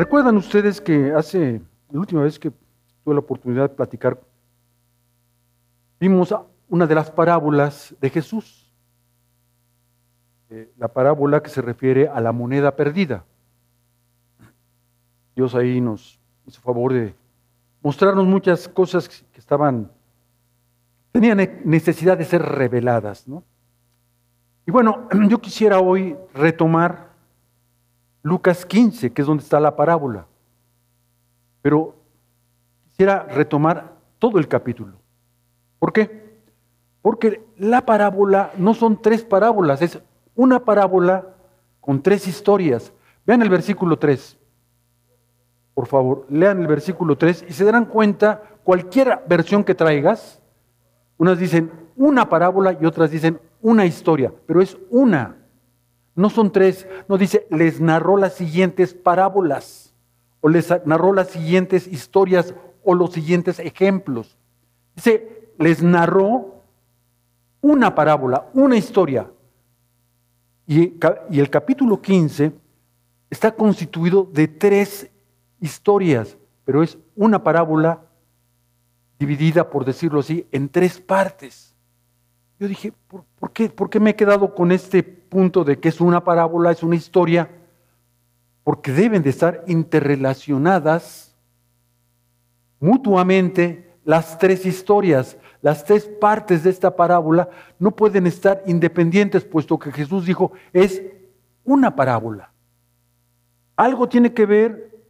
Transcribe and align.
¿Recuerdan 0.00 0.38
ustedes 0.38 0.80
que 0.80 1.12
hace, 1.12 1.60
la 1.90 2.00
última 2.00 2.22
vez 2.22 2.38
que 2.38 2.50
tuve 2.50 3.12
la 3.12 3.20
oportunidad 3.20 3.68
de 3.68 3.76
platicar, 3.76 4.18
vimos 6.00 6.34
una 6.70 6.86
de 6.86 6.94
las 6.94 7.10
parábolas 7.10 7.94
de 8.00 8.08
Jesús? 8.08 8.72
Eh, 10.48 10.72
la 10.78 10.88
parábola 10.88 11.42
que 11.42 11.50
se 11.50 11.60
refiere 11.60 12.08
a 12.08 12.18
la 12.18 12.32
moneda 12.32 12.74
perdida. 12.76 13.26
Dios 15.36 15.54
ahí 15.54 15.82
nos 15.82 16.18
hizo 16.46 16.62
favor 16.62 16.94
de 16.94 17.14
mostrarnos 17.82 18.24
muchas 18.24 18.68
cosas 18.68 19.06
que 19.06 19.38
estaban, 19.38 19.92
tenían 21.12 21.60
necesidad 21.64 22.16
de 22.16 22.24
ser 22.24 22.40
reveladas, 22.40 23.28
¿no? 23.28 23.44
Y 24.66 24.70
bueno, 24.70 25.10
yo 25.28 25.42
quisiera 25.42 25.78
hoy 25.78 26.16
retomar 26.32 27.09
Lucas 28.22 28.66
15, 28.66 29.12
que 29.12 29.22
es 29.22 29.26
donde 29.26 29.42
está 29.42 29.60
la 29.60 29.76
parábola. 29.76 30.26
Pero 31.62 31.94
quisiera 32.84 33.24
retomar 33.24 33.96
todo 34.18 34.38
el 34.38 34.48
capítulo. 34.48 34.94
¿Por 35.78 35.92
qué? 35.92 36.40
Porque 37.02 37.44
la 37.56 37.86
parábola 37.86 38.52
no 38.56 38.74
son 38.74 39.00
tres 39.00 39.24
parábolas, 39.24 39.80
es 39.82 40.00
una 40.34 40.64
parábola 40.64 41.34
con 41.80 42.02
tres 42.02 42.28
historias. 42.28 42.92
Vean 43.26 43.42
el 43.42 43.48
versículo 43.48 43.98
3. 43.98 44.38
Por 45.74 45.86
favor, 45.86 46.26
lean 46.28 46.60
el 46.60 46.66
versículo 46.66 47.16
3 47.16 47.46
y 47.48 47.52
se 47.52 47.64
darán 47.64 47.86
cuenta, 47.86 48.42
cualquier 48.64 49.20
versión 49.26 49.64
que 49.64 49.74
traigas, 49.74 50.42
unas 51.16 51.38
dicen 51.38 51.70
una 51.96 52.28
parábola 52.28 52.76
y 52.80 52.84
otras 52.86 53.10
dicen 53.10 53.40
una 53.62 53.86
historia, 53.86 54.32
pero 54.46 54.60
es 54.60 54.76
una. 54.90 55.36
No 56.20 56.28
son 56.28 56.52
tres, 56.52 56.86
no 57.08 57.16
dice, 57.16 57.46
les 57.48 57.80
narró 57.80 58.18
las 58.18 58.34
siguientes 58.34 58.92
parábolas, 58.92 59.94
o 60.42 60.50
les 60.50 60.68
narró 60.84 61.14
las 61.14 61.30
siguientes 61.30 61.86
historias, 61.86 62.54
o 62.84 62.94
los 62.94 63.14
siguientes 63.14 63.58
ejemplos. 63.58 64.36
Dice, 64.94 65.48
les 65.56 65.82
narró 65.82 66.62
una 67.62 67.94
parábola, 67.94 68.50
una 68.52 68.76
historia. 68.76 69.30
Y, 70.66 70.98
y 71.30 71.40
el 71.40 71.48
capítulo 71.48 72.02
15 72.02 72.52
está 73.30 73.52
constituido 73.52 74.28
de 74.30 74.46
tres 74.46 75.10
historias, 75.58 76.36
pero 76.66 76.82
es 76.82 76.98
una 77.16 77.42
parábola 77.42 78.02
dividida, 79.18 79.70
por 79.70 79.86
decirlo 79.86 80.20
así, 80.20 80.46
en 80.52 80.68
tres 80.68 81.00
partes. 81.00 81.69
Yo 82.60 82.68
dije, 82.68 82.92
¿por, 83.08 83.52
qué, 83.52 83.70
¿por 83.70 83.88
qué 83.88 83.98
me 83.98 84.10
he 84.10 84.14
quedado 84.14 84.54
con 84.54 84.70
este 84.70 85.02
punto 85.02 85.64
de 85.64 85.80
que 85.80 85.88
es 85.88 85.98
una 85.98 86.22
parábola, 86.22 86.70
es 86.70 86.82
una 86.82 86.94
historia? 86.94 87.50
Porque 88.64 88.92
deben 88.92 89.22
de 89.22 89.30
estar 89.30 89.64
interrelacionadas 89.66 91.34
mutuamente 92.78 93.94
las 94.04 94.38
tres 94.38 94.66
historias, 94.66 95.38
las 95.62 95.86
tres 95.86 96.04
partes 96.04 96.62
de 96.62 96.68
esta 96.68 96.94
parábola 96.94 97.48
no 97.78 97.92
pueden 97.92 98.26
estar 98.26 98.62
independientes, 98.66 99.42
puesto 99.42 99.78
que 99.78 99.90
Jesús 99.90 100.26
dijo, 100.26 100.52
es 100.74 101.02
una 101.64 101.96
parábola. 101.96 102.52
Algo 103.74 104.06
tiene 104.06 104.34
que 104.34 104.44
ver 104.44 105.00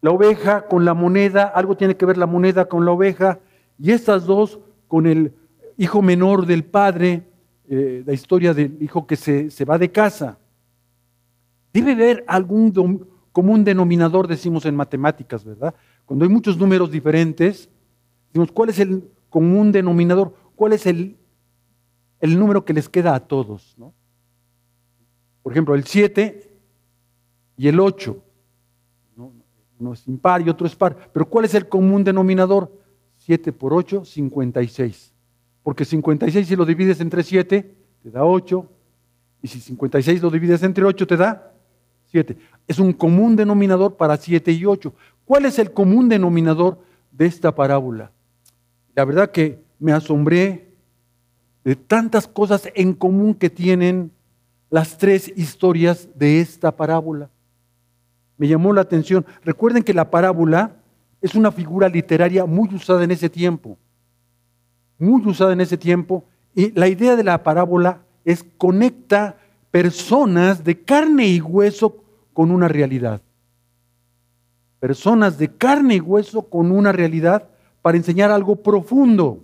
la 0.00 0.10
oveja 0.10 0.66
con 0.66 0.84
la 0.84 0.94
moneda, 0.94 1.44
algo 1.44 1.76
tiene 1.76 1.96
que 1.96 2.06
ver 2.06 2.18
la 2.18 2.26
moneda 2.26 2.64
con 2.64 2.84
la 2.84 2.90
oveja, 2.90 3.38
y 3.78 3.92
estas 3.92 4.26
dos 4.26 4.58
con 4.88 5.06
el 5.06 5.36
hijo 5.82 6.00
menor 6.00 6.46
del 6.46 6.64
padre, 6.64 7.24
eh, 7.68 8.04
la 8.06 8.12
historia 8.12 8.54
del 8.54 8.80
hijo 8.80 9.04
que 9.04 9.16
se, 9.16 9.64
va 9.64 9.78
de 9.78 9.90
casa. 9.90 10.38
Debe 11.72 11.92
haber 11.92 12.24
algún 12.28 13.08
común 13.32 13.64
denominador, 13.64 14.28
decimos 14.28 14.64
en 14.64 14.76
matemáticas, 14.76 15.44
¿verdad? 15.44 15.74
Cuando 16.04 16.24
hay 16.24 16.30
muchos 16.30 16.56
números 16.56 16.92
diferentes, 16.92 17.68
decimos, 18.28 18.52
¿cuál 18.52 18.68
es 18.68 18.78
el 18.78 19.10
común 19.28 19.72
denominador? 19.72 20.36
¿Cuál 20.54 20.74
es 20.74 20.86
el, 20.86 21.16
el 22.20 22.38
número 22.38 22.64
que 22.64 22.74
les 22.74 22.88
queda 22.88 23.16
a 23.16 23.20
todos? 23.20 23.74
¿no? 23.76 23.92
Por 25.42 25.52
ejemplo, 25.52 25.74
el 25.74 25.84
7 25.84 26.48
y 27.56 27.66
el 27.66 27.80
8. 27.80 28.22
Uno 29.80 29.94
es 29.94 30.06
impar 30.06 30.42
y 30.42 30.48
otro 30.48 30.64
es 30.64 30.76
par. 30.76 31.10
Pero 31.12 31.28
¿cuál 31.28 31.44
es 31.44 31.54
el 31.54 31.68
común 31.68 32.04
denominador? 32.04 32.70
7 33.16 33.52
por 33.52 33.74
8, 33.74 34.04
56. 34.04 35.11
Porque 35.62 35.84
56 35.84 36.46
si 36.46 36.56
lo 36.56 36.64
divides 36.64 37.00
entre 37.00 37.22
7, 37.22 37.74
te 38.02 38.10
da 38.10 38.24
8. 38.24 38.68
Y 39.42 39.48
si 39.48 39.60
56 39.60 40.22
lo 40.22 40.30
divides 40.30 40.62
entre 40.62 40.84
8, 40.84 41.06
te 41.06 41.16
da 41.16 41.52
7. 42.06 42.36
Es 42.66 42.78
un 42.78 42.92
común 42.92 43.36
denominador 43.36 43.96
para 43.96 44.16
7 44.16 44.52
y 44.52 44.64
8. 44.64 44.92
¿Cuál 45.24 45.46
es 45.46 45.58
el 45.58 45.72
común 45.72 46.08
denominador 46.08 46.78
de 47.12 47.26
esta 47.26 47.54
parábola? 47.54 48.10
La 48.94 49.04
verdad 49.04 49.30
que 49.30 49.62
me 49.78 49.92
asombré 49.92 50.72
de 51.64 51.76
tantas 51.76 52.26
cosas 52.26 52.68
en 52.74 52.92
común 52.92 53.34
que 53.34 53.50
tienen 53.50 54.10
las 54.68 54.98
tres 54.98 55.32
historias 55.36 56.08
de 56.14 56.40
esta 56.40 56.76
parábola. 56.76 57.30
Me 58.36 58.48
llamó 58.48 58.72
la 58.72 58.80
atención. 58.80 59.24
Recuerden 59.44 59.84
que 59.84 59.94
la 59.94 60.10
parábola 60.10 60.76
es 61.20 61.34
una 61.34 61.52
figura 61.52 61.88
literaria 61.88 62.46
muy 62.46 62.68
usada 62.74 63.04
en 63.04 63.12
ese 63.12 63.30
tiempo 63.30 63.78
muy 65.02 65.26
usada 65.26 65.52
en 65.52 65.60
ese 65.60 65.76
tiempo. 65.76 66.24
Y 66.54 66.70
la 66.72 66.88
idea 66.88 67.16
de 67.16 67.24
la 67.24 67.42
parábola 67.42 68.02
es 68.24 68.44
conecta 68.56 69.36
personas 69.70 70.64
de 70.64 70.80
carne 70.80 71.26
y 71.26 71.40
hueso 71.40 71.96
con 72.32 72.50
una 72.50 72.68
realidad. 72.68 73.20
Personas 74.78 75.38
de 75.38 75.48
carne 75.48 75.96
y 75.96 76.00
hueso 76.00 76.42
con 76.42 76.70
una 76.70 76.92
realidad 76.92 77.48
para 77.82 77.96
enseñar 77.96 78.30
algo 78.30 78.56
profundo, 78.56 79.42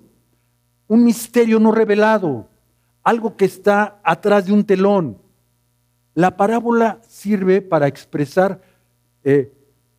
un 0.87 1.05
misterio 1.05 1.59
no 1.59 1.73
revelado, 1.73 2.49
algo 3.03 3.37
que 3.37 3.45
está 3.45 3.99
atrás 4.03 4.47
de 4.47 4.53
un 4.53 4.65
telón. 4.65 5.19
La 6.15 6.37
parábola 6.37 7.01
sirve 7.07 7.63
para 7.63 7.87
expresar 7.87 8.61
eh, 9.25 9.53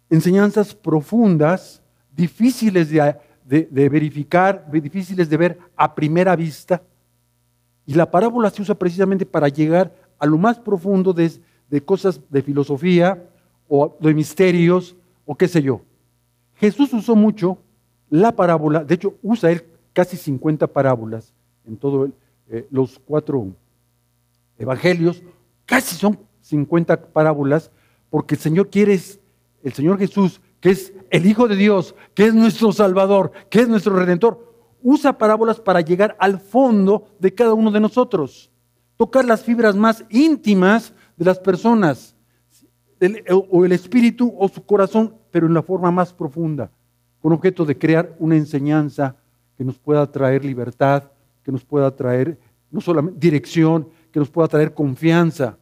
enseñanzas 0.09 0.73
profundas, 0.73 1.81
difíciles 2.15 2.89
de, 2.89 3.15
de, 3.49 3.89
verificar, 3.89 4.69
difíciles 4.71 5.27
de 5.27 5.37
ver 5.37 5.59
a 5.75 5.95
primera 5.95 6.35
vista. 6.35 6.83
Y 7.85 7.95
la 7.95 8.11
parábola 8.11 8.51
se 8.51 8.61
usa 8.61 8.75
precisamente 8.75 9.25
para 9.25 9.47
llegar 9.47 9.91
a 10.19 10.27
lo 10.27 10.37
más 10.37 10.59
profundo 10.59 11.13
de, 11.13 11.31
de 11.67 11.81
cosas 11.81 12.21
de 12.29 12.43
filosofía 12.43 13.27
o 13.67 13.97
de 13.99 14.13
misterios 14.13 14.95
o 15.25 15.35
qué 15.35 15.47
sé 15.47 15.63
yo. 15.63 15.81
Jesús 16.55 16.93
usó 16.93 17.15
mucho 17.15 17.57
la 18.11 18.35
parábola, 18.35 18.83
de 18.83 18.95
hecho 18.95 19.15
usa 19.23 19.51
él 19.51 19.63
casi 19.93 20.15
50 20.15 20.67
parábolas 20.67 21.33
en 21.65 21.77
todos 21.77 22.11
eh, 22.49 22.67
los 22.69 22.99
cuatro 22.99 23.47
evangelios, 24.59 25.23
casi 25.65 25.95
son 25.95 26.19
50 26.41 27.01
parábolas, 27.07 27.71
porque 28.09 28.35
el 28.35 28.41
Señor 28.41 28.69
quiere, 28.69 28.99
el 29.63 29.73
Señor 29.73 29.97
Jesús 29.97 30.39
que 30.59 30.71
es 30.71 30.93
el 31.09 31.25
Hijo 31.25 31.47
de 31.47 31.55
Dios, 31.55 31.95
que 32.13 32.25
es 32.25 32.33
nuestro 32.33 32.71
Salvador, 32.71 33.31
que 33.49 33.61
es 33.61 33.69
nuestro 33.69 33.95
Redentor, 33.95 34.49
usa 34.81 35.17
parábolas 35.17 35.59
para 35.59 35.81
llegar 35.81 36.15
al 36.19 36.39
fondo 36.39 37.07
de 37.19 37.33
cada 37.33 37.53
uno 37.53 37.71
de 37.71 37.79
nosotros, 37.79 38.51
tocar 38.97 39.25
las 39.25 39.43
fibras 39.43 39.75
más 39.75 40.03
íntimas 40.09 40.93
de 41.17 41.25
las 41.25 41.39
personas, 41.39 42.15
o 43.29 43.65
el 43.65 43.71
espíritu 43.71 44.33
o 44.37 44.49
su 44.49 44.65
corazón, 44.65 45.15
pero 45.31 45.47
en 45.47 45.53
la 45.53 45.63
forma 45.63 45.89
más 45.89 46.13
profunda, 46.13 46.71
con 47.21 47.31
objeto 47.31 47.65
de 47.65 47.77
crear 47.77 48.15
una 48.19 48.35
enseñanza 48.35 49.15
que 49.57 49.63
nos 49.63 49.77
pueda 49.77 50.09
traer 50.11 50.43
libertad, 50.43 51.03
que 51.43 51.51
nos 51.51 51.63
pueda 51.63 51.95
traer 51.95 52.37
no 52.71 52.81
solamente 52.81 53.19
dirección, 53.19 53.87
que 54.11 54.19
nos 54.19 54.29
pueda 54.29 54.47
traer 54.47 54.73
confianza. 54.73 55.57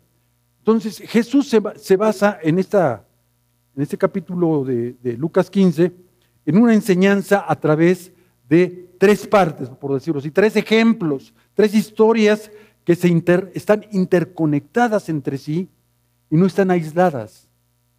Entonces 0.60 1.00
Jesús 1.00 1.48
se 1.48 1.96
basa 1.96 2.40
en 2.42 2.60
esta 2.60 3.07
en 3.78 3.84
este 3.84 3.98
capítulo 3.98 4.66
de, 4.66 5.16
Lucas 5.20 5.52
15, 5.52 5.94
en 6.48 6.58
una 6.58 6.74
enseñanza 6.74 7.46
a 7.48 7.56
través 7.60 8.12
de 8.50 8.90
tres 8.98 9.28
partes, 9.28 9.70
por 9.70 9.94
decirlo 9.94 10.20
así, 10.20 10.32
tres 10.32 10.56
ejemplos, 10.56 11.32
tres 11.54 11.76
historias 11.76 12.52
que 12.84 12.94
están 13.54 13.86
interconectadas 13.92 15.10
entre 15.10 15.38
sí 15.38 15.70
y 16.32 16.38
no 16.38 16.48
están 16.48 16.72
aisladas, 16.72 17.48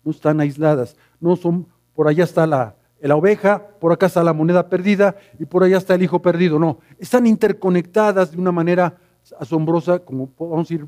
no 0.02 0.10
están 0.10 0.40
aisladas, 0.40 0.96
no 1.20 1.36
son, 1.36 1.69
por 1.94 2.08
allá 2.08 2.25
está 2.25 2.44
la, 2.44 2.75
oveja, 3.14 3.69
por 3.78 3.92
acá 3.92 4.06
está 4.06 4.25
la 4.25 4.32
moneda 4.32 4.69
perdida 4.69 5.14
y 5.38 5.44
por 5.44 5.62
allá 5.62 5.76
está 5.76 5.94
el 5.94 6.02
hijo 6.02 6.20
perdido, 6.20 6.58
no, 6.58 6.80
están 6.98 7.25
interconectadas 7.25 8.32
de 8.32 8.38
una 8.38 8.50
manera 8.50 8.98
asombrosa, 9.38 10.00
como 10.00 10.28
podemos 10.28 10.69
ir 10.72 10.84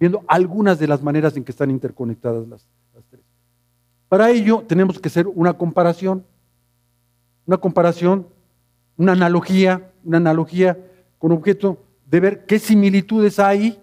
viendo 0.00 0.24
algunas 0.26 0.80
de 0.80 0.88
las 0.88 1.00
maneras 1.00 1.36
en 1.36 1.44
que 1.44 1.52
están 1.52 1.70
interconectadas 1.70 2.48
las, 2.48 2.66
para 4.10 4.28
ello 4.30 4.64
tenemos 4.66 4.98
que 4.98 5.08
hacer 5.08 5.28
una 5.28 5.54
comparación, 5.54 6.26
una 7.46 7.58
comparación, 7.58 8.26
una 8.96 9.12
analogía, 9.12 9.92
una 10.04 10.16
analogía 10.16 10.76
con 11.18 11.30
objeto 11.30 11.78
de 12.06 12.18
ver 12.18 12.44
qué 12.44 12.58
similitudes 12.58 13.38
hay 13.38 13.80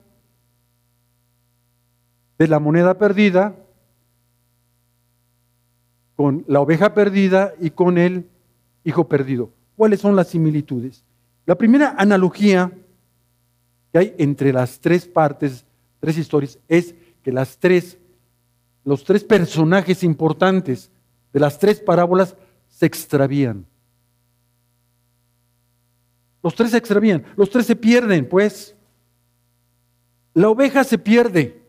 de 2.38 2.48
la 2.48 2.60
moneda 2.60 2.98
perdida 2.98 3.56
con 6.18 6.44
la 6.48 6.60
oveja 6.60 6.94
perdida 6.94 7.54
y 7.62 7.70
con 7.70 7.98
el 7.98 8.28
hijo 8.84 9.08
perdido. 9.08 9.52
¿Cuáles 9.78 10.02
son 10.02 10.18
las 10.18 10.28
similitudes? 10.28 11.06
La 11.46 11.56
primera 11.56 11.96
analogía 11.98 12.70
que 13.94 13.98
hay 13.98 14.16
entre 14.18 14.52
las 14.52 14.82
tres 14.82 15.08
partes, 15.08 15.64
tres 16.02 16.18
historias, 16.18 16.60
es 16.68 16.96
que 17.24 17.32
las 17.32 17.58
tres, 17.60 17.98
los 18.88 19.04
tres 19.04 19.22
personajes 19.22 20.02
importantes 20.02 20.90
de 21.34 21.42
las 21.42 21.60
tres 21.60 21.82
parábolas 21.82 22.38
se 22.70 22.86
extravían. 22.86 23.66
Los 26.42 26.56
tres 26.56 26.72
se 26.72 26.78
extravían, 26.78 27.26
los 27.36 27.50
tres 27.50 27.66
se 27.66 27.76
pierden, 27.76 28.30
pues. 28.30 28.78
La 30.34 30.48
oveja 30.48 30.86
se 30.86 30.98
pierde. 30.98 31.62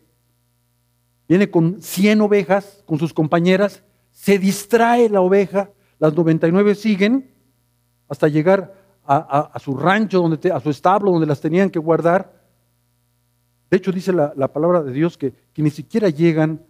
Viene 1.27 1.51
con 1.51 1.83
100 1.83 2.21
ovejas, 2.21 2.85
con 2.87 3.01
sus 3.01 3.13
compañeras, 3.13 3.83
se 4.13 4.39
distrae 4.39 5.09
la 5.09 5.21
oveja, 5.21 5.73
las 5.99 6.15
99 6.15 6.77
siguen 6.77 7.33
hasta 8.09 8.29
llegar 8.29 8.77
a, 9.05 9.59
su 9.59 9.77
rancho, 9.77 10.21
donde 10.23 10.53
a 10.53 10.61
su 10.61 10.71
establo, 10.71 11.11
donde 11.11 11.27
las 11.27 11.41
tenían 11.41 11.71
que 11.71 11.81
guardar. 11.81 12.41
De 13.69 13.77
hecho, 13.77 13.91
dice 13.91 14.13
la, 14.13 14.53
palabra 14.53 14.85
de 14.85 14.93
Dios 14.93 15.19
que, 15.19 15.35
ni 15.57 15.71
siquiera 15.71 16.11
llegan, 16.11 16.63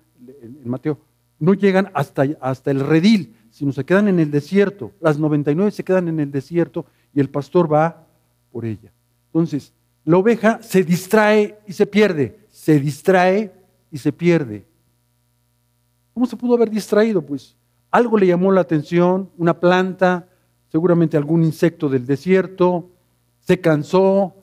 en 0.63 0.69
Mateo, 0.69 0.99
no 1.39 1.55
llegan 1.55 1.91
hasta, 1.95 2.25
hasta 2.41 2.71
el 2.71 2.81
redil, 2.81 3.37
sino 3.51 3.73
se 3.73 3.85
quedan 3.85 4.09
en 4.09 4.19
el 4.19 4.31
desierto. 4.31 4.93
Las 5.01 5.19
99 5.19 5.71
se 5.71 5.85
quedan 5.85 6.09
en 6.09 6.21
el 6.21 6.31
desierto 6.31 6.87
y 7.15 7.21
el 7.21 7.31
pastor 7.31 7.73
va 7.73 8.07
por 8.51 8.65
ella. 8.65 8.93
Entonces, 9.27 9.73
la 10.05 10.17
oveja 10.17 10.61
se 10.63 10.83
distrae 10.83 11.59
y 11.67 11.73
se 11.73 11.87
pierde, 11.87 12.39
se 12.51 12.81
distrae 12.81 13.53
y 13.91 13.99
se 13.99 14.13
pierde. 14.13 14.67
¿Cómo 16.15 16.27
se 16.27 16.37
pudo 16.37 16.55
haber 16.55 16.71
distraído? 16.71 17.23
Pues 17.23 17.57
algo 17.91 18.19
le 18.19 18.27
llamó 18.27 18.51
la 18.51 18.61
atención, 18.61 19.31
una 19.37 19.59
planta, 19.59 20.29
seguramente 20.69 21.17
algún 21.17 21.45
insecto 21.45 21.89
del 21.89 22.07
desierto, 22.07 22.91
se 23.41 23.61
cansó. 23.61 24.35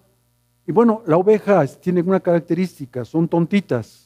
Y 0.67 0.71
bueno, 0.71 1.03
la 1.05 1.17
oveja 1.17 1.65
tiene 1.67 2.01
una 2.01 2.19
característica, 2.19 3.05
son 3.05 3.27
tontitas. 3.27 4.04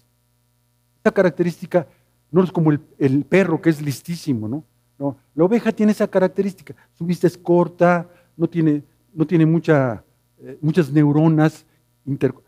Esta 0.99 1.11
característica 1.11 1.87
no 2.29 2.43
es 2.43 2.51
como 2.51 2.71
el, 2.71 3.25
perro 3.25 3.61
que 3.61 3.69
es 3.69 3.81
listísimo, 3.81 4.47
¿no? 4.47 4.63
¿no? 4.97 5.17
La 5.33 5.45
oveja 5.45 5.71
tiene 5.71 5.93
esa 5.93 6.07
característica. 6.07 6.75
Su 6.93 7.05
vista 7.05 7.25
es 7.25 7.37
corta, 7.37 8.09
no 8.35 8.47
tiene, 8.47 8.83
no 9.13 9.25
tiene 9.25 9.45
eh, 9.45 10.57
muchas 10.61 10.91
neuronas. 10.91 11.65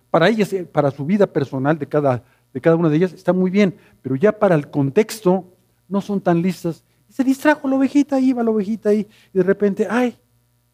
para 0.09 0.27
ellas, 0.27 0.51
eh, 0.51 0.65
para 0.65 0.92
su 0.92 1.06
vida 1.06 1.25
personal 1.25 1.80
de 1.80 1.88
cada, 1.88 2.24
de 2.53 2.59
cada 2.59 2.75
una 2.75 2.89
de 2.89 2.98
ellas, 2.98 3.13
está 3.13 3.31
muy 3.31 3.50
bien, 3.50 3.74
pero 4.01 4.18
ya 4.18 4.38
para 4.38 4.56
el 4.56 4.69
contexto 4.69 5.45
no 5.88 6.01
son 6.01 6.19
tan 6.19 6.42
listas. 6.42 6.83
se 7.07 7.24
distrajo 7.24 7.69
la 7.69 7.77
ovejita, 7.77 8.19
iba 8.19 8.44
la 8.44 8.51
ovejita 8.51 8.89
ahí, 8.89 9.07
y 9.33 9.38
de 9.38 9.44
repente, 9.44 9.88
ay, 9.89 10.18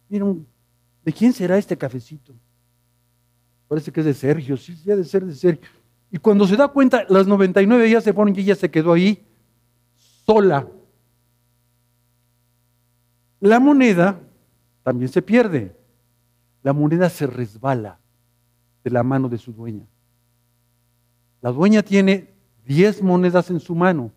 mira, 0.10 0.26
¿de 1.06 1.14
quién 1.14 1.32
será 1.32 1.58
este 1.58 1.78
cafecito? 1.78 2.34
Parece 3.68 3.92
que 3.92 4.00
es 4.00 4.06
de 4.06 4.14
Sergio, 4.14 4.58
sí, 4.58 4.76
ya 4.84 4.96
de 4.96 5.04
ser 5.04 5.26
de 5.26 5.36
Sergio. 5.36 5.68
Y 6.12 6.18
cuando 6.18 6.48
se 6.48 6.56
da 6.56 6.68
cuenta, 6.70 7.06
las 7.10 7.28
99 7.28 7.90
ya 7.90 8.02
se 8.02 8.14
fueron 8.14 8.36
y 8.36 8.40
ella 8.40 8.56
se 8.56 8.72
quedó 8.72 8.94
ahí 8.94 9.26
sola. 10.26 10.68
La 13.40 13.60
moneda 13.60 14.20
también 14.84 15.10
se 15.10 15.22
pierde. 15.22 15.76
La 16.64 16.74
moneda 16.74 17.10
se 17.10 17.28
resbala 17.28 18.00
de 18.84 18.90
la 18.90 19.04
mano 19.04 19.30
de 19.30 19.38
su 19.38 19.52
dueña. 19.52 19.86
La 21.42 21.52
dueña 21.52 21.84
tiene 21.84 22.34
10 22.66 23.04
monedas 23.04 23.50
en 23.50 23.60
su 23.60 23.76
mano 23.76 24.12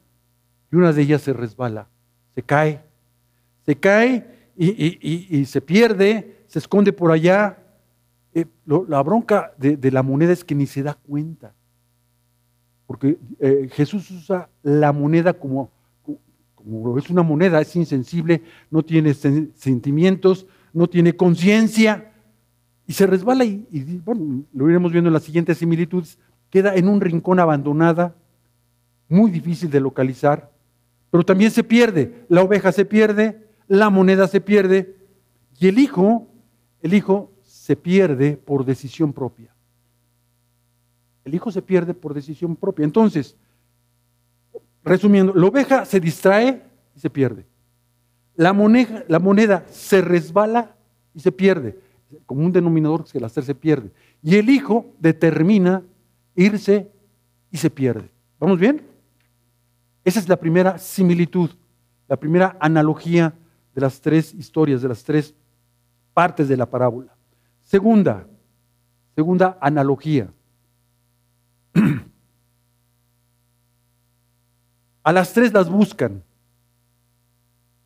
y 0.73 0.77
una 0.77 0.93
de 0.93 1.03
ellas 1.03 1.23
se 1.23 1.33
resbala, 1.33 1.89
se 2.35 2.43
cae. 2.43 2.83
Se 3.67 3.77
cae 3.77 4.53
y, 4.57 5.45
se 5.45 5.61
pierde, 5.61 6.45
se 6.47 6.59
esconde 6.59 6.93
por 6.93 7.13
allá. 7.13 7.59
Eh, 8.33 8.47
la 8.65 9.03
bronca 9.03 9.53
de 9.59 9.91
la 9.91 10.03
moneda 10.03 10.33
es 10.33 10.45
que 10.45 10.55
ni 10.55 10.67
se 10.67 10.83
da 10.83 10.95
cuenta. 10.95 11.53
Porque 12.91 13.19
eh, 13.39 13.69
Jesús 13.71 14.11
usa 14.11 14.49
la 14.65 14.93
moneda 14.93 15.33
como, 15.33 15.71
como 16.57 16.99
es 16.99 17.09
una 17.09 17.23
moneda, 17.23 17.61
es 17.61 17.77
insensible, 17.77 18.43
no 18.69 18.83
tiene 18.83 19.15
sentimientos, 19.15 20.49
no 20.73 20.89
tiene 20.89 21.15
conciencia 21.15 22.11
y 22.89 22.93
se 22.93 23.07
resbala 23.07 23.45
y, 23.45 24.03
bueno, 24.05 24.43
lo 24.53 24.69
iremos 24.69 24.91
viendo 24.91 25.07
en 25.07 25.15
las 25.15 25.23
siguientes 25.23 25.59
similitudes, 25.59 26.19
queda 26.51 26.75
en 26.75 26.89
un 26.89 27.01
rincón 27.01 27.39
abandonada, 27.39 28.17
muy 29.09 29.31
difícil 29.31 29.71
de 29.71 29.79
localizar, 29.79 30.51
pero 31.13 31.25
también 31.25 31.53
se 31.53 31.63
pierde, 31.63 32.25
la 32.29 32.43
oveja 32.43 32.73
se 32.73 32.85
pierde, 32.85 33.47
la 33.69 33.89
moneda 33.89 34.27
se 34.27 34.41
pierde 34.41 34.97
y 35.61 35.69
el 35.69 35.79
hijo, 35.79 36.27
el 36.83 36.95
hijo 36.95 37.31
se 37.45 37.77
pierde 37.77 38.37
por 38.37 38.65
decisión 38.65 39.13
propia. 39.13 39.55
El 41.31 41.37
hijo 41.37 41.53
se 41.53 41.63
pierde 41.63 41.95
por 41.95 42.13
decisión 42.13 42.57
propia. 42.57 42.85
Entonces, 42.85 43.37
resumiendo, 44.83 45.33
la 45.33 45.47
oveja 45.47 45.85
se 45.85 46.01
distrae 46.01 46.61
y 46.97 46.99
se 46.99 47.09
pierde. 47.09 47.47
La 48.35 48.53
moneda, 48.53 49.65
se 49.71 50.01
resbala 50.01 50.75
y 51.15 51.21
se 51.21 51.31
pierde. 51.31 51.79
Como 52.27 52.45
un 52.45 52.51
denominador 52.51 53.05
que 53.05 53.19
el 53.19 53.25
hacer 53.25 53.45
se 53.45 53.55
pierde. 53.55 53.93
Y 54.25 54.35
el 54.39 54.51
hijo 54.51 54.87
determina 54.99 55.85
irse 56.35 56.91
y 57.53 57.59
se 57.59 57.71
pierde. 57.71 58.11
¿Vamos 58.41 58.59
bien? 58.59 58.83
Esa 60.05 60.19
es 60.19 60.29
la 60.29 60.37
primera 60.37 60.79
similitud, 60.79 61.51
la 62.09 62.17
primera 62.17 62.57
analogía 62.59 63.33
de 63.73 63.81
las 63.81 64.01
tres 64.01 64.35
historias, 64.35 64.83
de 64.83 64.89
las 64.89 65.05
tres 65.05 65.33
partes 66.13 66.49
de 66.49 66.57
la 66.57 66.67
parábola. 66.67 67.15
Segunda, 67.61 68.27
segunda 69.15 69.57
analogía. 69.61 70.29
A 75.03 75.13
las 75.13 75.33
tres 75.33 75.53
las 75.53 75.69
buscan. 75.69 76.23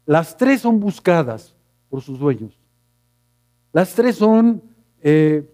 Las 0.06 0.36
tres 0.36 0.60
son 0.60 0.80
buscadas 0.80 1.54
por 1.88 2.02
sus 2.02 2.18
dueños. 2.18 2.58
Las 3.72 3.94
tres 3.94 4.16
son, 4.16 4.62
eh, 5.02 5.48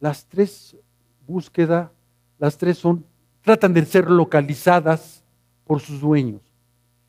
las 0.00 0.26
tres 0.26 0.76
búsqueda, 1.26 1.92
las 2.38 2.56
tres 2.56 2.78
son, 2.78 3.04
tratan 3.42 3.74
de 3.74 3.84
ser 3.84 4.10
localizadas 4.10 5.22
por 5.64 5.80
sus 5.80 6.00
dueños. 6.00 6.40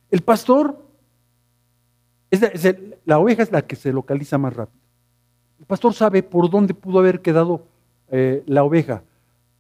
El 0.10 0.22
pastor, 0.22 0.86
la 3.06 3.20
oveja 3.20 3.44
es 3.44 3.52
la 3.52 3.66
que 3.66 3.76
se 3.76 3.94
localiza 3.94 4.38
más 4.38 4.56
rápido. 4.56 4.82
El 5.60 5.66
pastor 5.66 5.94
sabe 5.94 6.24
por 6.24 6.50
dónde 6.50 6.74
pudo 6.74 7.00
haber 7.00 7.22
quedado 7.22 7.66
eh, 8.10 8.44
la 8.46 8.64
oveja. 8.64 9.04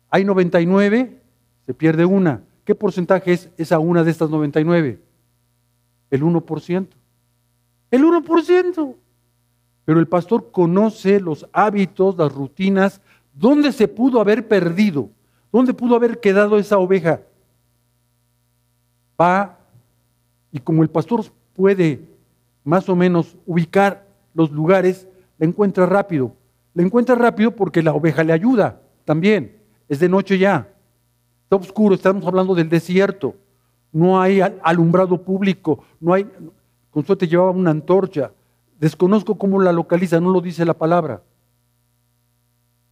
Hay 0.09 0.23
99, 0.23 1.21
se 1.67 1.73
pierde 1.73 2.05
una. 2.05 2.41
¿Qué 2.63 2.73
porcentaje 2.73 3.33
es 3.33 3.49
esa 3.57 3.77
una 3.77 4.03
de 4.03 4.09
estas 4.09 4.29
99? 4.29 4.99
El 6.09 6.23
1%. 6.23 6.87
El 7.91 8.03
1%. 8.03 8.95
Pero 9.83 9.99
el 9.99 10.07
pastor 10.07 10.49
conoce 10.49 11.19
los 11.19 11.45
hábitos, 11.51 12.17
las 12.17 12.33
rutinas, 12.33 13.01
dónde 13.33 13.73
se 13.73 13.89
pudo 13.89 14.21
haber 14.21 14.47
perdido, 14.47 15.09
dónde 15.51 15.73
pudo 15.73 15.95
haber 15.95 16.21
quedado 16.21 16.57
esa 16.57 16.77
oveja. 16.77 17.19
Va 19.19 19.59
y 20.53 20.59
como 20.59 20.83
el 20.83 20.89
pastor 20.89 21.25
puede 21.53 21.99
más 22.63 22.87
o 22.87 22.95
menos 22.95 23.35
ubicar 23.45 24.07
los 24.33 24.51
lugares, 24.51 25.05
la 25.37 25.47
encuentra 25.47 25.85
rápido. 25.85 26.33
La 26.73 26.83
encuentra 26.83 27.15
rápido 27.15 27.51
porque 27.51 27.83
la 27.83 27.93
oveja 27.93 28.23
le 28.23 28.31
ayuda 28.31 28.79
también. 29.03 29.57
Es 29.89 29.99
de 29.99 30.07
noche 30.07 30.37
ya. 30.37 30.69
Está 31.47 31.55
oscuro, 31.55 31.95
estamos 31.95 32.27
hablando 32.27 32.53
del 32.53 32.67
desierto. 32.67 33.33
No 33.93 34.19
hay 34.19 34.41
alumbrado 34.41 35.23
público, 35.23 35.81
no 35.97 36.13
hay. 36.13 36.29
Con 36.91 37.05
suerte 37.05 37.25
llevaba 37.25 37.51
una 37.51 37.71
antorcha. 37.71 38.33
Desconozco 38.77 39.37
cómo 39.37 39.61
la 39.61 39.71
localiza, 39.71 40.19
no 40.19 40.29
lo 40.31 40.41
dice 40.41 40.65
la 40.65 40.73
palabra. 40.73 41.21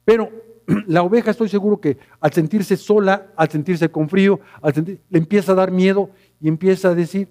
Pero 0.06 0.30
la 0.88 1.04
oveja 1.04 1.32
estoy 1.32 1.50
seguro 1.50 1.82
que 1.82 1.98
al 2.22 2.32
sentirse 2.32 2.78
sola, 2.78 3.28
al 3.36 3.50
sentirse 3.50 3.92
con 3.92 4.08
frío, 4.08 4.40
le 5.10 5.20
empieza 5.20 5.52
a 5.52 5.56
dar 5.56 5.70
miedo 5.70 6.10
y 6.40 6.48
empieza 6.48 6.88
a 6.88 6.96
decir, 6.96 7.28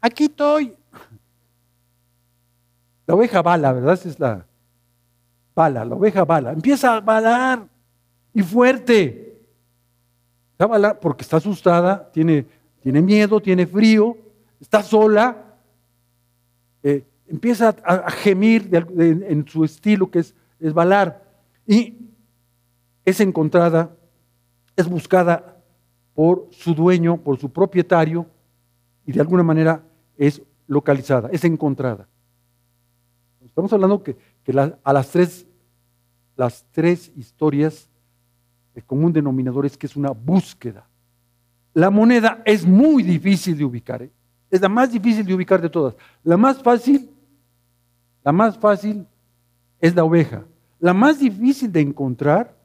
aquí 0.00 0.24
estoy, 0.24 0.74
la 3.06 3.14
oveja 3.14 3.42
bala, 3.42 3.74
¿verdad? 3.74 3.92
Esa 3.92 4.08
es 4.08 4.18
la 4.18 4.46
bala, 5.54 5.84
la 5.84 5.96
oveja 5.96 6.24
bala. 6.24 6.52
Empieza 6.52 6.96
a 6.96 7.00
balar 7.02 7.66
y 8.32 8.40
fuerte. 8.40 9.29
Está 10.60 10.66
bala 10.66 11.00
porque 11.00 11.22
está 11.22 11.38
asustada, 11.38 12.12
tiene, 12.12 12.44
tiene 12.82 13.00
miedo, 13.00 13.40
tiene 13.40 13.66
frío, 13.66 14.14
está 14.60 14.82
sola. 14.82 15.56
Eh, 16.82 17.02
empieza 17.28 17.74
a, 17.82 18.10
gemir 18.10 18.68
en 18.70 19.48
su 19.48 19.64
estilo 19.64 20.10
que 20.10 20.18
es, 20.18 20.34
es 20.58 20.74
balar. 20.74 21.24
Y 21.66 22.10
es 23.06 23.20
encontrada, 23.20 23.96
es 24.76 24.86
buscada 24.86 25.56
por 26.12 26.46
su 26.50 26.74
dueño, 26.74 27.16
por 27.16 27.38
su 27.38 27.50
propietario, 27.50 28.26
y 29.06 29.12
de 29.12 29.20
alguna 29.22 29.42
manera 29.42 29.82
es 30.18 30.42
localizada, 30.66 31.30
es 31.32 31.42
encontrada. 31.42 32.06
Estamos 33.42 33.72
hablando 33.72 34.02
que, 34.02 34.18
a 34.84 34.92
las 34.92 35.08
tres, 35.08 35.46
las 36.36 36.66
tres 36.70 37.10
historias, 37.16 37.89
el 38.74 38.84
común 38.84 39.12
denominador 39.12 39.66
es 39.66 39.76
que 39.76 39.86
es 39.86 39.96
una 39.96 40.10
búsqueda. 40.10 40.86
La 41.74 41.90
moneda 41.90 42.42
es 42.44 42.66
muy 42.66 43.02
difícil 43.02 43.56
de 43.56 43.64
ubicar, 43.64 44.02
¿eh? 44.02 44.10
es 44.50 44.60
la 44.60 44.68
más 44.68 44.90
difícil 44.90 45.24
de 45.24 45.34
ubicar 45.34 45.60
de 45.60 45.70
todas. 45.70 45.94
La 46.24 46.36
más 46.36 46.62
fácil, 46.62 47.10
la 48.24 48.32
más 48.32 48.58
fácil 48.58 49.06
es 49.80 49.94
la 49.94 50.04
oveja. 50.04 50.44
La 50.80 50.92
más 50.92 51.20
difícil 51.20 51.70
de 51.70 51.80
encontrar, 51.80 52.56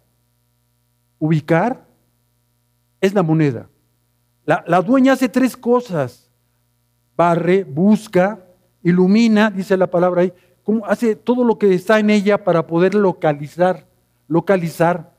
ubicar, 1.19 1.85
es 3.01 3.13
la 3.13 3.21
moneda. 3.21 3.69
La, 4.45 4.63
la 4.67 4.81
dueña 4.81 5.13
hace 5.13 5.29
tres 5.29 5.55
cosas. 5.55 6.31
Barre, 7.15 7.63
busca, 7.63 8.39
ilumina, 8.81 9.51
dice 9.51 9.77
la 9.77 9.87
palabra 9.87 10.21
ahí, 10.21 10.33
hace 10.85 11.15
todo 11.15 11.43
lo 11.43 11.57
que 11.57 11.73
está 11.73 11.99
en 11.99 12.09
ella 12.09 12.43
para 12.43 12.67
poder 12.67 12.93
localizar, 12.95 13.87
localizar 14.27 15.14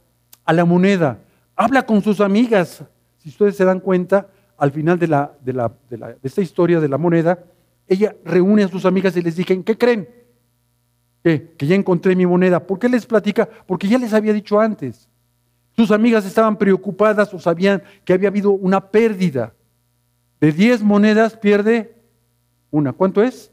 a 0.46 0.52
la 0.52 0.64
moneda. 0.64 1.18
Habla 1.54 1.84
con 1.84 2.02
sus 2.02 2.20
amigas. 2.20 2.82
Si 3.18 3.28
ustedes 3.28 3.56
se 3.56 3.64
dan 3.64 3.80
cuenta, 3.80 4.28
al 4.56 4.70
final 4.70 4.98
de, 4.98 5.08
la, 5.08 5.32
de, 5.42 5.52
la, 5.52 5.72
de, 5.90 6.16
esta 6.22 6.40
historia 6.40 6.80
de 6.80 6.88
la 6.88 6.96
moneda, 6.96 7.38
ella 7.86 8.14
reúne 8.24 8.64
a 8.64 8.68
sus 8.68 8.86
amigas 8.86 9.16
y 9.16 9.22
les 9.22 9.36
dice, 9.36 9.62
¿qué 9.62 9.76
creen? 9.76 10.08
Que 11.22 11.56
ya 11.58 11.74
encontré 11.74 12.14
mi 12.14 12.24
moneda. 12.24 12.64
¿Por 12.64 12.78
qué 12.78 12.88
les 12.88 13.04
platica? 13.04 13.48
Porque 13.66 13.88
ya 13.88 13.98
les 13.98 14.14
había 14.14 14.32
dicho 14.32 14.60
antes. 14.60 15.08
Sus 15.74 15.90
amigas 15.90 16.24
estaban 16.24 16.56
preocupadas 16.56 17.34
o 17.34 17.38
sabían 17.38 17.82
que 18.04 18.12
había 18.12 18.28
habido 18.28 18.52
una 18.52 18.80
pérdida. 18.80 19.52
De 20.40 20.52
10 20.52 20.82
monedas 20.82 21.36
pierde 21.36 21.96
una. 22.70 22.92
¿Cuánto 22.92 23.22
es? 23.22 23.50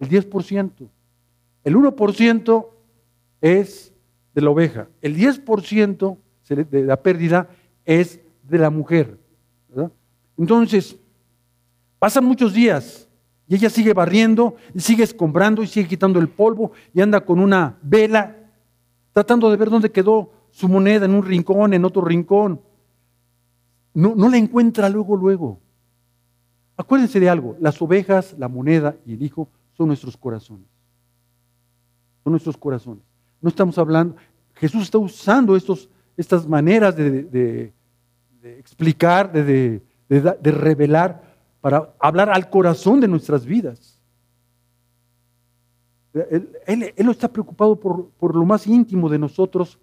El 0.00 0.08
10%. 0.08 0.88
El 1.64 1.76
1% 1.76 2.68
es 3.42 3.92
de 4.36 4.42
la 4.42 4.50
oveja. 4.50 4.86
El 5.00 5.16
10% 5.16 6.18
de 6.48 6.84
la 6.84 7.02
pérdida 7.02 7.48
es 7.84 8.20
de 8.44 8.58
la 8.58 8.70
mujer. 8.70 9.18
Entonces, 10.38 10.96
pasan 11.98 12.26
muchos 12.26 12.52
días 12.52 13.08
y 13.48 13.54
ella 13.54 13.70
sigue 13.70 13.94
barriendo 13.94 14.56
y 14.74 14.80
sigue 14.80 15.02
escombrando 15.02 15.62
y 15.62 15.66
sigue 15.66 15.88
quitando 15.88 16.20
el 16.20 16.28
polvo 16.28 16.72
y 16.92 17.00
anda 17.00 17.24
con 17.24 17.40
una 17.40 17.78
vela 17.82 18.36
tratando 19.12 19.50
de 19.50 19.56
ver 19.56 19.70
dónde 19.70 19.90
quedó 19.90 20.30
su 20.50 20.68
moneda 20.68 21.06
en 21.06 21.14
un 21.14 21.24
rincón, 21.24 21.72
en 21.72 21.86
otro 21.86 22.02
rincón. 22.02 22.60
No, 23.94 24.14
no 24.14 24.28
la 24.28 24.36
encuentra 24.36 24.90
luego, 24.90 25.16
luego. 25.16 25.58
Acuérdense 26.76 27.18
de 27.18 27.30
algo, 27.30 27.56
las 27.58 27.80
ovejas, 27.80 28.36
la 28.38 28.48
moneda 28.48 28.96
y 29.06 29.14
el 29.14 29.22
hijo 29.22 29.48
son 29.72 29.88
nuestros 29.88 30.16
corazones 30.16 30.76
son 32.26 32.32
nuestros 32.32 32.56
corazones. 32.56 33.04
No 33.46 33.50
estamos 33.50 33.78
hablando, 33.78 34.16
Jesús 34.54 34.82
está 34.82 34.98
usando 34.98 35.54
estos, 35.54 35.88
estas 36.16 36.48
maneras 36.48 36.96
de, 36.96 37.72
explicar, 38.42 39.30
de, 39.30 39.80
revelar, 40.42 41.22
para 41.60 41.94
hablar 42.00 42.28
al 42.28 42.50
corazón 42.50 43.00
de 43.00 43.06
nuestras 43.06 43.46
vidas. 43.46 44.00
Él, 46.12 46.92
él, 46.96 47.08
está 47.08 47.28
preocupado 47.28 47.78
por, 47.78 48.34
lo 48.34 48.44
más 48.44 48.66
íntimo 48.66 49.08
de 49.08 49.20
nosotros 49.20 49.78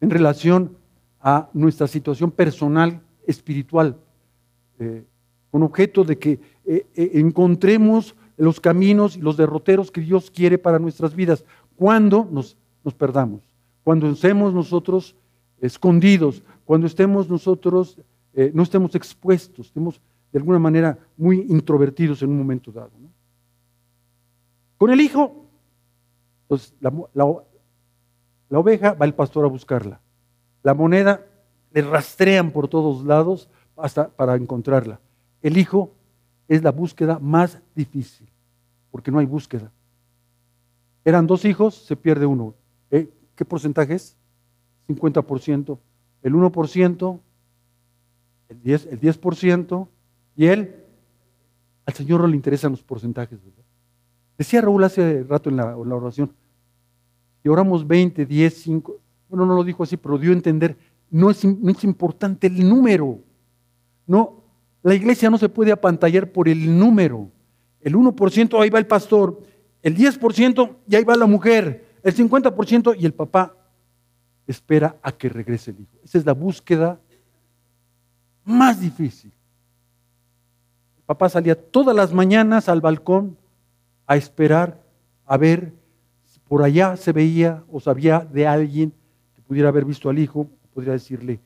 en 0.00 0.08
relación 0.08 0.76
a 1.20 1.50
nuestra 1.52 1.88
situación 1.88 2.30
personal, 2.30 3.00
espiritual, 3.26 3.98
eh, 4.78 5.04
con 5.50 5.64
objeto 5.64 6.04
de 6.04 6.16
que 6.16 6.40
eh, 6.64 6.86
eh, 6.94 7.10
encontremos 7.14 8.14
los 8.36 8.60
caminos 8.60 9.16
y 9.16 9.20
los 9.20 9.36
derroteros 9.36 9.90
que 9.90 10.00
Dios 10.00 10.30
quiere 10.30 10.58
para 10.58 10.78
nuestras 10.78 11.16
vidas 11.16 11.44
cuando 11.74 12.28
nos, 12.30 12.56
perdamos, 12.94 13.42
cuando 13.84 14.08
estemos 14.08 14.52
nosotros 14.52 15.14
escondidos, 15.60 16.42
cuando 16.64 16.86
estemos 16.86 17.28
nosotros, 17.28 17.98
eh, 18.34 18.50
no 18.54 18.62
estemos 18.62 18.94
expuestos, 18.94 19.66
estemos 19.66 20.00
de 20.32 20.38
alguna 20.38 20.58
manera 20.58 20.98
muy 21.16 21.46
introvertidos 21.48 22.22
en 22.22 22.30
un 22.30 22.38
momento 22.38 22.70
dado. 22.70 22.90
Con 24.78 24.90
el 24.90 25.00
hijo, 25.00 25.44
pues 26.48 26.74
la, 26.80 26.92
la 28.48 28.58
oveja 28.58 28.94
va 28.94 29.06
el 29.06 29.14
pastor 29.14 29.44
a 29.44 29.48
buscarla. 29.48 30.00
La 30.62 30.74
moneda 30.74 31.24
le 31.72 31.82
rastrean 31.82 32.50
por 32.50 32.68
todos 32.68 33.04
lados 33.04 33.48
hasta 33.76 34.08
para 34.08 34.36
encontrarla. 34.36 35.00
El 35.42 35.56
hijo 35.56 35.92
es 36.48 36.62
la 36.62 36.72
búsqueda 36.72 37.18
más 37.18 37.60
difícil, 37.74 38.28
porque 38.90 39.10
no 39.10 39.18
hay 39.18 39.26
búsqueda. 39.26 39.70
Eran 41.04 41.26
dos 41.26 41.44
hijos, 41.44 41.74
se 41.74 41.96
pierde 41.96 42.26
uno. 42.26 42.54
¿Qué 43.40 43.46
porcentaje 43.46 43.94
es? 43.94 44.18
50%. 44.86 45.78
El 46.22 46.34
1%, 46.34 47.20
el 48.50 48.62
10%, 48.62 48.88
el 48.90 49.00
10% 49.00 49.88
y 50.36 50.44
él, 50.44 50.74
al 51.86 51.94
Señor 51.94 52.20
no 52.20 52.26
le 52.26 52.36
interesan 52.36 52.72
los 52.72 52.82
porcentajes. 52.82 53.42
¿verdad? 53.42 53.64
Decía 54.36 54.60
Raúl 54.60 54.84
hace 54.84 55.22
rato 55.22 55.48
en 55.48 55.56
la, 55.56 55.74
oración, 55.74 56.30
y 57.42 57.48
oramos 57.48 57.86
20, 57.86 58.26
10, 58.26 58.54
5, 58.62 59.00
bueno, 59.30 59.46
no 59.46 59.54
lo 59.54 59.64
dijo 59.64 59.84
así, 59.84 59.96
pero 59.96 60.18
dio 60.18 60.32
a 60.32 60.34
entender, 60.34 60.76
no 61.10 61.30
es, 61.30 61.42
no 61.42 61.70
es 61.70 61.82
importante 61.82 62.46
el 62.46 62.68
número. 62.68 63.20
No, 64.06 64.44
la 64.82 64.94
iglesia 64.94 65.30
no 65.30 65.38
se 65.38 65.48
puede 65.48 65.72
apantallar 65.72 66.30
por 66.30 66.46
el 66.46 66.78
número. 66.78 67.30
El 67.80 67.94
1%, 67.94 68.60
ahí 68.60 68.68
va 68.68 68.78
el 68.78 68.86
pastor, 68.86 69.40
el 69.82 69.96
10% 69.96 70.76
y 70.86 70.94
ahí 70.94 71.04
va 71.04 71.16
la 71.16 71.24
mujer, 71.24 71.88
el 72.02 72.14
50% 72.14 72.96
y 72.98 73.06
el 73.06 73.14
papá 73.14 73.54
espera 74.46 74.96
a 75.02 75.12
que 75.12 75.28
regrese 75.28 75.70
el 75.70 75.80
hijo. 75.80 75.96
Esa 76.02 76.18
es 76.18 76.26
la 76.26 76.32
búsqueda 76.32 77.00
más 78.44 78.80
difícil. 78.80 79.32
El 80.98 81.04
papá 81.04 81.28
salía 81.28 81.54
todas 81.54 81.94
las 81.94 82.12
mañanas 82.12 82.68
al 82.68 82.80
balcón 82.80 83.36
a 84.06 84.16
esperar 84.16 84.82
a 85.26 85.36
ver 85.36 85.72
si 86.24 86.40
por 86.40 86.62
allá 86.62 86.96
se 86.96 87.12
veía 87.12 87.64
o 87.70 87.80
sabía 87.80 88.20
de 88.20 88.46
alguien 88.46 88.92
que 89.34 89.42
pudiera 89.42 89.68
haber 89.68 89.84
visto 89.84 90.08
al 90.08 90.18
hijo, 90.18 90.48
podría 90.74 90.92
decirle, 90.92 91.40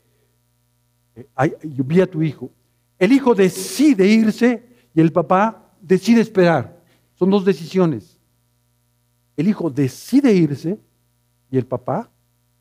eh, 1.15 1.27
yo 1.63 1.85
vi 1.85 2.01
a 2.01 2.07
tu 2.07 2.23
hijo. 2.23 2.51
El 2.99 3.13
hijo 3.13 3.35
decide 3.35 4.07
irse 4.07 4.63
y 4.95 5.01
el 5.01 5.13
papá 5.13 5.73
decide 5.81 6.21
esperar. 6.21 6.81
Son 7.15 7.31
dos 7.31 7.45
decisiones. 7.45 8.13
El 9.37 9.49
hijo 9.49 9.71
decide 9.71 10.33
irse 10.33 10.79
y 11.50 11.59
el 11.59 11.67
papá 11.67 12.11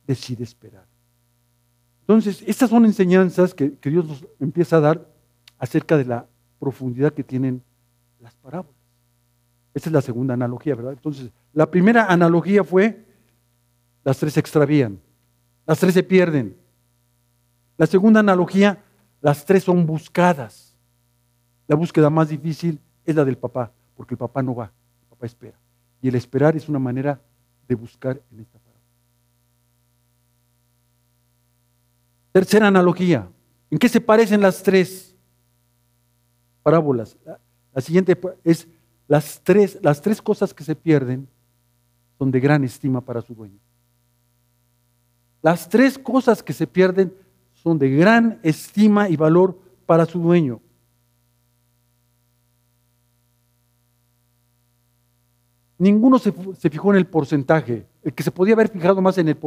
decide 0.06 0.44
esperar. 0.44 0.86
Entonces, 2.02 2.44
estas 2.46 2.70
son 2.70 2.86
enseñanzas 2.86 3.54
que, 3.54 3.78
Dios 3.84 4.06
nos 4.06 4.26
empieza 4.40 4.78
a 4.78 4.82
dar 4.82 5.08
acerca 5.58 5.98
de 5.98 6.06
la 6.06 6.28
profundidad 6.60 7.14
que 7.14 7.24
tienen 7.24 7.64
las 8.20 8.36
parábolas. 8.36 8.76
Esa 9.74 9.90
es 9.90 9.94
la 9.94 10.02
segunda 10.02 10.34
analogía, 10.34 10.76
¿verdad? 10.76 10.94
Entonces, 10.94 11.32
la 11.54 11.70
primera 11.70 12.06
analogía 12.08 12.64
fue, 12.64 13.06
las 14.04 14.18
tres 14.18 14.34
se 14.34 14.40
extravían, 14.40 15.00
las 15.66 15.80
tres 15.80 15.94
se 15.94 16.04
pierden. 16.04 16.58
La 17.78 17.88
segunda 17.88 18.20
analogía, 18.20 18.84
las 19.22 19.46
tres 19.46 19.64
son 19.64 19.86
buscadas. 19.86 20.76
La 21.68 21.76
búsqueda 21.76 22.10
más 22.10 22.30
difícil 22.30 22.80
es 23.06 23.16
la 23.16 23.24
del 23.24 23.38
papá, 23.38 23.72
porque 23.96 24.14
el 24.16 24.18
papá 24.18 24.44
no 24.44 24.54
va, 24.54 24.66
el 24.66 25.08
papá 25.08 25.26
espera. 25.26 25.63
Y 26.04 26.10
el 26.10 26.16
esperar 26.16 26.58
es 26.58 26.68
una 26.68 26.80
manera 26.80 27.22
de 27.66 27.76
buscar 27.76 28.22
en 28.30 28.42
esta 28.42 28.60
parábola. 28.60 28.84
Tercera 32.34 32.68
analogía. 32.68 33.30
¿En 33.72 33.78
qué 33.78 33.88
se 33.88 34.02
parecen 34.02 34.42
las 34.42 34.62
tres 34.62 35.16
parábolas? 36.62 37.18
La, 37.74 37.82
siguiente 37.82 38.20
es 38.44 38.68
las 39.08 39.40
tres, 39.42 39.80
las 39.82 40.02
tres 40.02 40.22
cosas 40.22 40.54
que 40.54 40.66
se 40.66 40.76
pierden 40.76 41.30
son 42.18 42.32
de 42.32 42.42
gran 42.42 42.66
estima 42.66 43.00
para 43.00 43.22
su 43.22 43.34
dueño. 43.34 43.60
Las 45.42 45.70
tres 45.70 45.98
cosas 45.98 46.44
que 46.44 46.52
se 46.52 46.68
pierden 46.68 47.14
son 47.54 47.80
de 47.80 47.90
gran 47.90 48.42
estima 48.44 49.08
y 49.08 49.16
valor 49.16 49.58
para 49.86 50.06
su 50.06 50.20
dueño. 50.20 50.60
Ninguno 55.84 56.18
se, 56.18 56.32
fijó 56.70 56.92
en 56.92 56.98
el 56.98 57.06
porcentaje. 57.06 57.86
El 58.04 58.14
que 58.14 58.24
se 58.24 58.32
podía 58.32 58.54
haber 58.54 58.70
fijado 58.70 59.02
más 59.02 59.18
en 59.18 59.28
el, 59.28 59.38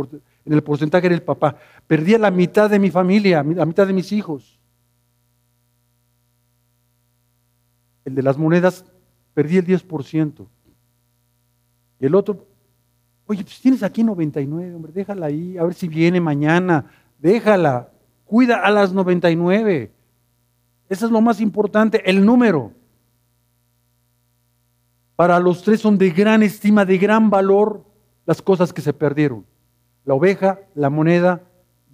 en 0.45 0.53
el 0.53 0.63
porcentaje 0.63 1.07
era 1.07 1.15
el 1.15 1.23
papá. 1.23 1.57
Perdía 1.87 2.19
la 2.19 2.31
mitad 2.31 2.69
de 2.69 2.79
mi 2.79 2.91
familia, 2.91 3.43
la 3.43 3.65
mitad 3.65 3.87
de 3.87 3.95
mis 3.95 4.13
hijos. 4.13 4.61
El 8.05 8.15
de 8.15 8.23
las 8.23 8.37
monedas 8.37 8.85
perdí 9.33 9.57
el 9.57 9.67
10%. 9.67 10.47
Y 12.01 12.05
el 12.05 12.15
otro, 12.15 12.47
oye, 13.27 13.43
pues 13.43 13.59
tienes 13.59 13.83
aquí 13.83 14.05
99, 14.05 14.75
hombre, 14.75 14.93
déjala 14.93 15.27
ahí, 15.27 15.57
a 15.57 15.65
ver 15.65 15.73
si 15.73 15.89
viene 15.89 16.21
mañana, 16.21 16.85
déjala, 17.19 17.89
cuida 18.27 18.57
a 18.57 18.71
las 18.71 18.93
99, 18.93 19.91
Eso 20.91 21.07
es 21.07 21.11
lo 21.11 21.23
más 21.23 21.41
importante, 21.41 22.03
el 22.09 22.27
número. 22.27 22.73
Para 25.17 25.41
los 25.41 25.63
tres 25.63 25.81
son 25.81 25.97
de 25.97 26.11
gran 26.11 26.43
estima, 26.43 26.85
de 26.85 26.99
gran 26.99 27.31
valor 27.31 27.85
las 28.27 28.43
cosas 28.43 28.73
que 28.73 28.83
se 28.83 28.93
perdieron. 28.93 29.47
La 30.05 30.15
oveja, 30.15 30.61
la 30.75 30.91
moneda 30.91 31.43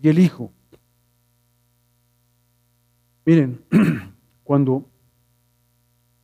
y 0.02 0.08
el 0.08 0.18
hijo. 0.18 0.50
Miren, 3.24 3.62
cuando, 4.44 4.84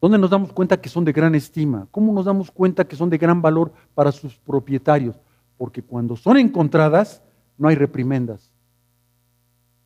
¿dónde 0.00 0.19
nos 0.19 0.31
damos 0.31 0.52
cuenta 0.52 0.81
que 0.81 0.88
son 0.88 1.05
de 1.05 1.12
gran 1.12 1.37
estima? 1.37 1.87
¿Cómo 1.93 2.12
nos 2.12 2.25
damos 2.25 2.50
cuenta 2.50 2.87
que 2.87 2.97
son 2.97 3.09
de 3.09 3.19
gran 3.19 3.40
valor 3.40 3.73
para 3.95 4.11
sus 4.11 4.37
propietarios? 4.37 5.17
Porque 5.57 5.83
cuando 5.83 6.17
son 6.17 6.37
encontradas, 6.37 7.23
no 7.57 7.69
hay 7.69 7.76
reprimendas. 7.76 8.52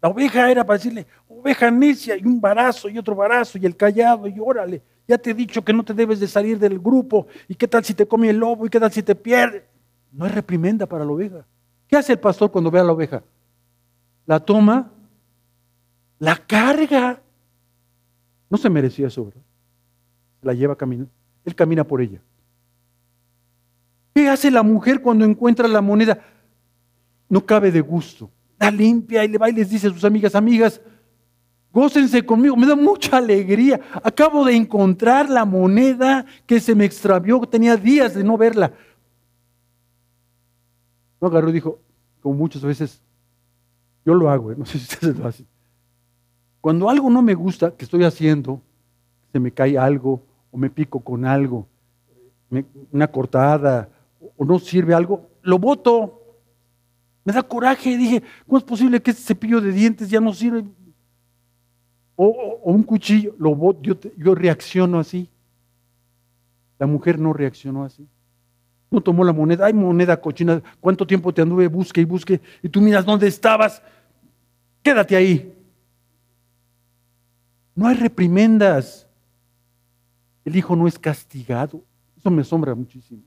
La 0.00 0.08
oveja 0.08 0.50
era 0.50 0.64
para 0.64 0.78
decirle, 0.78 1.06
oveja 1.28 1.70
necia, 1.70 2.16
y 2.16 2.24
un 2.24 2.40
barazo, 2.40 2.88
y 2.88 2.98
otro 2.98 3.14
barazo, 3.14 3.58
y 3.58 3.66
el 3.66 3.76
callado, 3.76 4.26
y 4.26 4.34
órale, 4.40 4.82
ya 5.06 5.18
te 5.18 5.30
he 5.30 5.34
dicho 5.34 5.64
que 5.64 5.72
no 5.72 5.84
te 5.84 5.94
debes 5.94 6.20
de 6.20 6.28
salir 6.28 6.58
del 6.58 6.78
grupo, 6.78 7.26
y 7.48 7.54
qué 7.54 7.68
tal 7.68 7.84
si 7.84 7.94
te 7.94 8.06
come 8.06 8.30
el 8.30 8.38
lobo, 8.38 8.66
y 8.66 8.70
qué 8.70 8.80
tal 8.80 8.92
si 8.92 9.02
te 9.02 9.14
pierde. 9.14 9.66
No 10.12 10.24
hay 10.24 10.30
reprimenda 10.30 10.86
para 10.86 11.04
la 11.04 11.12
oveja. 11.12 11.46
¿Qué 11.88 11.96
hace 11.96 12.12
el 12.12 12.18
pastor 12.18 12.50
cuando 12.50 12.70
ve 12.70 12.80
a 12.80 12.84
la 12.84 12.92
oveja? 12.92 13.22
La 14.26 14.40
toma, 14.40 14.90
la 16.18 16.36
carga. 16.36 17.20
No 18.48 18.58
se 18.58 18.70
merecía 18.70 19.08
eso, 19.08 19.24
¿verdad? 19.24 19.42
La 20.42 20.54
lleva 20.54 20.76
caminando. 20.76 21.10
Él 21.44 21.54
camina 21.54 21.84
por 21.84 22.00
ella. 22.00 22.20
¿Qué 24.14 24.28
hace 24.28 24.50
la 24.50 24.62
mujer 24.62 25.00
cuando 25.00 25.24
encuentra 25.24 25.66
la 25.66 25.80
moneda? 25.80 26.22
No 27.28 27.44
cabe 27.44 27.72
de 27.72 27.80
gusto 27.80 28.30
la 28.62 28.70
limpia 28.70 29.24
y 29.24 29.28
le 29.28 29.38
va 29.38 29.50
y 29.50 29.52
les 29.52 29.68
dice 29.68 29.88
a 29.88 29.90
sus 29.90 30.04
amigas, 30.04 30.36
amigas, 30.36 30.80
gócense 31.72 32.24
conmigo, 32.24 32.56
me 32.56 32.66
da 32.66 32.76
mucha 32.76 33.16
alegría. 33.16 33.80
Acabo 34.02 34.44
de 34.44 34.54
encontrar 34.54 35.30
la 35.30 35.44
moneda 35.44 36.26
que 36.46 36.60
se 36.60 36.74
me 36.74 36.84
extravió, 36.84 37.40
tenía 37.40 37.76
días 37.76 38.14
de 38.14 38.22
no 38.22 38.36
verla. 38.36 38.72
No 41.20 41.28
agarró 41.28 41.48
y 41.48 41.52
dijo, 41.52 41.78
como 42.20 42.34
muchas 42.34 42.62
veces, 42.62 43.00
yo 44.04 44.14
lo 44.14 44.28
hago, 44.28 44.52
¿eh? 44.52 44.56
no 44.56 44.66
sé 44.66 44.78
si 44.78 44.84
ustedes 44.84 45.18
lo 45.18 45.26
hacen. 45.26 45.46
Cuando 46.60 46.90
algo 46.90 47.10
no 47.10 47.22
me 47.22 47.34
gusta 47.34 47.74
que 47.74 47.84
estoy 47.84 48.04
haciendo, 48.04 48.60
se 49.32 49.40
me 49.40 49.50
cae 49.50 49.78
algo 49.78 50.22
o 50.50 50.58
me 50.58 50.68
pico 50.68 51.00
con 51.00 51.24
algo, 51.24 51.66
una 52.92 53.08
cortada 53.08 53.88
o 54.36 54.44
no 54.44 54.58
sirve 54.58 54.94
algo, 54.94 55.30
lo 55.42 55.58
voto. 55.58 56.18
Me 57.24 57.32
da 57.32 57.42
coraje, 57.42 57.96
dije, 57.96 58.22
¿cómo 58.46 58.58
es 58.58 58.64
posible 58.64 59.00
que 59.00 59.12
este 59.12 59.22
cepillo 59.22 59.60
de 59.60 59.72
dientes 59.72 60.10
ya 60.10 60.20
no 60.20 60.34
sirve? 60.34 60.64
O, 62.24 62.60
un 62.62 62.84
cuchillo, 62.84 63.34
lo, 63.36 63.80
yo, 63.82 63.98
yo 64.16 64.34
reacciono 64.36 65.00
así. 65.00 65.28
La 66.78 66.86
mujer 66.86 67.18
no 67.18 67.32
reaccionó 67.32 67.82
así. 67.82 68.06
No 68.92 69.00
tomó 69.00 69.24
la 69.24 69.32
moneda, 69.32 69.66
ay 69.66 69.72
moneda 69.72 70.20
cochina, 70.20 70.62
¿cuánto 70.80 71.04
tiempo 71.04 71.34
te 71.34 71.42
anduve, 71.42 71.66
busque 71.66 72.00
y 72.00 72.04
busque? 72.04 72.40
Y 72.62 72.68
tú 72.68 72.80
miras 72.80 73.04
dónde 73.04 73.26
estabas, 73.26 73.82
quédate 74.84 75.16
ahí. 75.16 75.52
No 77.74 77.88
hay 77.88 77.96
reprimendas. 77.96 79.08
El 80.44 80.54
hijo 80.54 80.76
no 80.76 80.86
es 80.86 80.96
castigado. 80.96 81.82
Eso 82.16 82.30
me 82.30 82.42
asombra 82.42 82.72
muchísimo. 82.72 83.22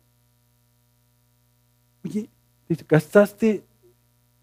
Oye, 2.06 2.30
gastaste 2.88 3.62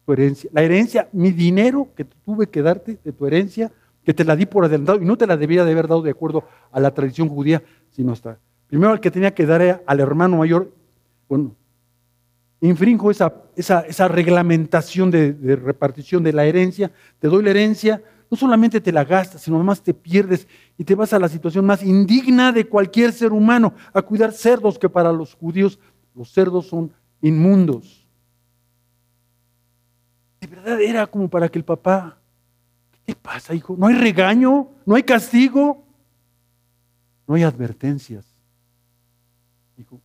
tu 0.05 0.13
herencia. 0.13 0.51
La 0.53 0.63
herencia, 0.63 1.09
mi 1.11 1.31
dinero 1.31 1.89
que 1.97 2.05
tuve 2.05 2.47
que 2.47 2.61
darte 2.61 2.99
de 3.03 3.13
tu 3.13 3.27
herencia, 3.27 3.73
que 4.05 4.15
te 4.15 4.25
la 4.25 4.37
di 4.37 4.47
por 4.47 4.65
adelantado 4.65 5.01
y 5.01 5.05
no 5.05 5.17
te 5.17 5.27
la 5.27 5.37
debía 5.37 5.65
de 5.65 5.73
haber 5.73 5.89
dado 5.89 6.03
de 6.03 6.11
acuerdo 6.11 6.45
a 6.71 6.81
la 6.81 6.93
tradición 6.93 7.29
judía, 7.29 7.63
sino 7.91 8.13
hasta. 8.13 8.39
Primero 8.67 8.93
al 8.93 9.01
que 9.01 9.11
tenía 9.11 9.35
que 9.35 9.47
dar 9.47 9.83
al 9.87 10.01
hermano 10.01 10.39
mayor, 10.39 10.73
bueno, 11.29 11.55
infringo 12.61 13.11
esa, 13.11 13.35
esa, 13.57 14.09
reglamentación 14.09 15.11
de, 15.11 15.33
de, 15.33 15.57
repartición 15.57 16.23
de 16.23 16.33
la 16.33 16.47
herencia, 16.47 16.91
te 17.19 17.29
doy 17.29 17.43
la 17.43 17.51
herencia, 17.51 18.03
no 18.31 18.37
solamente 18.37 18.81
te 18.81 18.93
la 18.93 19.05
gastas, 19.05 19.43
sino 19.43 19.57
además 19.57 19.83
te 19.83 19.93
pierdes 19.93 20.49
y 20.79 20.85
te 20.85 20.95
vas 20.95 21.13
a 21.13 21.19
la 21.19 21.29
situación 21.29 21.67
más 21.67 21.83
indigna 21.83 22.51
de 22.51 22.67
cualquier 22.67 23.13
ser 23.13 23.33
humano, 23.33 23.75
a 23.93 24.01
cuidar 24.01 24.33
cerdos 24.33 24.79
que 24.79 24.89
para 24.89 25.13
los 25.13 25.35
judíos 25.35 25.79
los 26.15 26.31
cerdos 26.31 26.67
son 26.67 26.93
inmundos. 27.21 28.07
De 30.41 30.47
verdad 30.47 30.81
era 30.81 31.07
como 31.07 31.29
para 31.29 31.49
que 31.49 31.59
el 31.59 31.65
papá, 31.65 32.22
¿qué 33.07 33.15
pasa, 33.15 33.55
hijo? 33.55 33.77
No 33.79 33.87
hay 33.87 33.95
regaño, 33.95 34.69
no 34.85 34.95
hay 34.95 35.03
castigo, 35.03 35.85
no 37.27 37.35
hay 37.35 37.43
advertencias. 37.43 38.27
Hijo, 39.77 40.01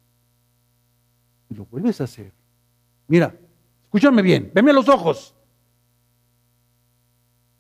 y 1.50 1.56
lo 1.56 1.66
vuelves 1.66 2.02
a 2.02 2.06
hacer. 2.06 2.32
Mira, 3.08 3.36
escúchame 3.86 4.22
bien, 4.22 4.52
veme 4.54 4.72
a 4.72 4.74
los 4.74 4.90
ojos. 4.90 5.34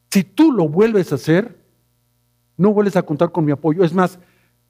Si 0.09 0.23
tú 0.23 0.51
lo 0.51 0.67
vuelves 0.67 1.11
a 1.11 1.15
hacer, 1.15 1.57
no 2.55 2.73
vuelves 2.73 2.95
a 2.95 3.03
contar 3.03 3.31
con 3.31 3.45
mi 3.45 3.51
apoyo. 3.51 3.83
Es 3.83 3.93
más, 3.93 4.17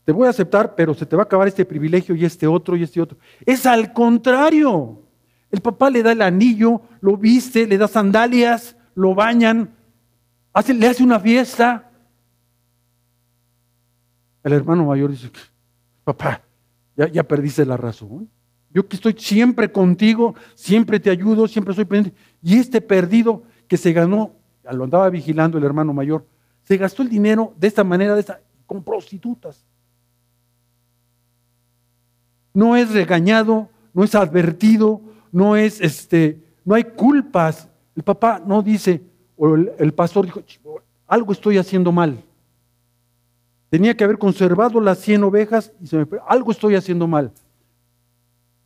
te 0.04 0.12
voy 0.12 0.28
a 0.28 0.32
aceptar, 0.32 0.76
pero 0.76 0.94
se 0.94 1.06
te 1.06 1.16
va 1.16 1.24
a 1.24 1.26
acabar 1.26 1.48
este 1.48 1.66
privilegio 1.66 2.16
y 2.16 2.26
este 2.26 2.48
otro 2.48 2.76
y 2.76 2.84
este 2.84 3.02
otro. 3.02 3.18
Es 3.46 3.66
al 3.66 3.94
contrario. 3.94 5.02
El 5.50 5.62
papá 5.62 5.90
le 5.90 6.04
da 6.04 6.12
el 6.12 6.22
anillo, 6.22 6.82
lo 7.02 7.16
viste, 7.16 7.66
le 7.66 7.78
da 7.78 7.88
sandalias, 7.88 8.76
lo 8.96 9.16
bañan, 9.16 9.77
hace, 10.58 10.74
le 10.74 10.88
hace 10.88 11.04
una 11.04 11.20
fiesta. 11.20 11.90
El 14.44 14.54
hermano 14.54 14.86
mayor 14.86 15.12
dice, 15.12 15.30
papá, 16.04 16.42
ya, 16.96 17.24
perdiste 17.24 17.66
la 17.66 17.78
razón. 17.78 18.30
Yo 18.72 18.88
que 18.88 18.96
estoy 18.96 19.16
siempre 19.18 19.72
contigo, 19.72 20.36
siempre 20.56 21.00
te 21.00 21.10
ayudo, 21.10 21.48
siempre 21.48 21.74
soy 21.74 21.86
pendiente. 21.86 22.20
Y 22.42 22.58
este 22.58 22.82
perdido 22.82 23.44
que 23.68 23.78
se 23.78 23.94
ganó, 23.94 24.34
lo 24.72 24.84
andaba 24.84 25.10
vigilando 25.10 25.58
el 25.58 25.64
hermano 25.64 25.94
mayor, 25.94 26.26
se 26.64 26.78
gastó 26.78 27.04
el 27.04 27.10
dinero 27.10 27.54
de 27.58 27.68
esta 27.68 27.84
manera, 27.84 28.16
de 28.16 28.22
esta, 28.22 28.42
con 28.66 28.84
prostitutas. 28.84 29.64
No 32.54 32.76
es 32.76 32.92
regañado, 32.92 33.70
no 33.94 34.04
es 34.04 34.16
advertido, 34.16 35.02
no 35.32 35.56
es 35.56 35.80
este, 35.82 36.44
no 36.66 36.74
hay 36.74 36.84
culpas. 36.84 37.70
El 37.96 38.04
papá 38.04 38.42
no 38.44 38.64
dice, 38.64 39.04
o 39.38 39.56
el, 39.56 39.94
pastor 39.94 40.26
dijo, 40.26 40.42
algo 41.06 41.32
estoy 41.32 41.58
haciendo 41.58 41.92
mal. 41.92 42.24
Tenía 43.70 43.96
que 43.96 44.04
haber 44.04 44.18
conservado 44.18 44.82
las 44.82 45.00
100 45.00 45.24
ovejas 45.24 45.72
y 45.80 45.88
se 45.88 45.98
me, 45.98 46.08
algo 46.28 46.52
estoy 46.52 46.76
haciendo 46.76 47.08
mal. 47.08 47.32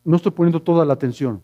No 0.03 0.15
estoy 0.15 0.31
poniendo 0.31 0.61
toda 0.61 0.85
la 0.85 0.93
atención. 0.93 1.43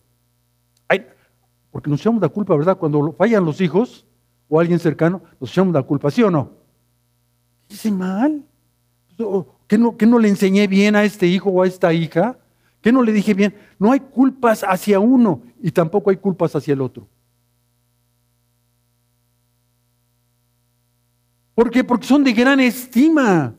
porque 1.70 1.90
nos 1.90 2.00
echamos 2.00 2.20
la 2.20 2.28
culpa, 2.28 2.56
¿verdad? 2.56 2.78
Cuando 2.78 3.12
fallan 3.12 3.44
los 3.44 3.60
hijos 3.60 4.06
o 4.48 4.58
alguien 4.58 4.78
cercano, 4.78 5.20
nos 5.38 5.50
echamos 5.50 5.74
la 5.74 5.82
culpa, 5.82 6.10
¿sí 6.10 6.22
o 6.22 6.30
no? 6.30 6.50
Hice 7.68 7.92
mal. 7.92 8.42
¿Qué 9.66 9.76
no, 9.76 9.96
¿Qué 9.96 10.06
no 10.06 10.18
le 10.18 10.28
enseñé 10.28 10.66
bien 10.66 10.96
a 10.96 11.04
este 11.04 11.26
hijo 11.26 11.50
o 11.50 11.62
a 11.62 11.66
esta 11.66 11.92
hija? 11.92 12.38
¿Qué 12.80 12.90
no 12.90 13.02
le 13.02 13.12
dije 13.12 13.34
bien? 13.34 13.54
No 13.78 13.92
hay 13.92 14.00
culpas 14.00 14.64
hacia 14.66 14.98
uno 14.98 15.42
y 15.60 15.70
tampoco 15.70 16.10
hay 16.10 16.16
culpas 16.16 16.56
hacia 16.56 16.72
el 16.72 16.80
otro. 16.80 17.06
¿Por 21.58 21.72
qué? 21.72 21.82
Porque 21.82 22.06
son 22.06 22.22
de 22.22 22.32
gran 22.32 22.60
estima. 22.60 23.52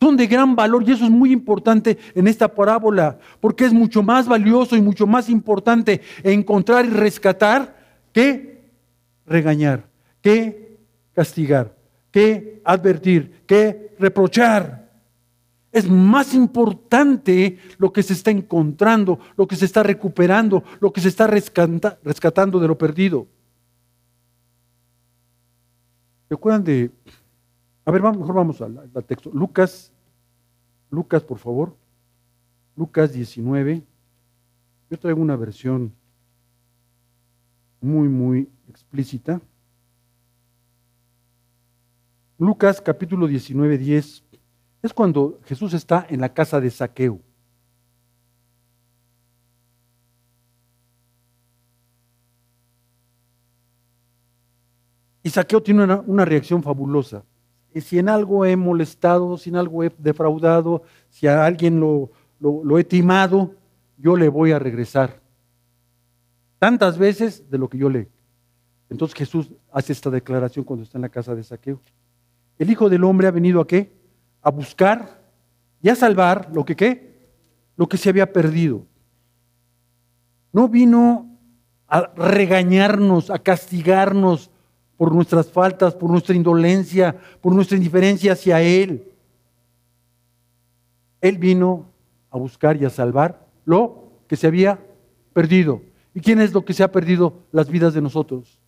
Son 0.00 0.16
de 0.16 0.26
gran 0.26 0.56
valor 0.56 0.82
y 0.88 0.92
eso 0.92 1.04
es 1.04 1.10
muy 1.10 1.32
importante 1.32 1.98
en 2.14 2.26
esta 2.26 2.48
parábola, 2.48 3.18
porque 3.40 3.66
es 3.66 3.74
mucho 3.74 4.02
más 4.02 4.26
valioso 4.26 4.74
y 4.74 4.80
mucho 4.80 5.06
más 5.06 5.28
importante 5.28 6.00
encontrar 6.22 6.86
y 6.86 6.88
rescatar 6.88 7.76
que 8.14 8.70
regañar, 9.26 9.86
que 10.22 10.78
castigar, 11.12 11.76
que 12.10 12.62
advertir, 12.64 13.42
que 13.46 13.94
reprochar. 13.98 14.88
Es 15.70 15.90
más 15.90 16.32
importante 16.32 17.58
lo 17.76 17.92
que 17.92 18.02
se 18.02 18.14
está 18.14 18.30
encontrando, 18.30 19.18
lo 19.36 19.46
que 19.46 19.56
se 19.56 19.66
está 19.66 19.82
recuperando, 19.82 20.64
lo 20.80 20.90
que 20.90 21.02
se 21.02 21.08
está 21.08 21.26
rescatando 21.26 22.58
de 22.58 22.66
lo 22.66 22.78
perdido. 22.78 23.26
¿Se 26.30 26.34
acuerdan 26.34 26.62
de.? 26.62 26.92
A 27.84 27.90
ver, 27.90 28.00
mejor 28.02 28.36
vamos 28.36 28.62
al, 28.62 28.78
al 28.94 29.04
texto. 29.04 29.32
Lucas, 29.34 29.92
Lucas, 30.88 31.24
por 31.24 31.38
favor. 31.38 31.76
Lucas 32.76 33.12
19. 33.12 33.82
Yo 34.88 34.98
traigo 35.00 35.20
una 35.20 35.34
versión 35.34 35.92
muy, 37.80 38.08
muy 38.08 38.48
explícita. 38.68 39.40
Lucas 42.38 42.80
capítulo 42.80 43.26
19, 43.26 43.76
10 43.76 44.24
es 44.82 44.94
cuando 44.94 45.40
Jesús 45.46 45.74
está 45.74 46.06
en 46.08 46.20
la 46.20 46.32
casa 46.32 46.60
de 46.60 46.70
Saqueo. 46.70 47.20
Y 55.22 55.30
Saqueo 55.30 55.62
tiene 55.62 55.84
una, 55.84 56.24
reacción 56.24 56.62
fabulosa. 56.62 57.24
si 57.74 57.98
en 57.98 58.08
algo 58.08 58.44
he 58.44 58.56
molestado, 58.56 59.36
si 59.36 59.50
en 59.50 59.56
algo 59.56 59.84
he 59.84 59.92
defraudado, 59.98 60.82
si 61.10 61.26
a 61.26 61.44
alguien 61.44 61.78
lo, 61.78 62.10
lo, 62.40 62.78
he 62.78 62.84
timado, 62.84 63.54
yo 63.98 64.16
le 64.16 64.28
voy 64.28 64.52
a 64.52 64.58
regresar. 64.58 65.20
Tantas 66.58 66.96
veces 66.96 67.50
de 67.50 67.58
lo 67.58 67.68
que 67.68 67.78
yo 67.78 67.90
le. 67.90 68.08
Entonces 68.88 69.14
Jesús 69.16 69.50
hace 69.70 69.92
esta 69.92 70.10
declaración 70.10 70.64
cuando 70.64 70.84
está 70.84 70.98
en 70.98 71.02
la 71.02 71.08
casa 71.08 71.34
de 71.34 71.44
saqueo. 71.44 71.80
El 72.58 72.70
Hijo 72.70 72.88
del 72.88 73.04
Hombre 73.04 73.28
ha 73.28 73.30
venido 73.30 73.60
a 73.60 73.66
qué? 73.66 73.92
A 74.42 74.50
buscar 74.50 75.22
y 75.82 75.88
a 75.88 75.94
salvar 75.94 76.50
lo 76.52 76.64
que 76.64 76.76
qué? 76.76 77.30
Lo 77.76 77.88
que 77.88 77.96
se 77.96 78.08
había 78.08 78.32
perdido. 78.32 78.86
No 80.52 80.68
vino 80.68 81.38
a 81.86 82.12
regañarnos, 82.16 83.30
a 83.30 83.38
castigarnos 83.38 84.49
por 85.00 85.14
nuestras 85.14 85.48
faltas, 85.50 85.94
por 85.94 86.10
nuestra 86.10 86.36
indolencia, 86.36 87.16
por 87.40 87.54
nuestra 87.54 87.74
indiferencia 87.74 88.34
hacia 88.34 88.60
Él. 88.60 89.02
Él 91.22 91.38
vino 91.38 91.86
a 92.30 92.36
buscar 92.36 92.76
y 92.76 92.84
a 92.84 92.90
salvar 92.90 93.46
lo 93.64 94.10
que 94.28 94.36
se 94.36 94.46
había 94.46 94.78
perdido. 95.32 95.80
¿Y 96.12 96.20
quién 96.20 96.38
es 96.38 96.52
lo 96.52 96.66
que 96.66 96.74
se 96.74 96.82
ha 96.82 96.92
perdido? 96.92 97.32
Las 97.50 97.70
vidas 97.70 97.94
de 97.94 98.02
nosotros. 98.02 98.58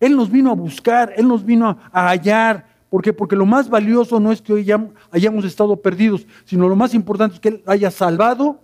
Él 0.00 0.16
nos 0.16 0.32
vino 0.32 0.50
a 0.50 0.54
buscar, 0.54 1.12
Él 1.16 1.28
nos 1.28 1.44
vino 1.44 1.78
a 1.92 2.08
hallar. 2.08 2.66
¿Por 2.90 3.00
qué? 3.00 3.12
Porque 3.12 3.36
lo 3.36 3.46
más 3.46 3.70
valioso 3.70 4.18
no 4.18 4.32
es 4.32 4.42
que 4.42 4.52
hoy 4.52 4.68
hayamos 5.12 5.44
estado 5.44 5.80
perdidos, 5.80 6.26
sino 6.44 6.68
lo 6.68 6.74
más 6.74 6.92
importante 6.92 7.36
es 7.36 7.40
que 7.40 7.48
Él 7.50 7.62
haya 7.66 7.92
salvado 7.92 8.58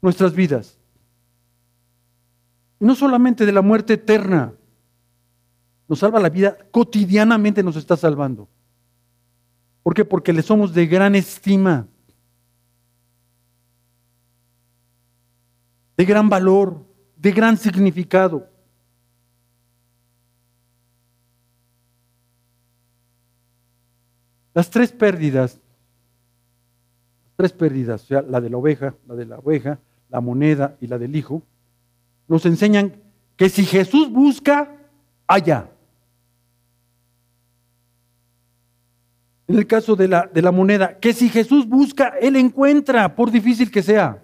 nuestras 0.00 0.36
vidas. 0.36 0.78
No 2.78 2.94
solamente 2.94 3.44
de 3.44 3.50
la 3.50 3.62
muerte 3.62 3.94
eterna, 3.94 4.52
nos 5.88 5.98
salva 5.98 6.20
la 6.20 6.28
vida, 6.28 6.56
cotidianamente 6.70 7.62
nos 7.62 7.76
está 7.76 7.96
salvando. 7.96 8.48
¿Por 9.82 9.94
qué? 9.94 10.04
Porque 10.04 10.32
le 10.32 10.42
somos 10.42 10.74
de 10.74 10.86
gran 10.86 11.14
estima. 11.14 11.86
de 15.96 16.04
gran 16.04 16.28
valor, 16.28 16.84
de 17.16 17.32
gran 17.32 17.56
significado. 17.56 18.48
Las 24.54 24.70
tres 24.70 24.92
pérdidas, 24.92 25.60
tres 27.36 27.52
pérdidas, 27.52 28.04
o 28.04 28.06
sea, 28.06 28.22
la 28.22 28.40
de 28.40 28.50
la 28.50 28.56
oveja, 28.56 28.94
la 29.06 29.14
de 29.14 29.26
la 29.26 29.38
oveja, 29.38 29.78
la 30.08 30.20
moneda 30.20 30.76
y 30.80 30.86
la 30.86 30.98
del 30.98 31.14
hijo, 31.14 31.42
nos 32.28 32.46
enseñan 32.46 32.94
que 33.36 33.48
si 33.48 33.64
Jesús 33.64 34.10
busca, 34.10 34.74
haya. 35.26 35.70
En 39.48 39.56
el 39.56 39.66
caso 39.66 39.94
de 39.94 40.08
la, 40.08 40.26
de 40.26 40.42
la 40.42 40.50
moneda, 40.50 40.98
que 40.98 41.12
si 41.12 41.28
Jesús 41.28 41.68
busca, 41.68 42.14
Él 42.20 42.36
encuentra, 42.36 43.14
por 43.14 43.30
difícil 43.30 43.70
que 43.70 43.82
sea. 43.82 44.22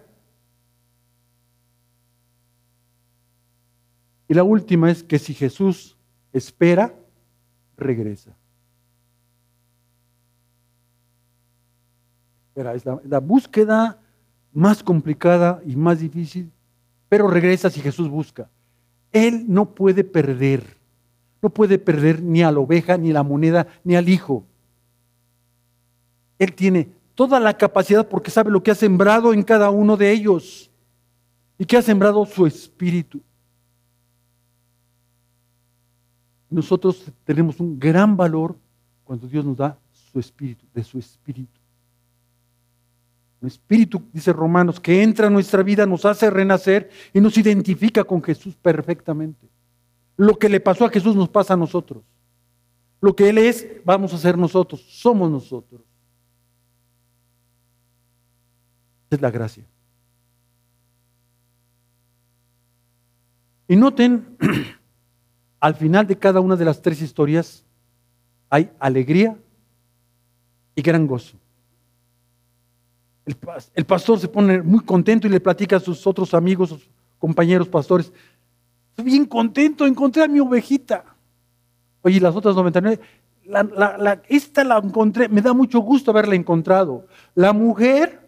Y 4.29 4.35
la 4.35 4.43
última 4.43 4.91
es 4.91 5.05
que 5.05 5.19
si 5.19 5.35
Jesús 5.35 5.97
espera, 6.33 6.95
regresa. 7.77 8.35
es 12.55 12.85
la, 12.85 13.19
búsqueda 13.19 13.99
más 14.53 14.83
complicada 14.83 15.61
y 15.65 15.77
más 15.77 16.01
difícil, 16.01 16.51
pero 17.09 17.29
regresa 17.29 17.71
si 17.71 17.81
Jesús 17.81 18.09
busca. 18.09 18.49
Él 19.11 19.45
no 19.49 19.75
puede 19.75 20.05
perder, 20.05 20.79
no 21.41 21.51
puede 21.51 21.79
perder 21.79 22.23
ni 22.23 22.43
a 22.43 22.51
la 22.51 22.61
oveja, 22.61 22.97
ni 22.97 23.11
a 23.11 23.15
la 23.15 23.23
moneda, 23.23 23.67
ni 23.85 23.97
al 23.97 24.09
hijo. 24.09 24.47
Él 26.43 26.55
tiene 26.55 26.89
toda 27.15 27.39
la 27.39 27.57
capacidad 27.57 28.09
porque 28.09 28.33
sabe 28.33 28.51
lo 28.51 28.65
que 28.65 28.73
ha 28.73 28.75
sembrado 28.75 29.33
en 29.33 29.45
cada 29.45 29.71
uno 29.71 29.97
de 29.97 30.11
ellos 30.11 30.69
y 31.57 31.65
que 31.65 31.77
ha 31.77 31.83
sembrado 31.83 32.27
su 32.27 32.45
espíritu. 32.47 33.21
Nosotros 36.51 37.05
tenemos 37.23 37.61
un 37.61 37.79
gran 37.79 38.17
valor 38.17 38.57
cuando 39.05 39.29
Dios 39.29 39.45
nos 39.45 39.57
da 39.57 39.79
su 39.93 40.19
espíritu, 40.19 40.67
de 40.75 40.83
su 40.83 40.99
espíritu. 40.99 41.61
Un 43.41 43.47
espíritu, 43.47 44.03
dice 44.13 44.33
Romanos, 44.33 44.81
que 44.81 45.01
entra 45.01 45.29
a 45.29 45.31
nuestra 45.31 45.63
vida, 45.63 45.87
nos 45.87 46.05
hace 46.05 46.29
renacer 46.29 46.91
y 47.15 47.21
nos 47.21 47.39
identifica 47.39 48.03
con 48.03 48.21
Jesús 48.21 48.57
perfectamente. 48.57 49.49
Lo 50.17 50.37
que 50.37 50.49
le 50.49 50.59
pasó 50.59 50.87
a 50.87 50.91
Jesús 50.91 51.15
nos 51.15 51.29
pasa 51.29 51.55
a 51.55 51.57
nosotros. 51.57 52.03
Lo 53.01 53.15
que 53.15 53.29
Él 53.29 53.39
es, 53.39 53.65
vamos 53.85 54.13
a 54.13 54.19
ser 54.19 54.37
nosotros, 54.37 54.85
somos 54.89 55.31
nosotros. 55.31 55.83
Es 59.13 59.21
la 59.21 59.31
gracia. 59.31 59.63
Y 63.69 63.77
noten 63.77 64.39
al 65.61 65.75
final 65.75 66.07
de 66.07 66.17
cada 66.17 66.41
una 66.41 66.57
de 66.57 66.65
las 66.65 66.81
tres 66.81 67.03
historias 67.03 67.63
hay 68.49 68.71
alegría 68.79 69.37
y 70.75 70.81
gran 70.81 71.07
gozo. 71.07 71.37
El, 73.75 73.85
pastor 73.85 74.19
se 74.19 74.29
pone 74.29 74.63
muy 74.63 74.81
contento 74.81 75.27
y 75.27 75.31
le 75.31 75.41
platica 75.41 75.77
a 75.77 75.81
sus 75.81 76.07
otros 76.07 76.33
amigos, 76.33 76.71
sus 76.71 76.89
compañeros 77.19 77.69
pastores. 77.69 78.11
Estoy 78.93 79.05
bien 79.05 79.27
contento, 79.27 79.87
encontré 79.87 80.23
a 80.23 80.29
mi 80.29 80.41
ovejita. 80.41 81.05
Oye, 82.01 82.19
las 82.19 82.35
otras 82.35 82.57
99, 82.57 82.99
la, 83.45 84.23
esta 84.27 84.65
la 84.65 84.79
encontré, 84.79 85.29
me 85.29 85.43
da 85.43 85.53
mucho 85.53 85.81
gusto 85.81 86.11
haberla 86.13 86.35
encontrado. 86.35 87.07
La 87.35 87.53
mujer 87.53 88.22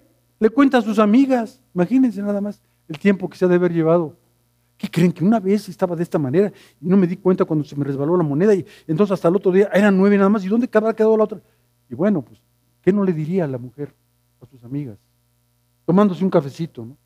le 0.44 0.50
cuenta 0.50 0.76
a 0.76 0.83
sus 0.83 0.98
amigas, 0.98 1.59
imagínense 1.74 2.20
nada 2.20 2.40
más 2.40 2.61
el 2.87 2.98
tiempo 2.98 3.30
que 3.30 3.38
se 3.38 3.46
ha 3.46 3.48
de 3.48 3.54
haber 3.54 3.72
llevado 3.72 4.14
¿Qué 4.76 4.90
creen? 4.90 5.12
Que 5.12 5.24
una 5.24 5.40
vez 5.40 5.68
estaba 5.68 5.94
de 5.96 6.02
esta 6.02 6.18
manera 6.18 6.52
y 6.80 6.87
no 6.87 6.96
me 6.96 7.07
di 7.07 7.16
cuenta 7.16 7.44
cuando 7.44 7.64
se 7.64 7.76
me 7.76 7.85
resbaló 7.85 8.16
la 8.16 8.24
moneda 8.24 8.54
y 8.54 8.66
entonces 8.87 9.12
hasta 9.12 9.28
el 9.28 9.37
otro 9.37 9.52
día 9.52 9.70
eran 9.72 9.96
nueve 9.96 10.18
nada 10.18 10.28
más. 10.28 10.44
¿Y 10.44 10.48
dónde 10.48 10.68
habrá 10.70 10.92
quedado 10.94 11.16
la 11.16 11.24
otra? 11.24 11.40
Y 11.88 11.94
bueno, 11.94 12.22
pues, 12.22 12.40
¿qué 12.83 12.92
no 12.92 13.04
le 13.04 13.12
diría 13.12 13.44
a 13.44 13.46
la 13.46 13.57
mujer, 13.57 13.94
a 14.42 14.46
sus 14.46 14.62
amigas? 14.64 14.98
Tomándose 15.87 16.24
un 16.24 16.30
cafecito, 16.30 16.85
¿no? 16.85 16.96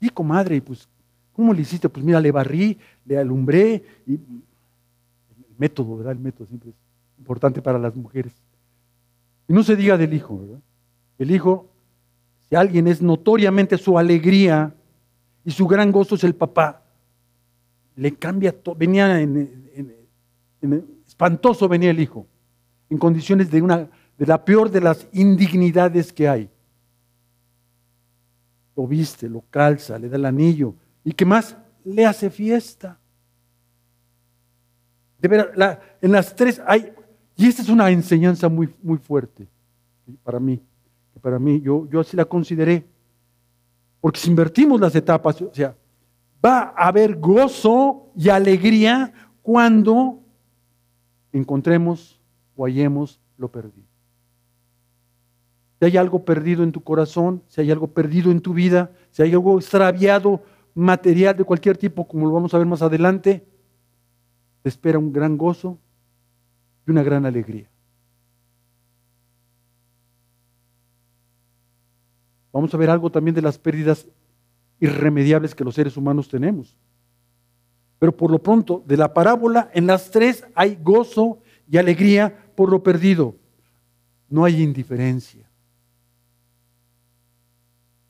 Y 0.00 0.08
comadre, 0.08 0.62
pues, 0.62 0.88
¿cómo 1.34 1.52
le 1.52 1.62
hiciste? 1.62 1.88
Pues 1.88 2.04
mira, 2.04 2.20
le 2.20 2.30
barrí, 2.30 2.78
le 3.04 3.18
alumbré 3.18 3.84
y 4.06 4.14
el 4.14 4.20
método, 5.58 5.96
¿verdad? 5.96 6.12
El 6.12 6.20
método 6.20 6.46
siempre 6.46 6.70
es 6.70 6.76
importante 7.18 7.60
para 7.60 7.78
las 7.78 7.94
mujeres. 7.96 8.32
Y 9.48 9.52
no 9.52 9.62
se 9.64 9.74
diga 9.74 9.98
del 9.98 10.14
hijo, 10.14 10.38
¿verdad? 10.38 10.60
El 11.18 11.32
hijo, 11.32 11.68
si 12.48 12.56
alguien 12.56 12.88
es 12.88 13.02
notoriamente 13.02 13.76
su 13.78 13.98
alegría, 13.98 14.74
y 15.48 15.50
su 15.50 15.66
gran 15.66 15.90
gozo 15.90 16.14
es 16.14 16.24
el 16.24 16.34
papá. 16.34 16.82
Le 17.96 18.14
cambia 18.14 18.52
todo. 18.52 18.74
Venía 18.74 19.18
en, 19.18 19.96
espantoso, 21.06 21.66
venía 21.68 21.90
el 21.90 22.00
hijo, 22.00 22.26
en 22.90 22.98
condiciones 22.98 23.50
de, 23.50 23.62
una, 23.62 23.88
de 24.18 24.26
la 24.26 24.44
peor 24.44 24.70
de 24.70 24.82
las 24.82 25.08
indignidades 25.12 26.12
que 26.12 26.28
hay. 26.28 26.50
Lo 28.76 28.86
viste, 28.86 29.26
lo 29.26 29.42
calza, 29.48 29.98
le 29.98 30.10
da 30.10 30.16
el 30.16 30.26
anillo. 30.26 30.74
¿Y 31.02 31.12
qué 31.12 31.24
más? 31.24 31.56
Le 31.82 32.04
hace 32.04 32.28
fiesta. 32.28 32.98
De 35.18 35.28
ver, 35.28 35.52
en 36.02 36.12
las 36.12 36.36
tres 36.36 36.60
hay, 36.66 36.92
y 37.36 37.46
esta 37.46 37.62
es 37.62 37.70
una 37.70 37.88
enseñanza 37.88 38.50
muy, 38.50 38.68
muy 38.82 38.98
fuerte 38.98 39.48
para 40.22 40.38
mí, 40.38 40.60
para 41.18 41.38
mí, 41.38 41.60
yo, 41.60 41.88
yo 41.90 42.00
así 42.00 42.16
la 42.16 42.24
consideré. 42.24 42.86
Porque 44.00 44.20
si 44.20 44.30
invertimos 44.30 44.80
las 44.80 44.94
etapas, 44.94 45.40
o 45.42 45.52
sea, 45.52 45.76
va 46.44 46.74
a 46.76 46.88
haber 46.88 47.16
gozo 47.16 48.12
y 48.16 48.28
alegría 48.28 49.12
cuando 49.42 50.20
encontremos 51.32 52.20
o 52.56 52.64
hallemos 52.64 53.20
lo 53.36 53.50
perdido. 53.50 53.86
Si 55.78 55.84
hay 55.86 55.96
algo 55.96 56.24
perdido 56.24 56.64
en 56.64 56.72
tu 56.72 56.82
corazón, 56.82 57.42
si 57.48 57.60
hay 57.60 57.70
algo 57.70 57.88
perdido 57.88 58.30
en 58.30 58.40
tu 58.40 58.52
vida, 58.52 58.90
si 59.10 59.22
hay 59.22 59.32
algo 59.32 59.58
extraviado, 59.58 60.42
material 60.74 61.36
de 61.36 61.44
cualquier 61.44 61.76
tipo, 61.76 62.06
como 62.06 62.26
lo 62.26 62.32
vamos 62.32 62.54
a 62.54 62.58
ver 62.58 62.66
más 62.66 62.82
adelante, 62.82 63.44
te 64.62 64.68
espera 64.68 64.98
un 64.98 65.12
gran 65.12 65.36
gozo 65.36 65.78
y 66.86 66.90
una 66.90 67.02
gran 67.02 67.26
alegría. 67.26 67.68
Vamos 72.52 72.72
a 72.72 72.76
ver 72.76 72.90
algo 72.90 73.10
también 73.10 73.34
de 73.34 73.42
las 73.42 73.58
pérdidas 73.58 74.06
irremediables 74.80 75.54
que 75.54 75.64
los 75.64 75.74
seres 75.74 75.96
humanos 75.96 76.28
tenemos. 76.28 76.76
Pero 77.98 78.16
por 78.16 78.30
lo 78.30 78.38
pronto, 78.38 78.82
de 78.86 78.96
la 78.96 79.12
parábola, 79.12 79.70
en 79.74 79.86
las 79.86 80.10
tres 80.10 80.44
hay 80.54 80.78
gozo 80.82 81.40
y 81.70 81.76
alegría 81.76 82.52
por 82.54 82.70
lo 82.70 82.82
perdido. 82.82 83.34
No 84.28 84.44
hay 84.44 84.62
indiferencia. 84.62 85.48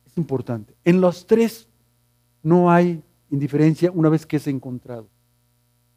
Es 0.07 0.17
importante. 0.19 0.75
En 0.85 1.01
los 1.01 1.27
tres 1.27 1.69
no 2.43 2.71
hay 2.71 3.03
indiferencia 3.31 3.91
una 3.93 4.09
vez 4.09 4.27
que 4.27 4.37
es 4.37 4.47
encontrado, 4.47 5.09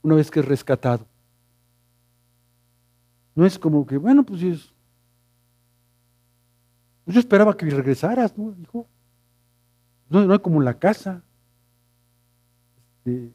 una 0.01 0.15
vez 0.15 0.32
que 0.32 0.39
es 0.39 0.45
rescatado. 0.45 1.06
No 3.36 3.45
es 3.45 3.58
como 3.58 3.86
que, 3.86 3.97
bueno, 3.97 4.23
pues, 4.23 4.43
es, 4.43 4.70
yo 7.05 7.19
esperaba 7.19 7.55
que 7.55 7.65
regresaras, 7.65 8.37
¿no, 8.37 8.55
hijo? 8.61 8.87
No, 10.09 10.25
no 10.25 10.33
es 10.33 10.39
como 10.39 10.59
en 10.59 10.65
la 10.65 10.77
casa. 10.77 11.23
Este, 13.05 13.31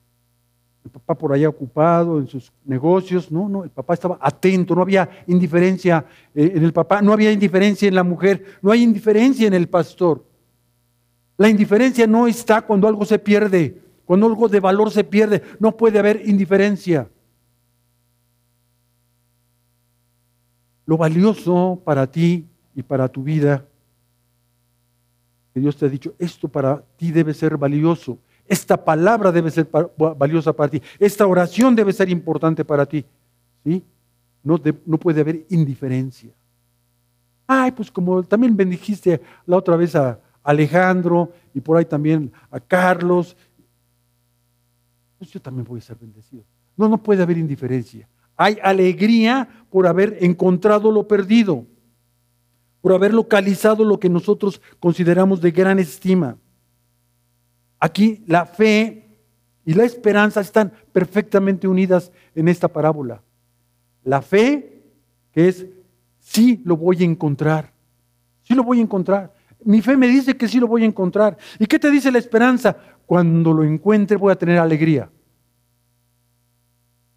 el 0.87 0.90
papá 0.92 1.18
por 1.18 1.33
allá 1.33 1.48
ocupado 1.48 2.18
en 2.18 2.29
sus 2.29 2.52
negocios. 2.64 3.31
No, 3.31 3.48
no, 3.48 3.64
el 3.64 3.70
papá 3.70 3.94
estaba 3.94 4.18
atento, 4.20 4.74
no 4.74 4.83
había 4.83 5.09
indiferencia 5.26 6.05
eh, 6.35 6.52
en 6.55 6.64
el 6.64 6.72
papá, 6.72 7.02
no 7.02 7.12
había 7.12 7.33
indiferencia 7.33 7.88
en 7.88 7.94
la 7.94 8.05
mujer, 8.05 8.59
no 8.62 8.70
hay 8.70 8.83
indiferencia 8.83 9.46
en 9.46 9.55
el 9.55 9.68
pastor. 9.68 10.24
La 11.37 11.48
indiferencia 11.48 12.07
no 12.07 12.26
está 12.26 12.62
cuando 12.62 12.87
algo 12.87 13.05
se 13.05 13.18
pierde, 13.18 13.83
cuando 14.05 14.26
algo 14.26 14.48
de 14.48 14.61
valor 14.61 14.90
se 14.90 15.05
pierde, 15.05 15.42
no 15.59 15.76
puede 15.76 15.98
haber 15.98 16.22
indiferencia. 16.29 17.11
Lo 20.87 20.96
valioso 20.96 21.83
para 21.85 22.07
ti 22.07 22.46
y 22.77 22.83
para 22.83 23.09
tu 23.09 23.23
vida, 23.23 23.65
que 25.55 25.61
Dios 25.61 25.77
te 25.79 25.87
ha 25.87 25.89
dicho, 25.89 26.15
esto 26.19 26.47
para 26.47 26.85
ti 26.99 27.11
debe 27.11 27.33
ser 27.33 27.57
valioso. 27.57 28.19
Esta 28.47 28.85
palabra 28.85 29.33
debe 29.33 29.51
ser 29.51 29.67
valiosa 30.19 30.53
para 30.53 30.71
ti. 30.71 30.83
Esta 30.99 31.27
oración 31.27 31.75
debe 31.75 31.95
ser 31.95 32.11
importante 32.11 32.67
para 32.67 32.85
ti. 32.85 33.05
¿Sí? 33.65 33.83
No, 34.43 34.61
no 34.85 34.99
puede 34.99 35.23
haber 35.23 35.47
indiferencia. 35.49 36.31
Ay, 37.47 37.73
pues 37.73 37.91
como 37.91 38.23
también 38.23 38.55
bendijiste 38.55 39.23
la 39.47 39.57
otra 39.57 39.75
vez 39.77 39.97
a 39.97 40.21
Alejandro 40.43 41.33
y 41.55 41.62
por 41.62 41.79
ahí 41.79 41.87
también 41.87 42.31
a 42.51 42.61
Carlos, 42.61 43.35
pues 45.17 45.31
yo 45.31 45.41
también 45.41 45.65
voy 45.65 45.79
a 45.79 45.83
ser 45.83 45.97
bendecido. 45.97 46.45
No, 46.77 46.91
no 46.91 47.03
puede 47.03 47.23
haber 47.23 47.39
indiferencia. 47.39 48.07
Hay 48.37 48.59
alegría 48.62 49.49
por 49.71 49.87
haber 49.87 50.19
encontrado 50.21 50.93
lo 50.93 51.09
perdido, 51.09 51.65
por 52.81 52.93
haber 52.93 53.12
localizado 53.12 53.85
lo 53.85 53.99
que 53.99 54.09
nosotros 54.09 54.61
consideramos 54.81 55.41
de 55.41 55.51
gran 55.51 55.79
estima. 55.79 56.37
Aquí 57.79 58.25
la 58.27 58.47
fe 58.47 59.07
y 59.65 59.75
la 59.75 59.85
esperanza 59.85 60.41
están 60.41 60.73
perfectamente 60.93 61.67
unidas 61.67 62.12
en 62.35 62.49
esta 62.49 62.69
parábola. 62.69 63.23
La 64.05 64.23
fe, 64.23 64.83
que 65.33 65.49
es, 65.49 65.67
sí 66.21 66.62
lo 66.65 66.77
voy 66.77 67.03
a 67.03 67.05
encontrar, 67.05 67.73
sí 68.43 68.55
lo 68.55 68.62
voy 68.62 68.79
a 68.79 68.83
encontrar. 68.83 69.35
Mi 69.65 69.83
fe 69.83 69.97
me 69.97 70.07
dice 70.07 70.37
que 70.37 70.47
sí 70.47 70.61
lo 70.61 70.69
voy 70.69 70.85
a 70.85 70.87
encontrar. 70.87 71.37
¿Y 71.59 71.67
qué 71.67 71.79
te 71.79 71.91
dice 71.91 72.12
la 72.12 72.19
esperanza? 72.19 72.77
Cuando 73.05 73.53
lo 73.53 73.65
encuentre 73.65 74.17
voy 74.17 74.33
a 74.33 74.37
tener 74.37 74.59
alegría. 74.59 75.11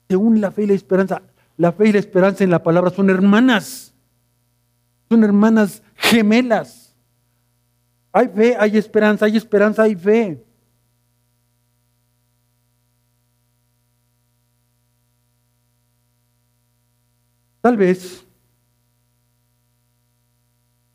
Según 0.10 0.41
la 0.41 0.50
fe 0.50 0.63
y 0.63 0.67
la 0.67 0.74
esperanza, 0.74 1.22
la 1.56 1.72
fe 1.72 1.89
y 1.89 1.91
la 1.91 2.00
esperanza 2.00 2.43
en 2.43 2.50
la 2.50 2.63
palabra 2.63 2.89
son 2.89 3.12
hermanas, 3.12 3.93
son 5.10 5.24
hermanas 5.24 5.82
gemelas. 5.95 6.95
Hay 8.12 8.28
fe, 8.28 8.56
hay 8.58 8.78
esperanza, 8.78 9.26
hay 9.26 9.38
esperanza, 9.38 9.84
hay 9.84 9.95
fe. 9.95 10.45
Tal 17.62 17.76
vez, 17.76 18.26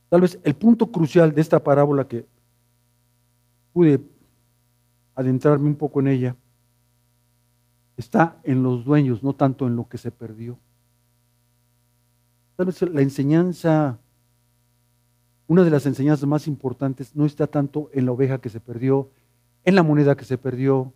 tal 0.09 0.23
vez 0.23 0.39
el 0.43 0.55
punto 0.55 0.91
crucial 0.91 1.35
de 1.35 1.41
esta 1.41 1.63
parábola 1.63 2.09
que 2.09 2.27
pude 3.73 4.01
adentrarme 5.15 5.67
un 5.67 5.77
poco 5.77 6.01
en 6.01 6.09
ella, 6.09 6.37
está 7.97 8.41
en 8.45 8.63
los 8.63 8.85
dueños, 8.85 9.23
no 9.23 9.35
tanto 9.35 9.67
en 9.67 9.77
lo 9.77 9.89
que 9.89 9.99
se 9.99 10.11
perdió. 10.11 10.59
Tal 12.57 12.67
vez 12.67 12.81
la 12.83 13.03
enseñanza, 13.03 13.99
una 15.47 15.65
de 15.65 15.71
las 15.71 15.87
enseñanzas 15.87 16.29
más 16.29 16.47
importantes, 16.47 17.15
no 17.15 17.27
está 17.27 17.47
tanto 17.47 17.91
en 17.93 18.07
la 18.07 18.13
oveja 18.13 18.39
que 18.39 18.49
se 18.49 18.61
perdió, 18.61 19.11
en 19.65 19.75
la 19.75 19.83
moneda 19.83 20.17
que 20.17 20.25
se 20.25 20.39
perdió, 20.39 20.93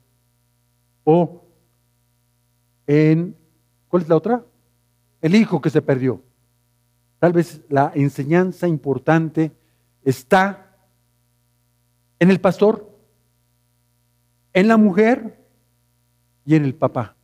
o 1.05 1.43
en, 2.87 3.37
¿cuál 3.89 4.03
es 4.03 4.09
la 4.09 4.17
otra? 4.17 4.45
el 5.21 5.35
hijo 5.35 5.61
que 5.61 5.71
se 5.71 5.83
perdió. 5.83 6.23
Tal 7.19 7.33
vez 7.33 7.63
la 7.69 7.93
enseñanza 7.95 8.69
importante 8.69 9.53
está 10.05 10.77
en 12.19 12.31
el 12.31 12.41
pastor, 12.41 12.89
en 14.53 14.69
la 14.69 14.77
mujer 14.77 15.45
y 16.45 16.55
en 16.55 16.65
el 16.65 16.75
papá, 16.75 17.17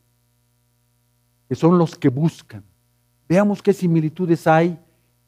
que 1.49 1.55
son 1.55 1.79
los 1.79 1.97
que 1.97 2.09
buscan. 2.09 2.65
Veamos 3.29 3.63
qué 3.63 3.73
similitudes 3.73 4.47
hay 4.47 4.79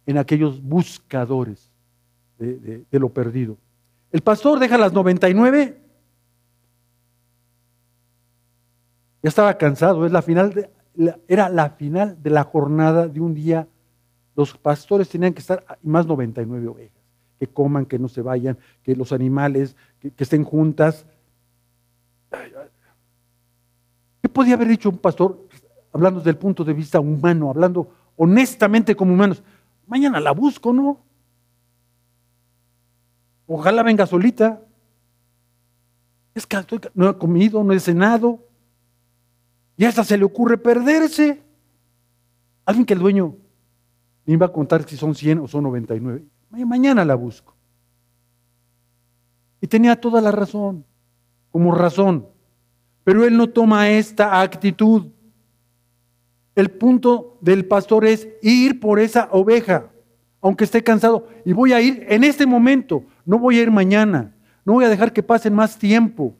en 0.04 0.18
aquellos 0.18 0.60
buscadores 0.62 1.70
de, 2.38 2.84
lo 2.92 3.08
perdido. 3.10 3.56
El 4.12 4.20
pastor 4.20 4.58
deja 4.58 4.78
las 4.78 4.92
99, 4.92 5.80
ya 9.22 9.28
estaba 9.28 9.56
cansado, 9.58 10.06
es 10.06 10.12
la 10.12 10.22
final 10.22 10.70
era 11.28 11.48
la 11.48 11.70
final 11.70 12.22
de 12.22 12.30
la 12.30 12.44
jornada 12.44 13.08
de 13.08 13.20
un 13.20 13.34
día. 13.34 13.68
Los 14.34 14.56
pastores 14.56 15.08
tenían 15.08 15.32
que 15.32 15.40
estar, 15.40 15.64
más 15.82 16.06
99 16.06 16.68
ovejas, 16.68 17.02
que 17.38 17.46
coman, 17.46 17.86
que 17.86 17.98
no 17.98 18.08
se 18.08 18.22
vayan, 18.22 18.58
que 18.82 18.96
los 18.96 19.12
animales, 19.12 19.76
que, 20.00 20.12
estén 20.16 20.44
juntas. 20.44 21.06
¿Qué 24.22 24.28
podía 24.28 24.54
haber 24.54 24.68
dicho 24.68 24.90
un 24.90 24.98
pastor, 24.98 25.48
hablando 25.92 26.20
desde 26.20 26.30
el 26.30 26.38
punto 26.38 26.64
de 26.64 26.72
vista 26.72 27.00
humano, 27.00 27.50
hablando 27.50 27.88
honestamente 28.16 28.94
como 28.94 29.12
humanos? 29.12 29.42
Mañana 29.86 30.20
la 30.20 30.32
busco, 30.32 30.72
¿no? 30.72 31.05
Ojalá 33.46 33.82
venga 33.82 34.06
solita. 34.06 34.62
Es 36.34 36.46
que 36.46 36.58
no 36.94 37.08
he 37.08 37.16
comido, 37.16 37.62
no 37.62 37.72
he 37.72 37.80
cenado. 37.80 38.46
Y 39.76 39.84
hasta 39.84 40.04
se 40.04 40.18
le 40.18 40.24
ocurre 40.24 40.58
perderse. 40.58 41.42
Alguien 42.64 42.84
que 42.84 42.94
el 42.94 43.00
dueño 43.00 43.36
me 44.24 44.34
iba 44.34 44.46
a 44.46 44.52
contar 44.52 44.86
si 44.88 44.96
son 44.96 45.14
100 45.14 45.38
o 45.38 45.48
son 45.48 45.62
99. 45.64 46.24
Mañana 46.50 47.04
la 47.04 47.14
busco. 47.14 47.54
Y 49.60 49.66
tenía 49.66 50.00
toda 50.00 50.20
la 50.20 50.32
razón, 50.32 50.84
como 51.50 51.74
razón. 51.74 52.26
Pero 53.04 53.24
él 53.24 53.36
no 53.36 53.48
toma 53.48 53.88
esta 53.90 54.40
actitud. 54.40 55.06
El 56.54 56.70
punto 56.70 57.38
del 57.40 57.66
pastor 57.66 58.04
es 58.04 58.28
ir 58.42 58.80
por 58.80 58.98
esa 58.98 59.28
oveja, 59.30 59.90
aunque 60.40 60.64
esté 60.64 60.82
cansado. 60.82 61.28
Y 61.44 61.52
voy 61.52 61.72
a 61.72 61.80
ir 61.80 62.04
en 62.08 62.24
este 62.24 62.46
momento, 62.46 63.04
no 63.26 63.38
voy 63.38 63.58
a 63.58 63.62
ir 63.62 63.70
mañana. 63.70 64.32
No 64.64 64.72
voy 64.72 64.86
a 64.86 64.88
dejar 64.88 65.12
que 65.12 65.22
pasen 65.22 65.52
más 65.52 65.76
tiempo. 65.78 66.34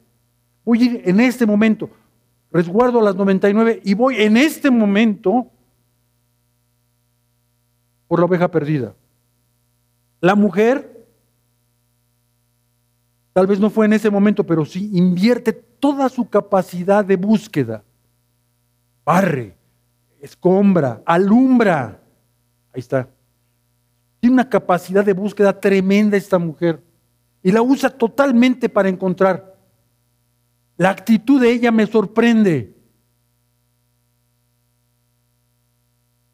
Voy 0.65 0.81
a 0.81 0.85
ir 0.85 1.03
en 1.05 1.21
este 1.21 1.45
momento 1.45 1.91
resguardo 2.57 3.03
las 3.03 3.15
99 3.15 3.83
y 3.85 3.95
voy 3.95 4.17
en 4.17 4.37
este 4.37 4.71
momento 4.71 5.51
por 8.09 8.19
la 8.19 8.25
oveja 8.25 8.51
perdida. 8.51 8.95
La 10.21 10.35
mujer, 10.35 11.07
tal 13.33 13.47
vez 13.47 13.61
no 13.61 13.69
fue 13.69 13.87
en 13.87 13.93
ese 13.93 14.11
momento, 14.11 14.45
pero 14.45 14.65
sí 14.65 14.91
invierte 14.95 15.53
toda 15.53 16.09
su 16.09 16.29
capacidad 16.29 17.05
de 17.05 17.17
búsqueda. 17.17 17.85
Barre, 19.05 19.55
escombra, 20.21 21.03
alumbra. 21.05 22.01
Ahí 22.73 22.81
está. 22.81 23.09
Tiene 24.21 24.35
una 24.35 24.49
capacidad 24.49 25.05
de 25.05 25.13
búsqueda 25.13 25.59
tremenda 25.59 26.17
esta 26.17 26.39
mujer 26.39 26.83
y 27.43 27.53
la 27.53 27.63
usa 27.63 27.91
totalmente 27.91 28.69
para 28.69 28.89
encontrar. 28.89 29.57
La 30.77 30.91
actitud 30.91 31.41
de 31.41 31.53
ella 31.53 31.71
me 31.71 31.87
sorprende. 31.87 32.75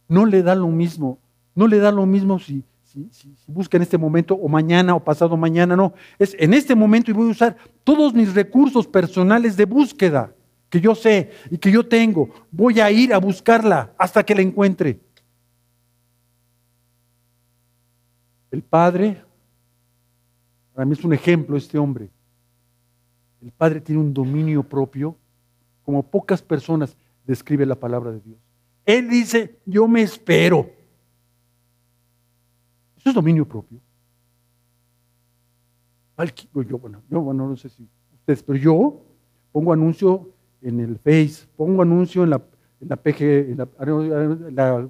No 0.09 0.27
le 0.27 0.43
da 0.43 0.55
lo 0.55 0.69
mismo, 0.69 1.19
no 1.55 1.67
le 1.67 1.79
da 1.79 1.91
lo 1.91 2.07
mismo 2.07 2.39
si, 2.39 2.65
busca 3.47 3.77
en 3.77 3.83
este 3.83 3.97
momento 3.97 4.35
o 4.35 4.49
mañana 4.49 4.95
o 4.95 5.03
pasado 5.03 5.37
mañana, 5.37 5.77
no. 5.77 5.95
Es 6.19 6.37
en 6.39 6.55
este 6.55 6.75
momento 6.75 7.11
y 7.11 7.15
voy 7.15 7.29
a 7.29 7.33
usar 7.33 7.57
todos 7.85 8.13
mis 8.13 8.35
recursos 8.35 8.87
personales 8.87 9.57
de 9.57 9.65
búsqueda 9.65 10.35
que 10.69 10.81
yo 10.81 10.95
sé 10.95 11.31
y 11.51 11.59
que 11.59 11.71
yo 11.71 11.87
tengo. 11.87 12.31
Voy 12.51 12.81
a 12.81 12.91
ir 12.91 13.13
a 13.13 13.19
buscarla 13.19 13.93
hasta 13.99 14.23
que 14.25 14.35
la 14.35 14.43
encuentre. 14.43 15.01
El 18.53 18.63
Padre, 18.63 19.21
para 20.75 20.85
mí 20.85 20.93
es 20.93 21.03
un 21.03 21.15
ejemplo 21.15 21.57
este 21.57 21.79
hombre. 21.79 22.11
El 23.41 23.51
Padre 23.51 23.81
tiene 23.81 24.01
un 24.01 24.13
dominio 24.15 24.63
propio, 24.63 25.17
como 25.83 26.03
pocas 26.03 26.43
personas 26.43 26.97
describe 27.27 27.67
la 27.67 27.75
palabra 27.75 28.13
de 28.13 28.21
Dios. 28.21 28.39
Él 28.85 29.09
dice, 29.09 29.59
yo 29.65 29.89
me 29.89 30.03
espero. 30.03 30.71
Eso 32.97 33.09
es 33.09 33.15
dominio 33.15 33.49
propio. 33.49 33.81
Yo, 36.55 36.79
bueno, 36.79 37.03
yo, 37.11 37.21
bueno, 37.21 37.49
no 37.49 37.57
sé 37.57 37.71
si 37.71 37.89
ustedes, 38.15 38.43
pero 38.43 38.59
yo 38.59 39.03
pongo 39.51 39.73
anuncio 39.73 40.31
en 40.61 40.79
el 40.79 40.99
Face, 40.99 41.49
pongo 41.57 41.83
anuncio 41.83 42.23
en 42.23 42.31
la, 42.31 42.43
en 42.81 42.89
la 42.89 42.97
PG, 42.97 43.23
en 43.23 43.57
la, 44.55 44.89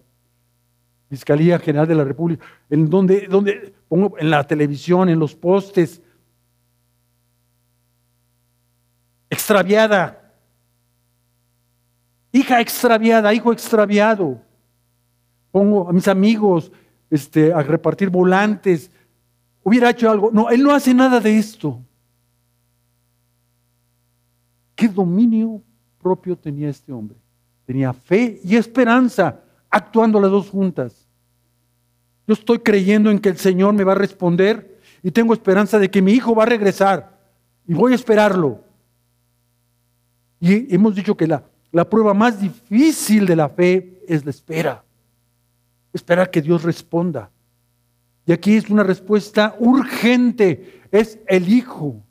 Fiscalía 1.12 1.58
General 1.58 1.86
de 1.86 1.94
la 1.94 2.04
República, 2.04 2.42
en 2.70 2.88
donde, 2.88 3.74
pongo 3.86 4.18
en 4.18 4.30
la 4.30 4.46
televisión, 4.46 5.10
en 5.10 5.18
los 5.18 5.34
postes, 5.34 6.00
extraviada, 9.28 10.32
hija 12.32 12.62
extraviada, 12.62 13.34
hijo 13.34 13.52
extraviado. 13.52 14.40
Pongo 15.50 15.86
a 15.86 15.92
mis 15.92 16.08
amigos 16.08 16.72
este, 17.10 17.52
a 17.52 17.62
repartir 17.62 18.08
volantes, 18.08 18.90
hubiera 19.62 19.90
hecho 19.90 20.10
algo. 20.10 20.30
No, 20.32 20.48
él 20.48 20.62
no 20.62 20.70
hace 20.70 20.94
nada 20.94 21.20
de 21.20 21.36
esto. 21.36 21.78
¿Qué 24.74 24.88
dominio 24.88 25.62
propio 26.00 26.38
tenía 26.38 26.70
este 26.70 26.90
hombre? 26.90 27.18
Tenía 27.66 27.92
fe 27.92 28.40
y 28.42 28.56
esperanza 28.56 29.42
actuando 29.72 30.20
las 30.20 30.30
dos 30.30 30.50
juntas. 30.50 31.08
Yo 32.28 32.34
estoy 32.34 32.60
creyendo 32.60 33.10
en 33.10 33.18
que 33.18 33.30
el 33.30 33.38
Señor 33.38 33.74
me 33.74 33.82
va 33.82 33.92
a 33.92 33.96
responder 33.96 34.78
y 35.02 35.10
tengo 35.10 35.32
esperanza 35.32 35.78
de 35.78 35.90
que 35.90 36.02
mi 36.02 36.12
hijo 36.12 36.34
va 36.34 36.44
a 36.44 36.46
regresar 36.46 37.18
y 37.66 37.74
voy 37.74 37.92
a 37.92 37.96
esperarlo. 37.96 38.62
Y 40.38 40.72
hemos 40.74 40.94
dicho 40.94 41.16
que 41.16 41.26
la, 41.26 41.44
prueba 41.88 42.14
más 42.14 42.40
difícil 42.40 43.26
de 43.26 43.34
la 43.34 43.48
fe 43.48 44.02
es 44.06 44.24
la 44.24 44.30
espera. 44.30 44.84
Esperar 45.92 46.30
que 46.30 46.42
Dios 46.42 46.62
responda. 46.62 47.30
Y 48.26 48.32
aquí 48.32 48.56
es 48.56 48.68
una 48.68 48.82
respuesta 48.82 49.56
urgente, 49.58 50.82
es 50.92 51.18
el 51.26 51.48
hijo. 51.48 52.02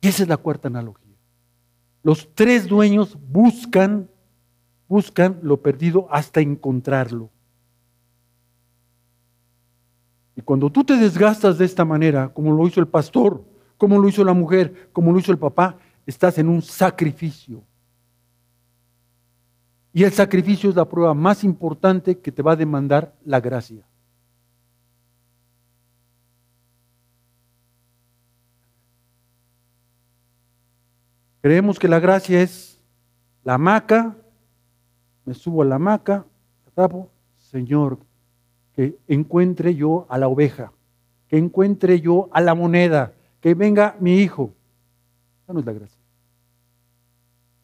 Y 0.00 0.08
esa 0.08 0.24
es 0.24 0.28
la 0.28 0.36
cuarta 0.36 0.68
analogía. 0.68 1.01
Los 2.02 2.28
tres 2.34 2.66
dueños 2.66 3.16
buscan, 3.30 4.08
buscan 4.88 5.38
lo 5.42 5.60
perdido 5.62 6.08
hasta 6.10 6.40
encontrarlo. 6.40 7.30
Y 10.34 10.40
cuando 10.40 10.70
tú 10.70 10.82
te 10.82 10.96
desgastas 10.96 11.58
de 11.58 11.64
esta 11.64 11.84
manera, 11.84 12.28
como 12.32 12.52
lo 12.52 12.66
hizo 12.66 12.80
el 12.80 12.88
pastor, 12.88 13.44
como 13.76 13.98
lo 13.98 14.08
hizo 14.08 14.24
la 14.24 14.32
mujer, 14.32 14.90
como 14.92 15.12
lo 15.12 15.18
hizo 15.18 15.32
el 15.32 15.38
papá, 15.38 15.78
estás 16.06 16.38
en 16.38 16.48
un 16.48 16.62
sacrificio. 16.62 17.62
Y 19.92 20.04
el 20.04 20.12
sacrificio 20.12 20.70
es 20.70 20.76
la 20.76 20.88
prueba 20.88 21.12
más 21.14 21.44
importante 21.44 22.18
que 22.18 22.32
te 22.32 22.42
va 22.42 22.52
a 22.52 22.56
demandar 22.56 23.14
la 23.24 23.40
gracia. 23.40 23.84
Creemos 31.42 31.80
que 31.80 31.88
la 31.88 31.98
gracia 31.98 32.40
es 32.40 32.78
la 33.42 33.54
hamaca, 33.54 34.16
me 35.24 35.34
subo 35.34 35.62
a 35.62 35.64
la 35.64 35.74
hamaca, 35.74 36.24
tapo, 36.72 37.10
Señor, 37.36 37.98
que 38.74 38.96
encuentre 39.08 39.74
yo 39.74 40.06
a 40.08 40.18
la 40.18 40.28
oveja, 40.28 40.72
que 41.26 41.36
encuentre 41.36 42.00
yo 42.00 42.30
a 42.32 42.40
la 42.40 42.54
moneda, 42.54 43.12
que 43.40 43.54
venga 43.54 43.96
mi 43.98 44.18
hijo. 44.18 44.54
Esa 45.42 45.52
no 45.52 45.58
es 45.58 45.66
la 45.66 45.72
gracia. 45.72 45.98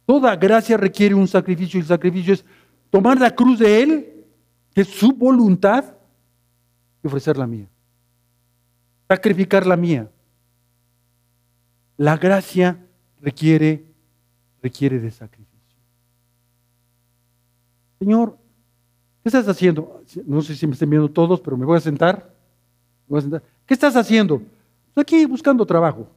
Toda 0.05 0.35
gracia 0.35 0.77
requiere 0.77 1.15
un 1.15 1.29
sacrificio 1.29 1.79
y 1.79 1.83
el 1.83 1.87
sacrificio 1.87 2.35
es 2.35 2.45
tomar 2.91 3.21
la 3.21 3.31
cruz 3.31 3.61
de 3.61 3.83
Él, 3.83 4.25
que 4.75 4.81
es 4.81 4.89
su 4.89 5.13
voluntad, 5.13 5.85
y 7.01 7.07
ofrecer 7.07 7.39
la 7.39 7.47
mía. 7.47 7.69
Sacrificar 9.07 9.67
la 9.67 9.77
mía. 9.77 10.11
La 11.97 12.17
gracia 12.17 12.88
requiere, 13.21 13.85
requiere 14.63 14.99
de 14.99 15.11
sacrificio. 15.11 15.79
Señor, 17.99 18.37
¿qué 19.23 19.29
estás 19.29 19.49
haciendo? 19.49 20.03
No 20.27 20.41
sé 20.43 20.55
si 20.55 20.67
me 20.67 20.75
estén 20.75 20.91
viendo 20.91 21.11
todos, 21.11 21.41
pero 21.41 21.57
me 21.57 21.67
voy 21.67 21.77
a 21.77 21.81
sentar. 21.81 22.33
voy 23.09 23.19
a 23.19 23.23
sentar. 23.23 23.43
¿Qué 23.67 23.75
estás 23.75 23.97
haciendo? 23.97 24.43
Aquí 24.95 25.25
buscando 25.27 25.65
trabajo. 25.67 26.09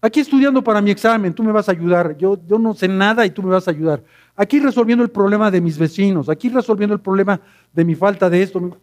Aquí 0.00 0.20
estudiando 0.20 0.62
para 0.62 0.82
mi 0.82 0.90
examen, 0.90 1.32
tú 1.32 1.42
me 1.42 1.50
vas 1.50 1.68
a 1.68 1.72
ayudar. 1.72 2.16
Yo, 2.18 2.38
yo 2.46 2.58
no 2.58 2.74
sé 2.74 2.88
nada 2.88 3.24
y 3.24 3.30
tú 3.30 3.42
me 3.42 3.50
vas 3.50 3.66
a 3.66 3.70
ayudar. 3.70 4.04
Aquí 4.36 4.60
resolviendo 4.60 5.02
el 5.02 5.10
problema 5.10 5.50
de 5.50 5.60
mis 5.60 5.78
vecinos. 5.78 6.28
Aquí 6.28 6.50
resolviendo 6.50 6.94
el 6.94 7.00
problema 7.00 7.40
de 7.72 7.84
mi 7.84 7.94
falta 7.94 8.28
de 8.28 8.42
esto. 8.42 8.78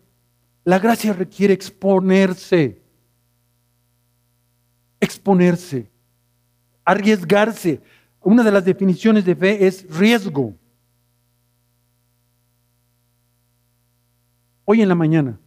La 0.63 0.79
gracia 0.79 1.13
requiere 1.13 1.53
exponerse. 1.53 2.81
Exponerse 4.99 5.91
arriesgarse. 6.85 7.81
Una 8.21 8.43
de 8.43 8.51
las 8.51 8.65
definiciones 8.65 9.25
de 9.25 9.35
fe 9.35 9.65
es 9.65 9.85
riesgo. 9.89 10.53
Hoy 14.65 14.81
en 14.81 14.89
la 14.89 14.95
mañana, 14.95 15.39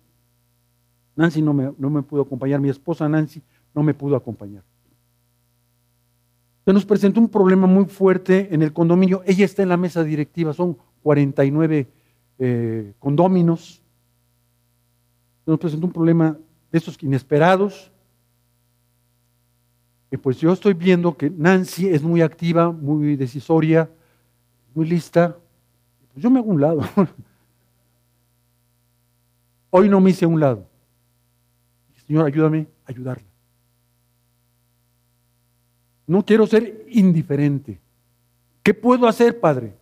Nancy 1.16 1.40
no 1.40 1.54
me, 1.54 1.72
no 1.78 1.88
me 1.88 2.02
pudo 2.02 2.22
acompañar, 2.22 2.60
mi 2.60 2.68
esposa 2.68 3.08
Nancy 3.08 3.42
no 3.74 3.82
me 3.82 3.94
pudo 3.94 4.16
acompañar. 4.16 4.62
Se 6.64 6.72
nos 6.72 6.84
presentó 6.84 7.20
un 7.20 7.28
problema 7.28 7.66
muy 7.66 7.84
fuerte 7.84 8.48
en 8.54 8.62
el 8.62 8.72
condominio. 8.72 9.22
Ella 9.26 9.44
está 9.44 9.62
en 9.62 9.68
la 9.68 9.76
mesa 9.76 10.02
directiva, 10.02 10.52
son 10.52 10.78
49 11.02 11.88
eh, 12.38 12.94
condóminos. 12.98 13.82
Se 15.44 15.50
nos 15.50 15.60
presentó 15.60 15.86
un 15.86 15.92
problema 15.92 16.38
de 16.72 16.78
estos 16.78 17.00
inesperados 17.02 17.92
pues 20.18 20.38
yo 20.38 20.52
estoy 20.52 20.74
viendo 20.74 21.16
que 21.16 21.30
Nancy 21.30 21.88
es 21.88 22.02
muy 22.02 22.20
activa, 22.20 22.70
muy 22.70 23.16
decisoria, 23.16 23.90
muy 24.74 24.86
lista. 24.86 25.36
Pues 26.12 26.22
yo 26.22 26.30
me 26.30 26.38
hago 26.38 26.50
un 26.50 26.60
lado. 26.60 26.82
Hoy 29.70 29.88
no 29.88 30.00
me 30.00 30.10
hice 30.10 30.26
un 30.26 30.38
lado. 30.38 30.68
Señor, 32.06 32.26
ayúdame 32.26 32.68
a 32.84 32.90
ayudarla. 32.90 33.26
No 36.06 36.24
quiero 36.24 36.46
ser 36.46 36.84
indiferente. 36.90 37.80
¿Qué 38.62 38.74
puedo 38.74 39.08
hacer, 39.08 39.40
Padre? 39.40 39.74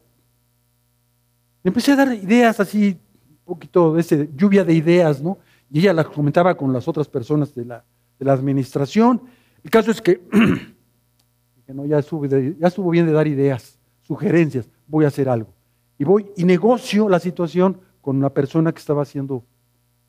Empecé 1.65 1.93
a 1.93 1.97
dar 1.97 2.15
ideas 2.15 2.61
así, 2.61 2.99
un 3.29 3.45
poquito 3.45 3.95
de 3.95 4.01
ese 4.01 4.31
lluvia 4.37 4.65
de 4.65 4.73
ideas, 4.73 5.21
¿no? 5.21 5.39
Y 5.71 5.81
ella 5.81 5.93
las 5.93 6.07
comentaba 6.07 6.57
con 6.57 6.73
las 6.73 6.87
otras 6.87 7.09
personas 7.09 7.55
de 7.55 7.65
la 7.65 7.85
administración 8.33 9.23
el 9.65 9.71
caso 9.71 9.91
es 9.91 10.01
que, 10.01 10.21
no, 11.69 11.87
ya, 11.87 11.99
estuvo, 11.99 12.91
bien 12.91 13.07
de 13.07 13.13
dar 13.13 13.27
ideas, 13.27 13.79
sugerencias, 14.03 14.69
voy 14.87 15.05
a 15.05 15.09
hacer 15.09 15.29
algo. 15.29 15.53
Y 15.99 16.05
voy 16.05 16.27
y 16.37 16.45
negocio 16.45 17.09
la 17.09 17.21
situación 17.21 17.81
con 18.01 18.17
una 18.17 18.31
persona 18.31 18.73
que 18.73 18.79
estaba 18.79 19.03
haciendo, 19.03 19.45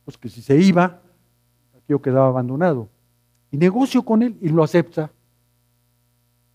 pues 0.05 0.17
que 0.17 0.29
si 0.29 0.41
se 0.41 0.57
iba, 0.57 1.01
aquello 1.77 2.01
quedaba 2.01 2.27
abandonado. 2.27 2.89
Y 3.51 3.57
negocio 3.57 4.03
con 4.03 4.23
él 4.23 4.35
y 4.41 4.49
lo 4.49 4.63
acepta. 4.63 5.11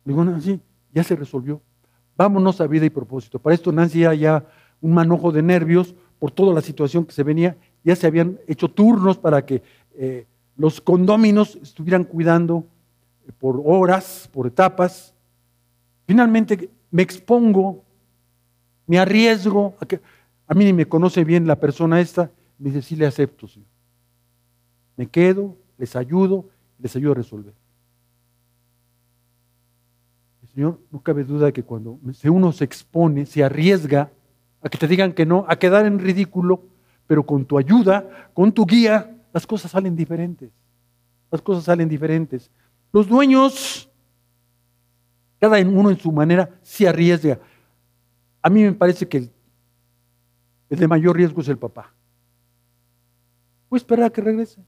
Le 0.04 0.12
digo, 0.12 0.24
Nancy, 0.24 0.60
ya 0.92 1.04
se 1.04 1.14
resolvió. 1.14 1.62
Vámonos 2.16 2.60
a 2.60 2.66
vida 2.66 2.84
y 2.84 2.90
propósito. 2.90 3.38
Para 3.38 3.54
esto 3.54 3.70
Nancy 3.70 4.00
ya, 4.00 4.14
ya 4.14 4.44
un 4.80 4.92
manojo 4.92 5.30
de 5.30 5.42
nervios 5.42 5.94
por 6.18 6.32
toda 6.32 6.52
la 6.52 6.60
situación 6.60 7.04
que 7.04 7.12
se 7.12 7.22
venía. 7.22 7.56
Ya 7.84 7.94
se 7.94 8.08
habían 8.08 8.40
hecho 8.48 8.68
turnos 8.68 9.18
para 9.18 9.46
que 9.46 9.62
eh, 9.94 10.26
los 10.56 10.80
condóminos 10.80 11.56
estuvieran 11.62 12.02
cuidando 12.02 12.66
por 13.32 13.62
horas, 13.64 14.28
por 14.32 14.46
etapas. 14.46 15.14
Finalmente 16.06 16.70
me 16.90 17.02
expongo, 17.02 17.84
me 18.86 18.98
arriesgo. 18.98 19.74
A, 19.80 19.86
que, 19.86 20.00
a 20.46 20.54
mí 20.54 20.64
ni 20.64 20.72
me 20.72 20.86
conoce 20.86 21.24
bien 21.24 21.46
la 21.46 21.56
persona 21.56 22.00
esta. 22.00 22.30
Me 22.58 22.70
dice, 22.70 22.82
sí 22.82 22.96
le 22.96 23.06
acepto, 23.06 23.46
Señor. 23.46 23.68
Me 24.96 25.06
quedo, 25.06 25.56
les 25.76 25.94
ayudo, 25.94 26.48
les 26.78 26.94
ayudo 26.96 27.12
a 27.12 27.16
resolver. 27.16 27.54
Señor, 30.52 30.80
no 30.90 31.00
cabe 31.00 31.22
duda 31.22 31.52
que 31.52 31.62
cuando 31.62 32.00
uno 32.24 32.52
se 32.52 32.64
expone, 32.64 33.26
se 33.26 33.44
arriesga 33.44 34.10
a 34.60 34.68
que 34.68 34.76
te 34.76 34.88
digan 34.88 35.12
que 35.12 35.24
no, 35.24 35.44
a 35.48 35.56
quedar 35.56 35.86
en 35.86 36.00
ridículo, 36.00 36.64
pero 37.06 37.24
con 37.24 37.44
tu 37.44 37.58
ayuda, 37.58 38.30
con 38.34 38.50
tu 38.50 38.66
guía, 38.66 39.16
las 39.32 39.46
cosas 39.46 39.70
salen 39.70 39.94
diferentes. 39.94 40.50
Las 41.30 41.42
cosas 41.42 41.64
salen 41.64 41.88
diferentes. 41.88 42.50
Los 42.92 43.06
dueños, 43.08 43.88
cada 45.38 45.58
uno 45.60 45.90
en 45.90 45.98
su 45.98 46.10
manera, 46.10 46.48
se 46.62 46.88
arriesga. 46.88 47.38
A 48.42 48.48
mí 48.48 48.62
me 48.62 48.72
parece 48.72 49.06
que 49.06 49.18
el, 49.18 49.30
de 50.68 50.88
mayor 50.88 51.16
riesgo 51.16 51.40
es 51.40 51.48
el 51.48 51.58
papá. 51.58 51.92
Voy 53.68 53.76
a 53.76 53.80
esperar 53.80 54.06
a 54.06 54.10
que 54.10 54.20
regrese. 54.20 54.62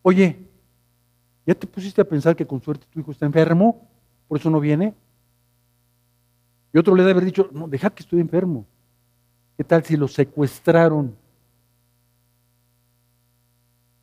Oye, 0.00 0.38
¿ya 1.46 1.54
te 1.54 1.66
pusiste 1.66 2.00
a 2.00 2.04
pensar 2.04 2.34
que 2.34 2.46
con 2.46 2.60
suerte 2.62 2.86
tu 2.90 3.00
hijo 3.00 3.12
está 3.12 3.26
enfermo? 3.26 3.88
¿Por 4.28 4.38
eso 4.38 4.48
no 4.48 4.60
viene? 4.60 4.94
Y 6.72 6.78
otro 6.78 6.94
le 6.94 7.02
debe 7.02 7.12
haber 7.12 7.24
dicho, 7.24 7.50
no, 7.52 7.68
deja 7.68 7.90
que 7.90 8.02
estoy 8.02 8.20
enfermo. 8.20 8.64
¿Qué 9.56 9.64
tal 9.64 9.84
si 9.84 9.96
lo 9.96 10.08
secuestraron? 10.08 11.14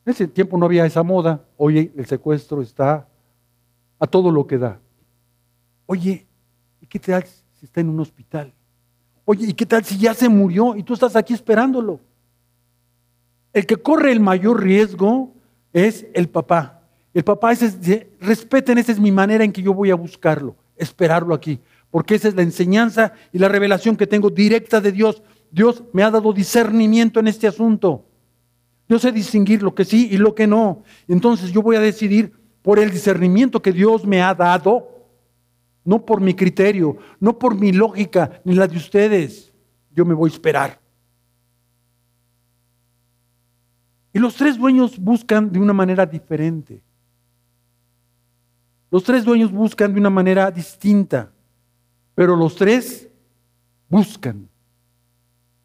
En 0.10 0.14
ese 0.14 0.28
tiempo 0.28 0.58
no 0.58 0.66
había 0.66 0.88
esa 0.88 1.04
moda. 1.04 1.46
Oye, 1.56 1.92
el 1.96 2.08
secuestro 2.08 2.64
está 2.64 3.08
a 4.00 4.08
todo 4.08 4.32
lo 4.32 4.48
que 4.48 4.58
da. 4.58 4.80
Oye, 5.86 6.26
¿y 6.82 6.88
qué 6.88 6.98
tal 6.98 7.24
si 7.24 7.66
está 7.66 7.82
en 7.82 7.90
un 7.90 8.00
hospital? 8.00 8.52
Oye, 9.24 9.46
¿y 9.50 9.54
qué 9.54 9.68
tal 9.68 9.86
si 9.86 10.00
ya 10.00 10.16
se 10.16 10.28
murió 10.28 10.76
y 10.76 10.82
tú 10.82 10.96
estás 10.96 11.16
aquí 11.16 11.36
esperándolo? 11.36 12.00
El 13.54 13.68
que 13.68 13.78
corre 13.78 14.12
el 14.12 14.20
mayor 14.20 14.64
riesgo 14.64 15.32
es 15.74 16.08
el 16.16 16.28
papá. 16.28 16.82
El 17.14 17.24
papá 17.24 17.52
dice, 17.52 18.10
respeten, 18.20 18.80
esa 18.80 18.92
es 18.92 19.00
mi 19.00 19.12
manera 19.12 19.44
en 19.44 19.52
que 19.52 19.62
yo 19.62 19.76
voy 19.76 19.92
a 19.92 19.96
buscarlo, 19.96 20.56
esperarlo 20.76 21.36
aquí, 21.36 21.60
porque 21.92 22.16
esa 22.16 22.30
es 22.30 22.34
la 22.34 22.42
enseñanza 22.42 23.14
y 23.32 23.38
la 23.38 23.48
revelación 23.48 23.96
que 23.96 24.08
tengo 24.08 24.32
directa 24.32 24.82
de 24.82 24.92
Dios. 24.92 25.22
Dios 25.52 25.84
me 25.94 26.02
ha 26.02 26.10
dado 26.10 26.34
discernimiento 26.34 27.20
en 27.20 27.28
este 27.28 27.46
asunto. 27.46 28.09
Yo 28.90 28.98
sé 28.98 29.12
distinguir 29.12 29.62
lo 29.62 29.76
que 29.76 29.86
sí 29.86 30.10
y 30.12 30.18
lo 30.18 30.34
que 30.34 30.48
no. 30.48 30.82
Entonces 31.08 31.52
yo 31.52 31.62
voy 31.62 31.76
a 31.76 31.80
decidir 31.80 32.34
por 32.64 32.80
el 32.80 32.90
discernimiento 32.90 33.62
que 33.62 33.72
Dios 33.72 34.06
me 34.06 34.24
ha 34.24 34.34
dado, 34.34 35.06
no 35.86 36.04
por 36.04 36.20
mi 36.20 36.34
criterio, 36.34 36.98
no 37.20 37.38
por 37.38 37.56
mi 37.56 37.72
lógica, 37.72 38.42
ni 38.44 38.56
la 38.56 38.68
de 38.68 38.78
ustedes. 38.78 39.54
Yo 39.92 40.06
me 40.06 40.16
voy 40.16 40.32
a 40.32 40.34
esperar. 40.34 40.82
Y 44.12 44.18
los 44.18 44.36
tres 44.36 44.58
dueños 44.58 44.98
buscan 44.98 45.52
de 45.52 45.60
una 45.60 45.74
manera 45.74 46.04
diferente. 46.08 46.82
Los 48.90 49.04
tres 49.04 49.24
dueños 49.24 49.52
buscan 49.52 49.94
de 49.94 50.00
una 50.00 50.10
manera 50.10 50.50
distinta, 50.50 51.32
pero 52.16 52.36
los 52.36 52.56
tres 52.56 53.08
buscan. 53.88 54.50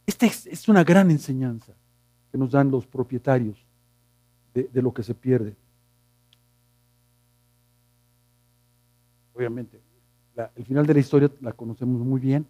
Esta 0.06 0.26
es, 0.26 0.68
una 0.68 0.84
gran 0.84 1.10
enseñanza 1.10 1.72
que 2.34 2.38
nos 2.38 2.50
dan 2.50 2.68
los 2.68 2.84
propietarios 2.84 3.64
de, 4.52 4.82
lo 4.82 4.92
que 4.92 5.04
se 5.04 5.14
pierde. 5.14 5.54
Obviamente, 9.32 9.80
el 10.56 10.64
final 10.64 10.84
de 10.84 10.94
la 10.94 10.98
historia 10.98 11.30
la 11.40 11.52
conocemos 11.52 12.00
muy 12.00 12.18
bien. 12.18 12.44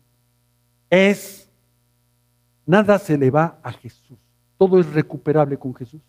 Es, 0.88 1.50
nada 2.64 2.98
se 2.98 3.18
le 3.18 3.30
va 3.30 3.58
a 3.62 3.72
Jesús. 3.72 4.16
Todo 4.56 4.80
es 4.80 4.90
recuperable 4.90 5.58
con 5.58 5.74
Jesús. 5.74 6.00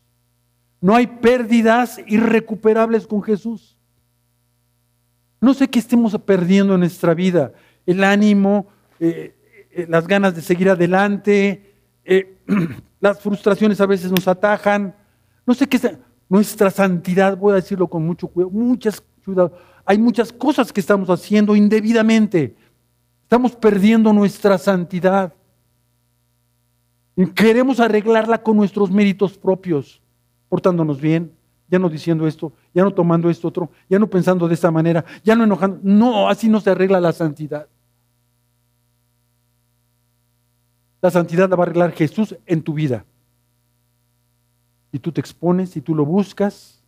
No 0.80 0.96
hay 0.96 1.08
pérdidas 1.08 2.00
irrecuperables 2.08 3.06
con 3.06 3.22
Jesús. 3.24 3.76
No 5.42 5.54
sé 5.54 5.68
qué 5.68 5.80
estemos 5.80 6.18
perdiendo 6.22 6.76
en 6.76 6.80
nuestra 6.80 7.14
vida. 7.14 7.52
El 7.86 8.06
ánimo, 8.06 8.68
eh, 9.02 9.36
eh, 9.70 9.86
las 9.90 10.08
ganas 10.08 10.34
de 10.34 10.42
seguir 10.42 10.70
adelante, 10.70 11.74
eh, 12.06 12.38
las 13.06 13.20
frustraciones 13.20 13.80
a 13.80 13.86
veces 13.86 14.10
nos 14.10 14.28
atajan. 14.28 14.96
No 15.46 15.54
sé 15.54 15.68
qué 15.68 15.78
es 15.78 15.88
nuestra 16.28 16.72
santidad, 16.72 17.38
voy 17.38 17.52
a 17.52 17.58
decirlo 17.58 17.88
con 17.88 18.04
mucho 18.04 18.28
cuidado, 18.28 18.52
muchas. 18.52 19.04
Hay 19.86 20.00
muchas 20.00 20.34
cosas 20.34 20.74
que 20.74 20.80
estamos 20.80 21.08
haciendo 21.12 21.56
indebidamente. 21.56 22.56
Estamos 23.22 23.56
perdiendo 23.56 24.12
nuestra 24.12 24.58
santidad. 24.58 25.34
Queremos 27.36 27.80
arreglarla 27.80 28.42
con 28.42 28.58
nuestros 28.58 28.90
méritos 28.90 29.38
propios, 29.38 30.02
portándonos 30.50 31.00
bien, 31.00 31.32
ya 31.70 31.78
no 31.78 31.90
diciendo 31.90 32.28
esto, 32.28 32.54
ya 32.74 32.84
no 32.84 32.92
tomando 32.92 33.30
esto 33.30 33.48
otro, 33.48 33.70
ya 33.88 34.00
no 34.00 34.10
pensando 34.10 34.48
de 34.48 34.56
esta 34.56 34.72
manera, 34.72 35.06
ya 35.24 35.36
no 35.36 35.44
enojando. 35.44 35.80
No, 35.84 36.28
así 36.28 36.50
no 36.50 36.60
se 36.60 36.72
arregla 36.72 37.00
la 37.00 37.14
santidad. 37.14 37.68
La 41.06 41.12
santidad 41.12 41.48
la 41.48 41.56
va 41.56 41.66
a 41.66 41.68
arreglar 41.68 41.92
Jesús 41.92 42.36
en 42.48 42.64
tu 42.64 42.74
vida. 42.74 43.06
Y 44.92 44.98
tú 44.98 45.12
te 45.12 45.22
expones, 45.22 45.78
y 45.78 45.82
tú 45.82 45.94
lo 45.94 46.04
buscas. 46.04 46.82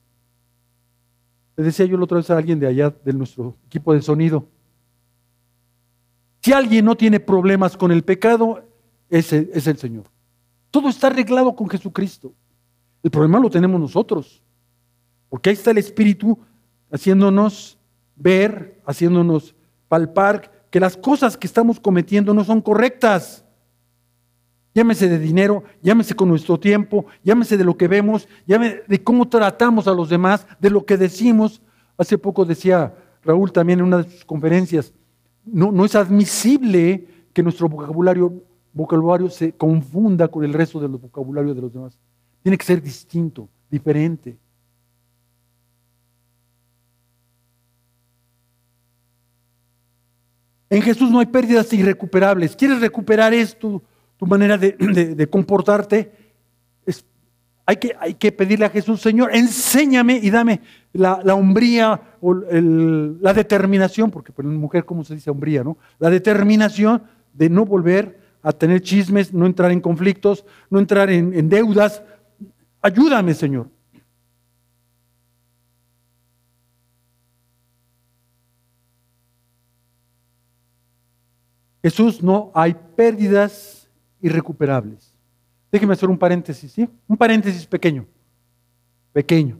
Le 1.55 1.65
decía 1.65 1.85
yo 1.85 1.97
la 1.97 2.05
otra 2.05 2.17
vez 2.17 2.27
a 2.31 2.35
alguien 2.35 2.59
de 2.59 2.65
allá, 2.65 2.89
de 2.89 3.13
nuestro 3.13 3.55
equipo 3.67 3.93
de 3.93 4.01
sonido. 4.01 4.47
Si 6.41 6.51
alguien 6.51 6.83
no 6.83 6.97
tiene 6.97 7.19
problemas 7.19 7.77
con 7.77 7.91
el 7.91 8.03
pecado, 8.03 8.63
ese 9.07 9.51
es 9.53 9.67
el 9.67 9.77
Señor. 9.77 10.05
Todo 10.71 10.89
está 10.89 11.05
arreglado 11.07 11.55
con 11.55 11.69
Jesucristo. 11.69 12.33
El 13.03 13.11
problema 13.11 13.39
lo 13.39 13.51
tenemos 13.51 13.79
nosotros. 13.79 14.41
Porque 15.29 15.51
ahí 15.51 15.53
está 15.53 15.69
el 15.69 15.77
Espíritu 15.77 16.39
haciéndonos 16.91 17.77
ver, 18.15 18.81
haciéndonos 18.83 19.53
palpar 19.87 20.65
que 20.71 20.79
las 20.79 20.97
cosas 20.97 21.37
que 21.37 21.45
estamos 21.45 21.79
cometiendo 21.79 22.33
no 22.33 22.43
son 22.43 22.61
correctas. 22.61 23.43
Llámese 24.77 25.09
de 25.09 25.17
dinero, 25.17 25.63
llámese 25.81 26.13
con 26.13 26.29
nuestro 26.29 26.59
tiempo, 26.59 27.07
llámese 27.23 27.57
de 27.57 27.63
lo 27.63 27.75
que 27.75 27.87
vemos, 27.87 28.27
llámese 28.45 28.83
de 28.87 29.03
cómo 29.03 29.27
tratamos 29.27 29.87
a 29.87 29.91
los 29.91 30.07
demás, 30.07 30.45
de 30.59 30.69
lo 30.69 30.85
que 30.85 30.97
decimos. 30.97 31.63
Hace 31.97 32.19
poco 32.19 32.45
decía 32.45 32.93
Raúl 33.23 33.51
también 33.51 33.79
en 33.79 33.85
una 33.85 34.03
de 34.03 34.11
sus 34.11 34.23
conferencias, 34.23 34.93
no, 35.43 35.71
no 35.71 35.83
es 35.83 35.95
admisible 35.95 37.07
que 37.33 37.41
nuestro 37.41 37.67
vocabulario 37.67 38.43
vocabulario 38.71 39.31
se 39.31 39.51
confunda 39.51 40.27
con 40.27 40.43
el 40.43 40.53
resto 40.53 40.79
del 40.79 40.91
vocabulario 40.91 41.55
de 41.55 41.61
los 41.61 41.73
demás. 41.73 41.97
Tiene 42.43 42.55
que 42.55 42.65
ser 42.65 42.79
distinto, 42.79 43.49
diferente. 43.71 44.37
En 50.69 50.83
Jesús 50.83 51.09
no 51.09 51.17
hay 51.17 51.25
pérdidas 51.25 51.73
irrecuperables. 51.73 52.55
¿Quieres 52.55 52.79
recuperar 52.79 53.33
esto, 53.33 53.81
tu 54.17 54.25
manera 54.25 54.57
de, 54.57 55.27
comportarte? 55.31 56.27
hay, 57.65 57.75
que, 57.77 57.95
hay, 57.99 58.13
que, 58.13 58.31
pedirle 58.31 58.65
a 58.65 58.69
Jesús, 58.69 59.01
Señor, 59.01 59.35
enséñame 59.35 60.17
y 60.23 60.29
dame 60.29 60.61
la, 60.93 61.19
la 61.23 61.35
hombría 61.35 61.99
o 62.21 62.33
la 62.33 63.33
determinación, 63.33 64.09
porque 64.09 64.31
para 64.31 64.47
una 64.47 64.57
mujer, 64.57 64.85
¿cómo 64.85 65.03
se 65.03 65.15
dice 65.15 65.29
hombría? 65.29 65.65
No? 65.65 65.77
La 65.99 66.09
determinación 66.09 67.03
de 67.33 67.49
no 67.49 67.65
volver 67.65 68.27
a 68.47 68.53
tener 68.53 68.81
chismes, 68.81 69.33
no 69.33 69.45
entrar 69.45 69.71
en 69.71 69.81
conflictos, 69.81 70.45
no 70.69 70.79
entrar 70.79 71.09
en, 71.09 71.49
deudas. 71.49 72.01
Ayúdame, 72.81 73.33
Señor. 73.33 73.69
Jesús, 81.81 82.23
no 82.23 82.51
hay 82.55 82.73
pérdidas 82.95 83.76
irrecuperables. 84.21 85.13
Déjeme 85.71 85.93
hacer 85.93 86.09
un 86.09 86.17
paréntesis, 86.17 86.71
¿sí? 86.71 86.89
Un 87.07 87.17
paréntesis 87.17 87.65
pequeño, 87.65 88.05
pequeño. 89.13 89.57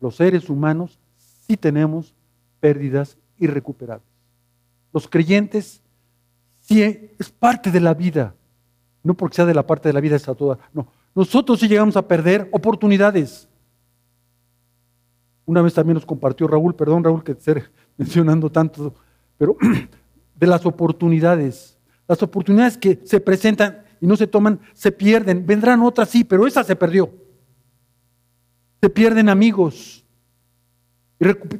Los 0.00 0.16
seres 0.16 0.48
humanos 0.48 0.98
sí 1.46 1.56
tenemos 1.56 2.14
pérdidas 2.60 3.16
irrecuperables. 3.38 4.06
Los 4.92 5.08
creyentes 5.08 5.82
Sí, 6.64 6.82
es 6.82 7.30
parte 7.30 7.70
de 7.70 7.78
la 7.78 7.92
vida. 7.92 8.34
No 9.02 9.12
porque 9.12 9.36
sea 9.36 9.44
de 9.44 9.52
la 9.52 9.66
parte 9.66 9.90
de 9.90 9.92
la 9.92 10.00
vida 10.00 10.16
está 10.16 10.34
toda. 10.34 10.58
No. 10.72 10.88
Nosotros 11.14 11.60
sí 11.60 11.68
llegamos 11.68 11.94
a 11.96 12.08
perder 12.08 12.48
oportunidades. 12.52 13.46
Una 15.44 15.60
vez 15.60 15.74
también 15.74 15.96
nos 15.96 16.06
compartió 16.06 16.48
Raúl, 16.48 16.74
perdón 16.74 17.04
Raúl 17.04 17.22
que 17.22 17.32
esté 17.32 17.64
mencionando 17.98 18.50
tanto, 18.50 18.94
pero 19.36 19.58
de 20.34 20.46
las 20.46 20.64
oportunidades. 20.64 21.73
Las 22.06 22.22
oportunidades 22.22 22.76
que 22.76 23.00
se 23.04 23.20
presentan 23.20 23.82
y 24.00 24.06
no 24.06 24.16
se 24.16 24.26
toman, 24.26 24.60
se 24.74 24.92
pierden. 24.92 25.46
Vendrán 25.46 25.82
otras, 25.82 26.10
sí, 26.10 26.24
pero 26.24 26.46
esa 26.46 26.64
se 26.64 26.76
perdió. 26.76 27.10
Se 28.80 28.90
pierden 28.90 29.28
amigos. 29.28 30.04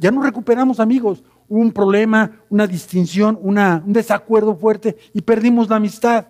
Ya 0.00 0.10
no 0.10 0.22
recuperamos 0.22 0.80
amigos 0.80 1.22
un 1.48 1.72
problema, 1.72 2.42
una 2.48 2.66
distinción, 2.66 3.38
un 3.40 3.92
desacuerdo 3.92 4.56
fuerte 4.56 4.96
y 5.12 5.22
perdimos 5.22 5.68
la 5.68 5.76
amistad, 5.76 6.26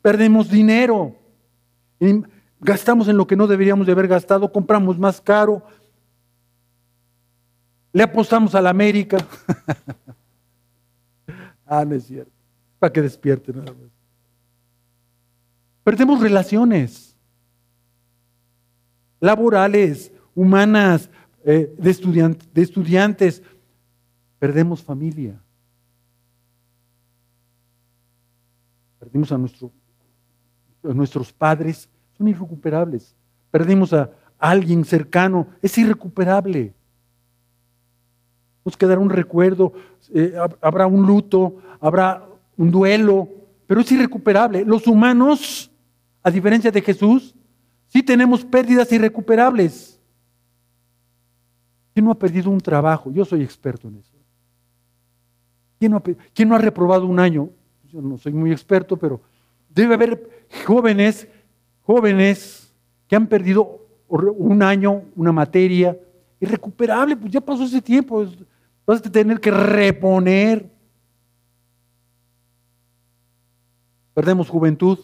perdemos 0.00 0.50
dinero, 0.50 1.16
gastamos 2.60 3.08
en 3.08 3.16
lo 3.16 3.26
que 3.26 3.36
no 3.36 3.46
deberíamos 3.46 3.86
de 3.86 3.92
haber 3.92 4.08
gastado, 4.08 4.52
compramos 4.52 4.98
más 4.98 5.20
caro, 5.20 5.62
le 7.92 8.02
apostamos 8.02 8.54
a 8.54 8.60
la 8.60 8.70
América. 8.70 9.16
ah, 11.66 11.84
no 11.84 11.94
es 11.94 12.04
cierto, 12.04 12.31
para 12.82 12.92
que 12.92 13.00
despierte 13.00 13.52
nada 13.52 13.72
más. 13.72 13.92
Perdemos 15.84 16.20
relaciones 16.20 17.16
laborales, 19.20 20.10
humanas, 20.34 21.08
eh, 21.44 21.72
de, 21.78 22.36
de 22.52 22.62
estudiantes, 22.62 23.40
Perdemos 24.40 24.82
familia. 24.82 25.40
Perdimos 28.98 29.30
a, 29.30 29.38
nuestro, 29.38 29.70
nuestros 30.82 31.32
padres, 31.32 31.88
son 32.18 32.26
irrecuperables. 32.26 33.14
Perdimos 33.52 33.92
a 33.92 34.10
alguien 34.40 34.84
cercano, 34.84 35.46
es 35.62 35.78
irrecuperable. 35.78 36.74
Nos 38.64 38.76
quedará 38.76 38.98
un 38.98 39.10
recuerdo, 39.10 39.72
eh, 40.12 40.34
habrá 40.60 40.88
un 40.88 41.06
luto, 41.06 41.58
habrá 41.78 42.31
un 42.62 42.70
duelo, 42.70 43.28
pero 43.66 43.80
es 43.80 43.90
irrecuperable. 43.90 44.64
Los 44.64 44.86
humanos, 44.86 45.68
a 46.22 46.30
diferencia 46.30 46.70
de 46.70 46.80
Jesús, 46.80 47.34
sí 47.88 48.04
tenemos 48.04 48.44
pérdidas 48.44 48.92
irrecuperables. 48.92 50.00
¿Quién 51.92 52.04
no 52.04 52.12
ha 52.12 52.18
perdido 52.18 52.50
un 52.50 52.60
trabajo? 52.60 53.10
Yo 53.10 53.24
soy 53.24 53.42
experto 53.42 53.88
en 53.88 53.96
eso. 53.96 54.12
¿Quién 55.80 56.48
no, 56.48 56.54
ha, 56.54 56.58
reprobado 56.58 57.04
un 57.04 57.18
año? 57.18 57.50
yo 57.92 58.00
no 58.00 58.16
soy 58.16 58.32
muy 58.32 58.52
experto, 58.52 58.96
pero 58.96 59.20
debe 59.68 59.94
haber 59.94 60.46
jóvenes, 60.64 61.26
jóvenes 61.82 62.72
que 63.08 63.16
han 63.16 63.26
perdido 63.26 63.80
un 64.08 64.62
año, 64.62 65.02
una 65.16 65.32
materia, 65.32 65.98
irrecuperable, 66.38 67.16
pues 67.16 67.32
ya 67.32 67.40
pasó 67.40 67.64
ese 67.64 67.82
tiempo, 67.82 68.24
vas 68.86 69.04
a 69.04 69.10
tener 69.10 69.40
que 69.40 69.50
reponer. 69.50 70.71
Perdemos 74.14 74.48
juventud. 74.48 74.98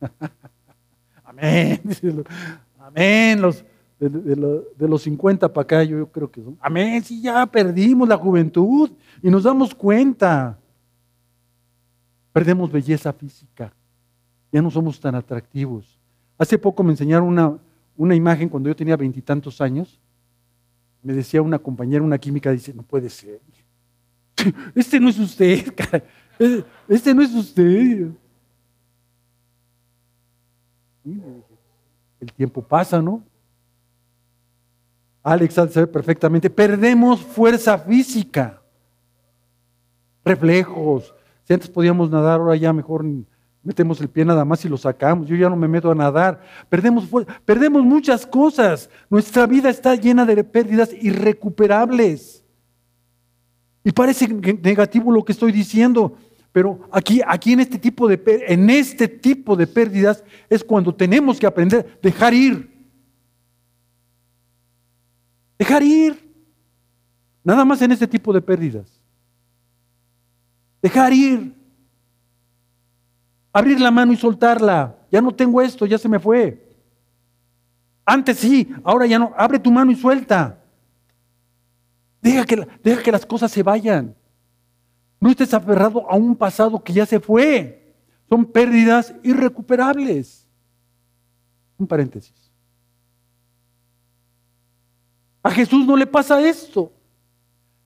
Amén. 1.24 1.80
Amén. 2.78 3.40
Los, 3.40 3.64
de, 3.98 4.88
los 4.88 5.02
50 5.02 5.52
para 5.52 5.62
acá, 5.62 5.84
yo, 5.84 6.10
creo 6.10 6.30
que 6.30 6.42
son. 6.42 6.58
Amén. 6.60 7.02
Sí, 7.04 7.20
ya 7.20 7.46
perdimos 7.46 8.08
la 8.08 8.16
juventud 8.16 8.90
y 9.22 9.30
nos 9.30 9.42
damos 9.42 9.74
cuenta. 9.74 10.58
Perdemos 12.32 12.70
belleza 12.70 13.12
física. 13.12 13.72
Ya 14.52 14.62
no 14.62 14.70
somos 14.70 14.98
tan 14.98 15.14
atractivos. 15.14 15.98
Hace 16.38 16.58
poco 16.58 16.82
me 16.82 16.92
enseñaron 16.92 17.28
una, 17.28 17.58
una 17.96 18.14
imagen 18.14 18.48
cuando 18.48 18.68
yo 18.68 18.76
tenía 18.76 18.96
veintitantos 18.96 19.60
años. 19.60 20.00
Me 21.02 21.12
decía 21.12 21.42
una 21.42 21.58
compañera, 21.58 22.02
una 22.02 22.18
química, 22.18 22.50
dice, 22.50 22.72
no 22.72 22.82
puede 22.82 23.10
ser. 23.10 23.40
Este 24.74 24.98
no 24.98 25.08
es 25.08 25.18
usted, 25.18 25.74
este 26.88 27.14
no 27.14 27.22
es 27.22 27.34
usted. 27.34 28.08
El 32.20 32.32
tiempo 32.34 32.62
pasa, 32.62 33.00
¿no? 33.00 33.22
Alex 35.22 35.54
sabe 35.54 35.86
perfectamente, 35.86 36.48
perdemos 36.48 37.20
fuerza 37.20 37.78
física, 37.78 38.62
reflejos. 40.24 41.14
Si 41.44 41.52
antes 41.52 41.68
podíamos 41.68 42.10
nadar, 42.10 42.40
ahora 42.40 42.56
ya 42.56 42.72
mejor 42.72 43.04
metemos 43.62 44.00
el 44.00 44.08
pie 44.08 44.24
nada 44.24 44.44
más 44.44 44.64
y 44.64 44.68
lo 44.68 44.78
sacamos. 44.78 45.26
Yo 45.26 45.36
ya 45.36 45.50
no 45.50 45.56
me 45.56 45.68
meto 45.68 45.90
a 45.90 45.94
nadar. 45.94 46.40
Perdemos, 46.68 47.06
perdemos 47.44 47.84
muchas 47.84 48.26
cosas. 48.26 48.88
Nuestra 49.10 49.46
vida 49.46 49.68
está 49.68 49.94
llena 49.94 50.24
de 50.24 50.42
pérdidas 50.42 50.90
irrecuperables. 50.92 52.44
Y 53.84 53.92
parece 53.92 54.28
negativo 54.28 55.12
lo 55.12 55.24
que 55.24 55.32
estoy 55.32 55.52
diciendo, 55.52 56.16
pero 56.52 56.88
aquí, 56.90 57.20
aquí 57.26 57.52
en, 57.52 57.60
este 57.60 57.78
tipo 57.78 58.08
de, 58.08 58.20
en 58.48 58.68
este 58.70 59.06
tipo 59.06 59.54
de 59.54 59.66
pérdidas 59.66 60.24
es 60.48 60.64
cuando 60.64 60.94
tenemos 60.94 61.38
que 61.38 61.46
aprender 61.46 61.86
a 61.86 61.98
dejar 62.02 62.34
ir. 62.34 62.68
Dejar 65.58 65.82
ir. 65.82 66.28
Nada 67.44 67.64
más 67.64 67.80
en 67.82 67.92
este 67.92 68.06
tipo 68.06 68.32
de 68.32 68.42
pérdidas. 68.42 69.00
Dejar 70.82 71.12
ir. 71.12 71.54
Abrir 73.52 73.80
la 73.80 73.90
mano 73.90 74.12
y 74.12 74.16
soltarla. 74.16 74.96
Ya 75.10 75.20
no 75.20 75.32
tengo 75.32 75.62
esto, 75.62 75.86
ya 75.86 75.98
se 75.98 76.08
me 76.08 76.18
fue. 76.18 76.68
Antes 78.04 78.38
sí, 78.38 78.74
ahora 78.82 79.06
ya 79.06 79.20
no. 79.20 79.32
Abre 79.36 79.60
tu 79.60 79.70
mano 79.70 79.92
y 79.92 79.96
suelta. 79.96 80.58
Deja 82.20 82.44
que, 82.44 82.66
deja 82.82 83.02
que 83.02 83.12
las 83.12 83.24
cosas 83.24 83.52
se 83.52 83.62
vayan. 83.62 84.16
No 85.20 85.30
estés 85.30 85.52
aferrado 85.52 86.10
a 86.10 86.16
un 86.16 86.34
pasado 86.34 86.82
que 86.82 86.94
ya 86.94 87.04
se 87.04 87.20
fue. 87.20 87.94
Son 88.28 88.44
pérdidas 88.44 89.14
irrecuperables. 89.22 90.46
Un 91.76 91.86
paréntesis. 91.86 92.50
A 95.42 95.50
Jesús 95.50 95.86
no 95.86 95.96
le 95.96 96.06
pasa 96.06 96.40
esto. 96.46 96.92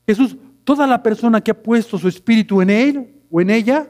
Jesús, 0.07 0.37
toda 0.65 0.87
la 0.87 1.03
persona 1.03 1.41
que 1.41 1.51
ha 1.51 1.63
puesto 1.63 1.99
su 1.99 2.09
espíritu 2.09 2.63
en 2.63 2.71
él 2.71 3.23
o 3.31 3.41
en 3.41 3.51
ella, 3.51 3.89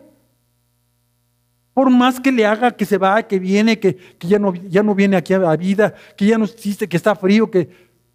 por 1.75 1.91
más 1.91 2.21
que 2.21 2.31
le 2.31 2.47
haga 2.47 2.71
que 2.71 2.85
se 2.85 2.99
va, 2.99 3.27
que 3.27 3.39
viene, 3.39 3.79
que, 3.81 3.99
ya, 4.21 4.39
no, 4.39 4.55
ya 4.55 4.83
no 4.83 4.95
viene 4.95 5.17
aquí 5.17 5.35
a 5.35 5.39
la 5.39 5.57
vida, 5.57 5.95
que 6.17 6.27
ya 6.27 6.39
no 6.39 6.45
existe, 6.45 6.89
que 6.89 6.97
está 6.97 7.17
frío, 7.17 7.51
que 7.51 7.69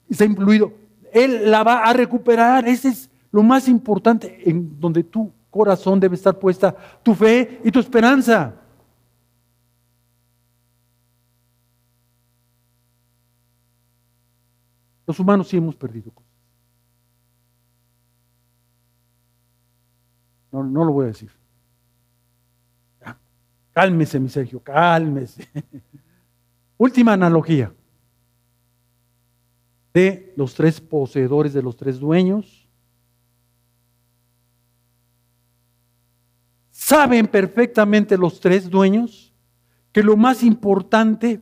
está 0.09 0.23
influido, 0.25 0.73
Él 1.11 1.51
la 1.51 1.63
va 1.63 1.83
a 1.83 1.93
recuperar. 1.93 2.67
Ese 2.67 2.89
es 2.89 3.08
lo 3.31 3.43
más 3.43 3.67
importante 3.67 4.49
en 4.49 4.79
donde 4.79 5.03
tu 5.03 5.31
corazón 5.49 5.99
debe 5.99 6.15
estar 6.15 6.37
puesta, 6.37 6.75
tu 7.03 7.13
fe 7.13 7.61
y 7.63 7.71
tu 7.71 7.79
esperanza. 7.79 8.55
Los 15.05 15.19
humanos 15.19 15.47
sí 15.47 15.57
hemos 15.57 15.75
perdido 15.75 16.11
cosas. 16.11 16.29
No, 20.51 20.63
no 20.63 20.85
lo 20.85 20.91
voy 20.91 21.05
a 21.05 21.07
decir. 21.07 21.31
Cálmese, 23.71 24.19
mi 24.19 24.29
Sergio, 24.29 24.59
cálmese. 24.61 25.47
Última 26.77 27.13
analogía 27.13 27.73
de 29.93 30.33
los 30.35 30.53
tres 30.53 30.79
poseedores, 30.81 31.53
de 31.53 31.61
los 31.61 31.75
tres 31.75 31.99
dueños. 31.99 32.58
Saben 36.89 37.27
perfectamente 37.27 38.17
los 38.17 38.39
tres 38.39 38.67
dueños 38.67 39.31
que 39.91 40.01
lo 40.01 40.17
más 40.17 40.41
importante, 40.41 41.39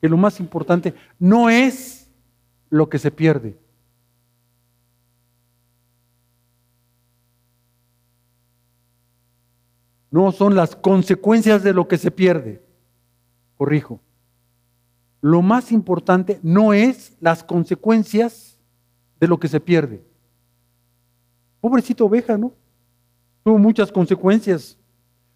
que 0.00 0.08
lo 0.08 0.16
más 0.16 0.38
importante 0.38 0.94
no 1.18 1.50
es 1.50 2.08
lo 2.70 2.88
que 2.88 3.00
se 3.00 3.10
pierde. 3.10 3.58
No 10.12 10.30
son 10.30 10.54
las 10.54 10.76
consecuencias 10.76 11.64
de 11.64 11.72
lo 11.72 11.88
que 11.88 11.98
se 11.98 12.12
pierde. 12.12 12.62
Corrijo. 13.56 14.00
Lo 15.20 15.42
más 15.42 15.72
importante 15.72 16.38
no 16.44 16.72
es 16.72 17.16
las 17.18 17.42
consecuencias 17.42 18.56
de 19.18 19.26
lo 19.26 19.40
que 19.40 19.48
se 19.48 19.58
pierde. 19.58 20.06
Pobrecito 21.60 22.04
oveja, 22.06 22.38
¿no? 22.38 22.52
Tuvo 23.42 23.58
muchas 23.58 23.90
consecuencias. 23.92 24.76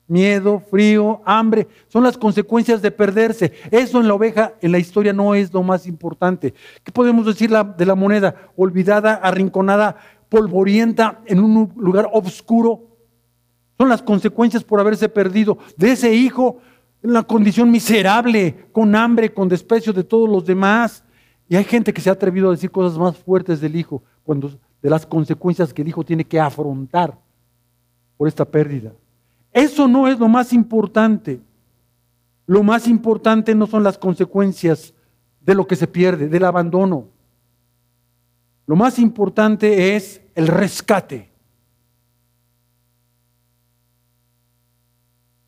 Miedo, 0.09 0.61
frío, 0.71 1.23
hambre, 1.25 1.69
son 1.89 2.03
las 2.03 2.19
consecuencias 2.19 2.83
de 2.83 2.91
perderse. 2.91 3.53
Eso 3.71 4.01
en 4.01 4.09
la 4.09 4.15
oveja, 4.15 4.53
en 4.61 4.73
la 4.73 4.79
historia, 4.79 5.13
no 5.13 5.35
es 5.35 5.53
lo 5.53 5.63
más 5.63 5.87
importante. 5.87 6.53
¿Qué 6.83 6.93
podemos 6.93 7.25
decir 7.25 7.51
de 7.51 7.87
la 7.87 7.95
moneda? 7.95 8.35
Olvidada, 8.57 9.15
arrinconada, 9.15 9.97
polvorienta, 10.29 11.21
en 11.27 11.39
un 11.39 11.73
lugar 11.77 12.11
oscuro. 12.13 12.81
Son 13.79 13.89
las 13.89 14.03
consecuencias 14.03 14.65
por 14.65 14.81
haberse 14.81 15.09
perdido 15.09 15.57
de 15.77 15.93
ese 15.93 16.13
hijo 16.13 16.59
en 17.03 17.15
la 17.15 17.23
condición 17.23 17.71
miserable, 17.71 18.67
con 18.71 18.95
hambre, 18.95 19.33
con 19.33 19.49
desprecio 19.49 19.93
de 19.93 20.05
todos 20.05 20.29
los 20.29 20.45
demás. 20.45 21.05
Y 21.49 21.57
hay 21.57 21.65
gente 21.65 21.93
que 21.93 22.01
se 22.01 22.11
ha 22.11 22.15
atrevido 22.15 22.49
a 22.49 22.53
decir 22.53 22.71
cosas 22.71 22.99
más 22.99 23.17
fuertes 23.17 23.61
del 23.61 23.77
hijo, 23.77 24.03
cuando, 24.25 24.51
de 24.83 24.91
las 24.91 25.07
consecuencias 25.07 25.73
que 25.73 25.83
el 25.83 25.89
hijo 25.89 26.05
tiene 26.05 26.25
que 26.25 26.39
afrontar 26.39 27.19
por 28.23 28.29
esta 28.29 28.45
pérdida. 28.45 28.93
Eso 29.53 29.89
no 29.89 30.07
es 30.07 30.17
lo 30.17 30.29
más 30.29 30.53
importante. 30.53 31.41
Lo 32.47 32.63
más 32.63 32.87
importante 32.87 33.53
no 33.53 33.67
son 33.67 33.83
las 33.83 33.99
consecuencias 33.99 34.95
de 35.41 35.57
lo 35.57 35.67
que 35.67 35.75
se 35.75 35.89
pierde, 35.89 36.29
del 36.29 36.45
abandono. 36.45 37.09
Lo 38.65 38.77
más 38.77 39.01
importante 39.01 39.97
es 39.97 40.21
el 40.37 40.47
rescate. 40.47 41.33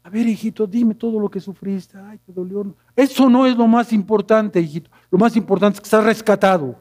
A 0.03 0.11
ver, 0.11 0.27
hijito, 0.27 0.67
dime 0.67 0.97
todo 0.97 1.21
lo 1.21 1.31
que 1.31 1.39
sufriste. 1.39 1.97
Ay, 1.97 2.19
te 2.27 2.33
dolió. 2.33 2.75
Eso 2.97 3.31
no 3.31 3.47
es 3.47 3.57
lo 3.57 3.69
más 3.69 3.93
importante, 3.93 4.61
hijito. 4.61 4.91
Lo 5.13 5.19
más 5.19 5.37
importante 5.37 5.77
es 5.77 5.81
que 5.81 5.87
estás 5.87 6.03
rescatado. 6.03 6.77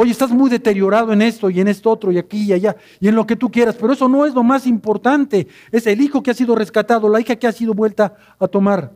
Oye, 0.00 0.12
estás 0.12 0.30
muy 0.30 0.48
deteriorado 0.48 1.12
en 1.12 1.22
esto 1.22 1.50
y 1.50 1.58
en 1.58 1.66
esto 1.66 1.90
otro 1.90 2.12
y 2.12 2.18
aquí 2.18 2.44
y 2.44 2.52
allá 2.52 2.76
y 3.00 3.08
en 3.08 3.16
lo 3.16 3.26
que 3.26 3.34
tú 3.34 3.50
quieras, 3.50 3.74
pero 3.74 3.92
eso 3.92 4.08
no 4.08 4.24
es 4.24 4.32
lo 4.32 4.44
más 4.44 4.64
importante. 4.64 5.48
Es 5.72 5.88
el 5.88 6.00
hijo 6.00 6.22
que 6.22 6.30
ha 6.30 6.34
sido 6.34 6.54
rescatado, 6.54 7.08
la 7.08 7.20
hija 7.20 7.34
que 7.34 7.48
ha 7.48 7.52
sido 7.52 7.74
vuelta 7.74 8.14
a 8.38 8.46
tomar. 8.46 8.92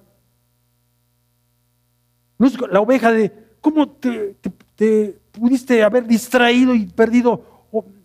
No 2.39 2.47
es 2.47 2.57
la 2.71 2.79
oveja 2.79 3.11
de 3.11 3.33
cómo 3.61 3.89
te, 3.89 4.37
pudiste 5.33 5.83
haber 5.83 6.07
distraído 6.07 6.73
y 6.73 6.87
perdido. 6.87 7.43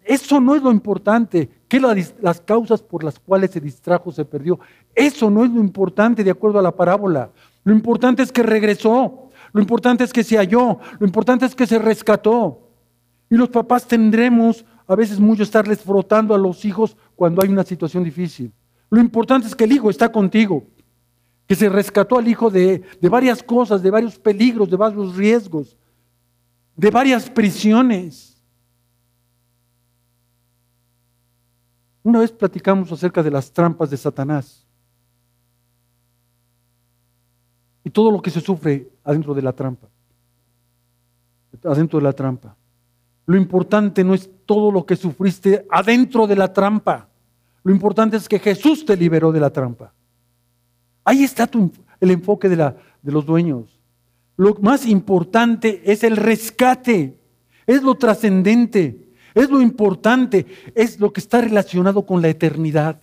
Eso 0.04 0.40
no 0.40 0.56
es 0.56 0.64
lo 0.64 0.72
importante. 0.72 1.52
¿Qué 1.68 1.80
las 1.80 2.42
causas 2.42 2.82
por 2.82 3.04
las 3.04 3.20
cuales 3.20 3.52
se 3.52 3.62
distrajo, 3.62 4.12
se 4.12 4.26
perdió? 4.26 4.60
Eso 4.96 5.30
no 5.30 5.46
es 5.46 5.52
lo 5.52 5.60
importante 5.60 6.24
de 6.24 6.32
acuerdo 6.32 6.58
a 6.58 6.64
la 6.64 6.76
parábola. 6.76 7.30
Lo 7.64 7.74
importante 7.74 8.24
es 8.24 8.32
que 8.32 8.42
regresó. 8.42 9.30
Lo 9.54 9.62
importante 9.62 10.04
es 10.04 10.12
que 10.12 10.24
se 10.24 10.38
halló. 10.38 10.80
Lo 10.98 11.06
importante 11.06 11.46
es 11.46 11.54
que 11.54 11.68
se 11.68 11.78
rescató. 11.78 12.64
Y 13.30 13.36
los 13.36 13.50
papás 13.50 13.88
tendremos 13.88 14.66
a 14.88 14.96
veces 14.96 15.20
mucho 15.20 15.44
estarles 15.44 15.82
frotando 15.82 16.34
a 16.34 16.38
los 16.38 16.64
hijos 16.64 16.96
cuando 17.16 17.44
hay 17.44 17.50
una 17.50 17.64
situación 17.64 18.04
difícil. 18.04 18.54
Lo 18.90 19.02
importante 19.02 19.48
es 19.48 19.56
que 19.56 19.66
el 19.66 19.74
hijo 19.74 19.90
está 19.90 20.12
contigo, 20.12 20.66
que 21.46 21.56
se 21.56 21.68
rescató 21.68 22.18
al 22.18 22.28
hijo 22.28 22.50
de, 22.50 22.84
de 23.02 23.10
varias 23.10 23.44
cosas, 23.44 23.84
de 23.84 23.92
varios 23.92 24.18
peligros, 24.18 24.70
de 24.70 24.78
varios 24.78 25.16
riesgos, 25.16 25.76
de 26.76 26.90
varias 26.90 27.30
prisiones. 27.30 28.42
Una 32.04 32.20
vez 32.20 32.32
platicamos 32.32 32.90
acerca 32.92 33.22
de 33.22 33.32
las 33.32 33.52
trampas 33.52 33.90
de 33.90 33.98
Satanás 33.98 34.66
y 37.84 37.90
todo 37.90 38.12
lo 38.12 38.22
que 38.22 38.30
se 38.30 38.40
sufre 38.40 38.90
adentro 39.04 39.34
de 39.34 39.42
la 39.42 39.54
trampa. 39.54 39.88
Adentro 41.64 42.00
de 42.00 42.04
la 42.04 42.14
trampa. 42.14 42.56
Lo 43.28 43.36
importante 43.36 44.06
no 44.06 44.14
es 44.14 44.30
todo 44.46 44.72
lo 44.72 44.86
que 44.86 44.96
sufriste 44.96 45.68
adentro 45.70 46.26
de 46.28 46.38
la 46.38 46.54
trampa. 46.54 47.10
Lo 47.62 47.74
importante 47.74 48.16
es 48.16 48.28
que 48.28 48.40
Jesús 48.40 48.86
te 48.86 48.96
liberó 48.96 49.34
de 49.34 49.42
la 49.42 49.50
trampa. 49.50 49.94
Ahí 51.04 51.24
está 51.24 51.50
el 52.00 52.12
enfoque 52.12 52.48
de, 52.48 52.56
de 52.56 53.12
los 53.12 53.26
dueños. 53.26 53.80
Lo 54.38 54.56
más 54.62 54.86
importante 54.86 55.82
es 55.84 56.06
el 56.06 56.16
rescate, 56.16 57.20
es 57.66 57.84
lo 57.84 57.96
trascendente, 57.96 59.10
es 59.36 59.50
lo 59.50 59.60
importante, 59.60 60.46
es 60.74 60.98
lo 60.98 61.12
que 61.12 61.20
está 61.20 61.42
relacionado 61.42 62.06
con 62.06 62.22
la 62.22 62.30
eternidad. 62.30 63.02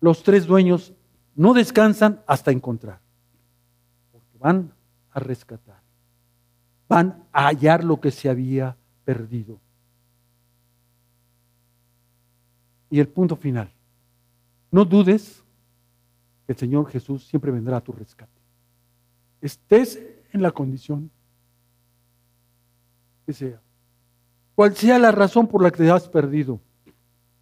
Los 0.00 0.22
tres 0.22 0.46
dueños 0.46 0.94
no 1.34 1.52
descansan 1.52 2.22
hasta 2.28 2.52
encontrar, 2.52 3.00
porque 4.12 4.38
van 4.38 4.72
a 5.10 5.18
rescatar, 5.18 5.82
van 6.88 7.24
a 7.32 7.48
hallar 7.48 7.82
lo 7.82 8.00
que 8.00 8.12
se 8.12 8.28
había 8.28 8.76
perdido. 9.10 9.58
Y 12.88 13.00
el 13.00 13.08
punto 13.08 13.34
final, 13.34 13.68
no 14.70 14.84
dudes 14.84 15.42
que 16.46 16.52
el 16.52 16.58
Señor 16.58 16.88
Jesús 16.88 17.26
siempre 17.26 17.50
vendrá 17.50 17.78
a 17.78 17.80
tu 17.80 17.90
rescate. 17.90 18.40
Estés 19.40 19.98
en 20.32 20.42
la 20.42 20.52
condición 20.52 21.10
que 23.26 23.32
sea. 23.32 23.60
Cual 24.54 24.76
sea 24.76 24.96
la 25.00 25.10
razón 25.10 25.48
por 25.48 25.60
la 25.60 25.72
que 25.72 25.90
has 25.90 26.08
perdido 26.08 26.60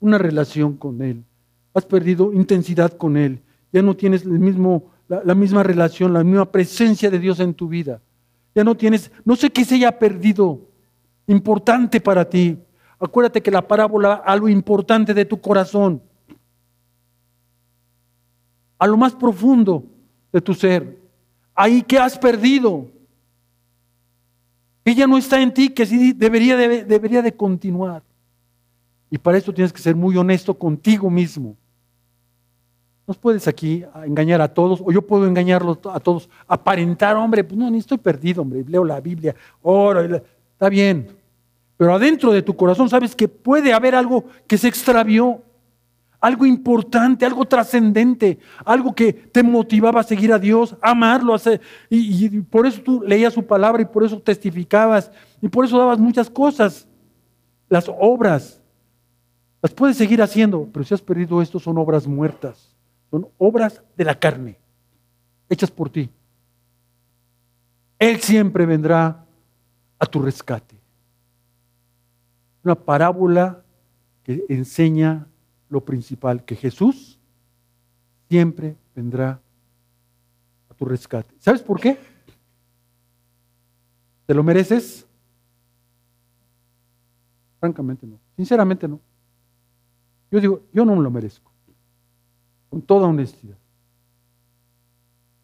una 0.00 0.16
relación 0.16 0.74
con 0.74 1.02
Él, 1.02 1.22
has 1.74 1.84
perdido 1.84 2.32
intensidad 2.32 2.96
con 2.96 3.18
Él, 3.18 3.42
ya 3.74 3.82
no 3.82 3.94
tienes 3.94 4.22
el 4.22 4.38
mismo, 4.38 4.90
la, 5.06 5.22
la 5.22 5.34
misma 5.34 5.62
relación, 5.62 6.14
la 6.14 6.24
misma 6.24 6.50
presencia 6.50 7.10
de 7.10 7.18
Dios 7.18 7.40
en 7.40 7.52
tu 7.52 7.68
vida, 7.68 8.00
ya 8.54 8.64
no 8.64 8.74
tienes, 8.74 9.12
no 9.22 9.36
sé 9.36 9.50
qué 9.50 9.66
se 9.66 9.74
haya 9.74 9.98
perdido 9.98 10.67
importante 11.28 12.00
para 12.00 12.28
ti. 12.28 12.58
Acuérdate 12.98 13.40
que 13.40 13.50
la 13.50 13.66
parábola 13.66 14.14
a 14.14 14.34
lo 14.34 14.48
importante 14.48 15.14
de 15.14 15.24
tu 15.24 15.40
corazón, 15.40 16.02
a 18.78 18.86
lo 18.86 18.96
más 18.96 19.14
profundo 19.14 19.84
de 20.32 20.40
tu 20.40 20.52
ser, 20.54 20.98
ahí 21.54 21.82
que 21.82 21.98
has 21.98 22.18
perdido, 22.18 22.86
que 24.84 24.94
ya 24.94 25.06
no 25.06 25.18
está 25.18 25.40
en 25.40 25.52
ti, 25.52 25.68
que 25.68 25.86
sí 25.86 26.12
debería 26.12 26.56
de, 26.56 27.34
continuar. 27.36 28.02
Y 29.10 29.18
para 29.18 29.38
eso 29.38 29.52
tienes 29.52 29.72
que 29.72 29.82
ser 29.82 29.94
muy 29.94 30.16
honesto 30.16 30.54
contigo 30.54 31.10
mismo. 31.10 31.56
No 33.06 33.14
puedes 33.14 33.46
aquí 33.48 33.84
engañar 34.04 34.40
a 34.40 34.48
todos, 34.48 34.80
o 34.84 34.90
yo 34.90 35.02
puedo 35.02 35.26
engañarlos 35.26 35.78
a 35.92 36.00
todos, 36.00 36.28
aparentar, 36.46 37.16
hombre, 37.16 37.44
pues 37.44 37.58
no, 37.58 37.70
ni 37.70 37.78
estoy 37.78 37.98
perdido, 37.98 38.42
hombre, 38.42 38.64
leo 38.66 38.84
la 38.84 39.00
Biblia, 39.00 39.34
oro, 39.62 40.00
está 40.00 40.68
bien. 40.68 41.17
Pero 41.78 41.94
adentro 41.94 42.32
de 42.32 42.42
tu 42.42 42.54
corazón 42.54 42.90
sabes 42.90 43.16
que 43.16 43.28
puede 43.28 43.72
haber 43.72 43.94
algo 43.94 44.26
que 44.46 44.58
se 44.58 44.68
extravió 44.68 45.42
algo 46.20 46.44
importante, 46.46 47.24
algo 47.24 47.44
trascendente, 47.44 48.38
algo 48.64 48.94
que 48.94 49.12
te 49.12 49.42
motivaba 49.42 50.00
a 50.00 50.04
seguir 50.04 50.32
a 50.32 50.38
Dios, 50.38 50.76
a 50.82 50.90
amarlo, 50.90 51.36
y, 51.88 52.26
y, 52.26 52.40
por 52.42 52.66
eso 52.66 52.82
tú 52.82 53.02
leías 53.06 53.34
su 53.34 53.46
palabra 53.46 53.82
y 53.82 53.86
por 53.86 54.04
eso 54.04 54.20
testificabas 54.20 55.10
y 55.40 55.48
por 55.48 55.64
eso 55.64 55.78
dabas 55.78 55.98
muchas 55.98 56.28
cosas. 56.28 56.88
Las 57.68 57.88
obras, 57.88 58.60
las 59.62 59.72
puedes 59.72 59.96
seguir 59.96 60.20
haciendo, 60.22 60.68
pero 60.72 60.84
si 60.84 60.94
has 60.94 61.02
perdido 61.02 61.40
esto 61.40 61.60
son 61.60 61.78
obras 61.78 62.06
muertas, 62.06 62.74
son 63.10 63.28
obras 63.38 63.82
de 63.96 64.04
la 64.04 64.18
carne, 64.18 64.58
hechas 65.48 65.70
por 65.70 65.90
ti. 65.90 66.10
Él 67.98 68.20
siempre 68.20 68.66
vendrá 68.66 69.24
a 69.98 70.06
tu 70.06 70.20
rescate. 70.20 70.77
Una 72.68 72.74
parábola 72.74 73.64
que 74.22 74.44
enseña 74.50 75.26
lo 75.70 75.82
principal, 75.82 76.44
que 76.44 76.54
Jesús 76.54 77.18
siempre 78.28 78.76
vendrá 78.94 79.40
a 80.68 80.74
tu 80.74 80.84
rescate. 80.84 81.34
¿Sabes 81.38 81.62
por 81.62 81.80
qué? 81.80 81.98
¿Te 84.26 84.34
lo 84.34 84.42
mereces? 84.42 85.06
Francamente 87.58 88.06
no. 88.06 88.18
Sinceramente 88.36 88.86
no. 88.86 89.00
Yo 90.30 90.38
digo, 90.38 90.60
yo 90.70 90.84
no 90.84 90.94
lo 91.00 91.10
merezco. 91.10 91.50
Con 92.68 92.82
toda 92.82 93.06
honestidad. 93.06 93.56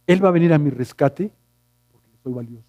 Él 0.06 0.22
va 0.22 0.28
a 0.28 0.32
venir 0.32 0.52
a 0.52 0.58
mi 0.58 0.68
rescate 0.68 1.32
porque 1.90 2.10
soy 2.22 2.34
valioso. 2.34 2.68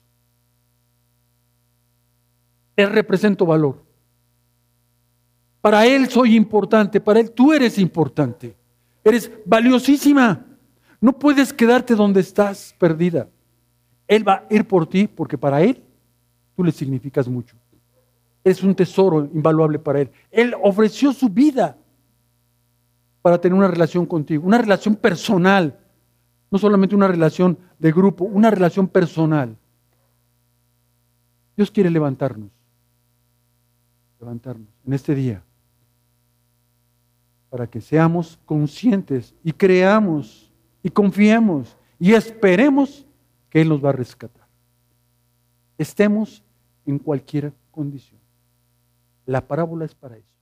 Él 2.77 2.89
represento 2.91 3.45
valor. 3.45 3.84
Para 5.65 5.87
Él 5.87 6.07
soy 6.09 6.35
importante, 6.35 7.01
para 7.01 7.19
Él 7.19 7.31
tú 7.31 7.51
eres 7.51 7.79
importante. 7.79 8.55
Eres 9.03 9.31
valiosísima. 9.47 10.45
No 11.01 11.17
puedes 11.17 11.51
quedarte 11.51 11.95
donde 11.95 12.19
estás 12.19 12.75
perdida. 12.77 13.27
Él 14.07 14.27
va 14.27 14.45
a 14.47 14.53
ir 14.53 14.67
por 14.67 14.85
ti 14.85 15.07
porque 15.07 15.39
para 15.39 15.63
Él 15.63 15.81
tú 16.55 16.63
le 16.63 16.71
significas 16.71 17.27
mucho. 17.27 17.55
Es 18.43 18.61
un 18.61 18.75
tesoro 18.75 19.27
invaluable 19.33 19.79
para 19.79 20.01
Él. 20.01 20.11
Él 20.29 20.53
ofreció 20.61 21.11
su 21.11 21.29
vida 21.29 21.75
para 23.23 23.41
tener 23.41 23.57
una 23.57 23.67
relación 23.67 24.05
contigo, 24.05 24.45
una 24.45 24.59
relación 24.59 24.95
personal, 24.95 25.79
no 26.51 26.59
solamente 26.59 26.93
una 26.93 27.07
relación 27.07 27.57
de 27.79 27.91
grupo, 27.91 28.25
una 28.25 28.51
relación 28.51 28.87
personal. 28.87 29.57
Dios 31.57 31.71
quiere 31.71 31.89
levantarnos, 31.89 32.51
levantarnos 34.19 34.69
en 34.85 34.93
este 34.93 35.15
día 35.15 35.41
para 37.55 37.67
que 37.67 37.79
seamos 37.79 38.37
conscientes 38.45 39.33
y 39.41 39.53
creamos 39.53 40.51
y 40.83 40.89
confiemos 40.89 41.77
y 41.97 42.11
esperemos 42.11 43.05
que 43.49 43.61
Él 43.61 43.69
nos 43.69 43.81
va 43.81 43.91
a 43.91 43.93
rescatar. 43.93 44.45
Estemos 45.77 46.43
en 46.85 46.99
cualquier 46.99 47.53
condición. 47.71 48.19
La 49.25 49.39
parábola 49.39 49.85
es 49.85 49.95
para 49.95 50.17
eso. 50.17 50.34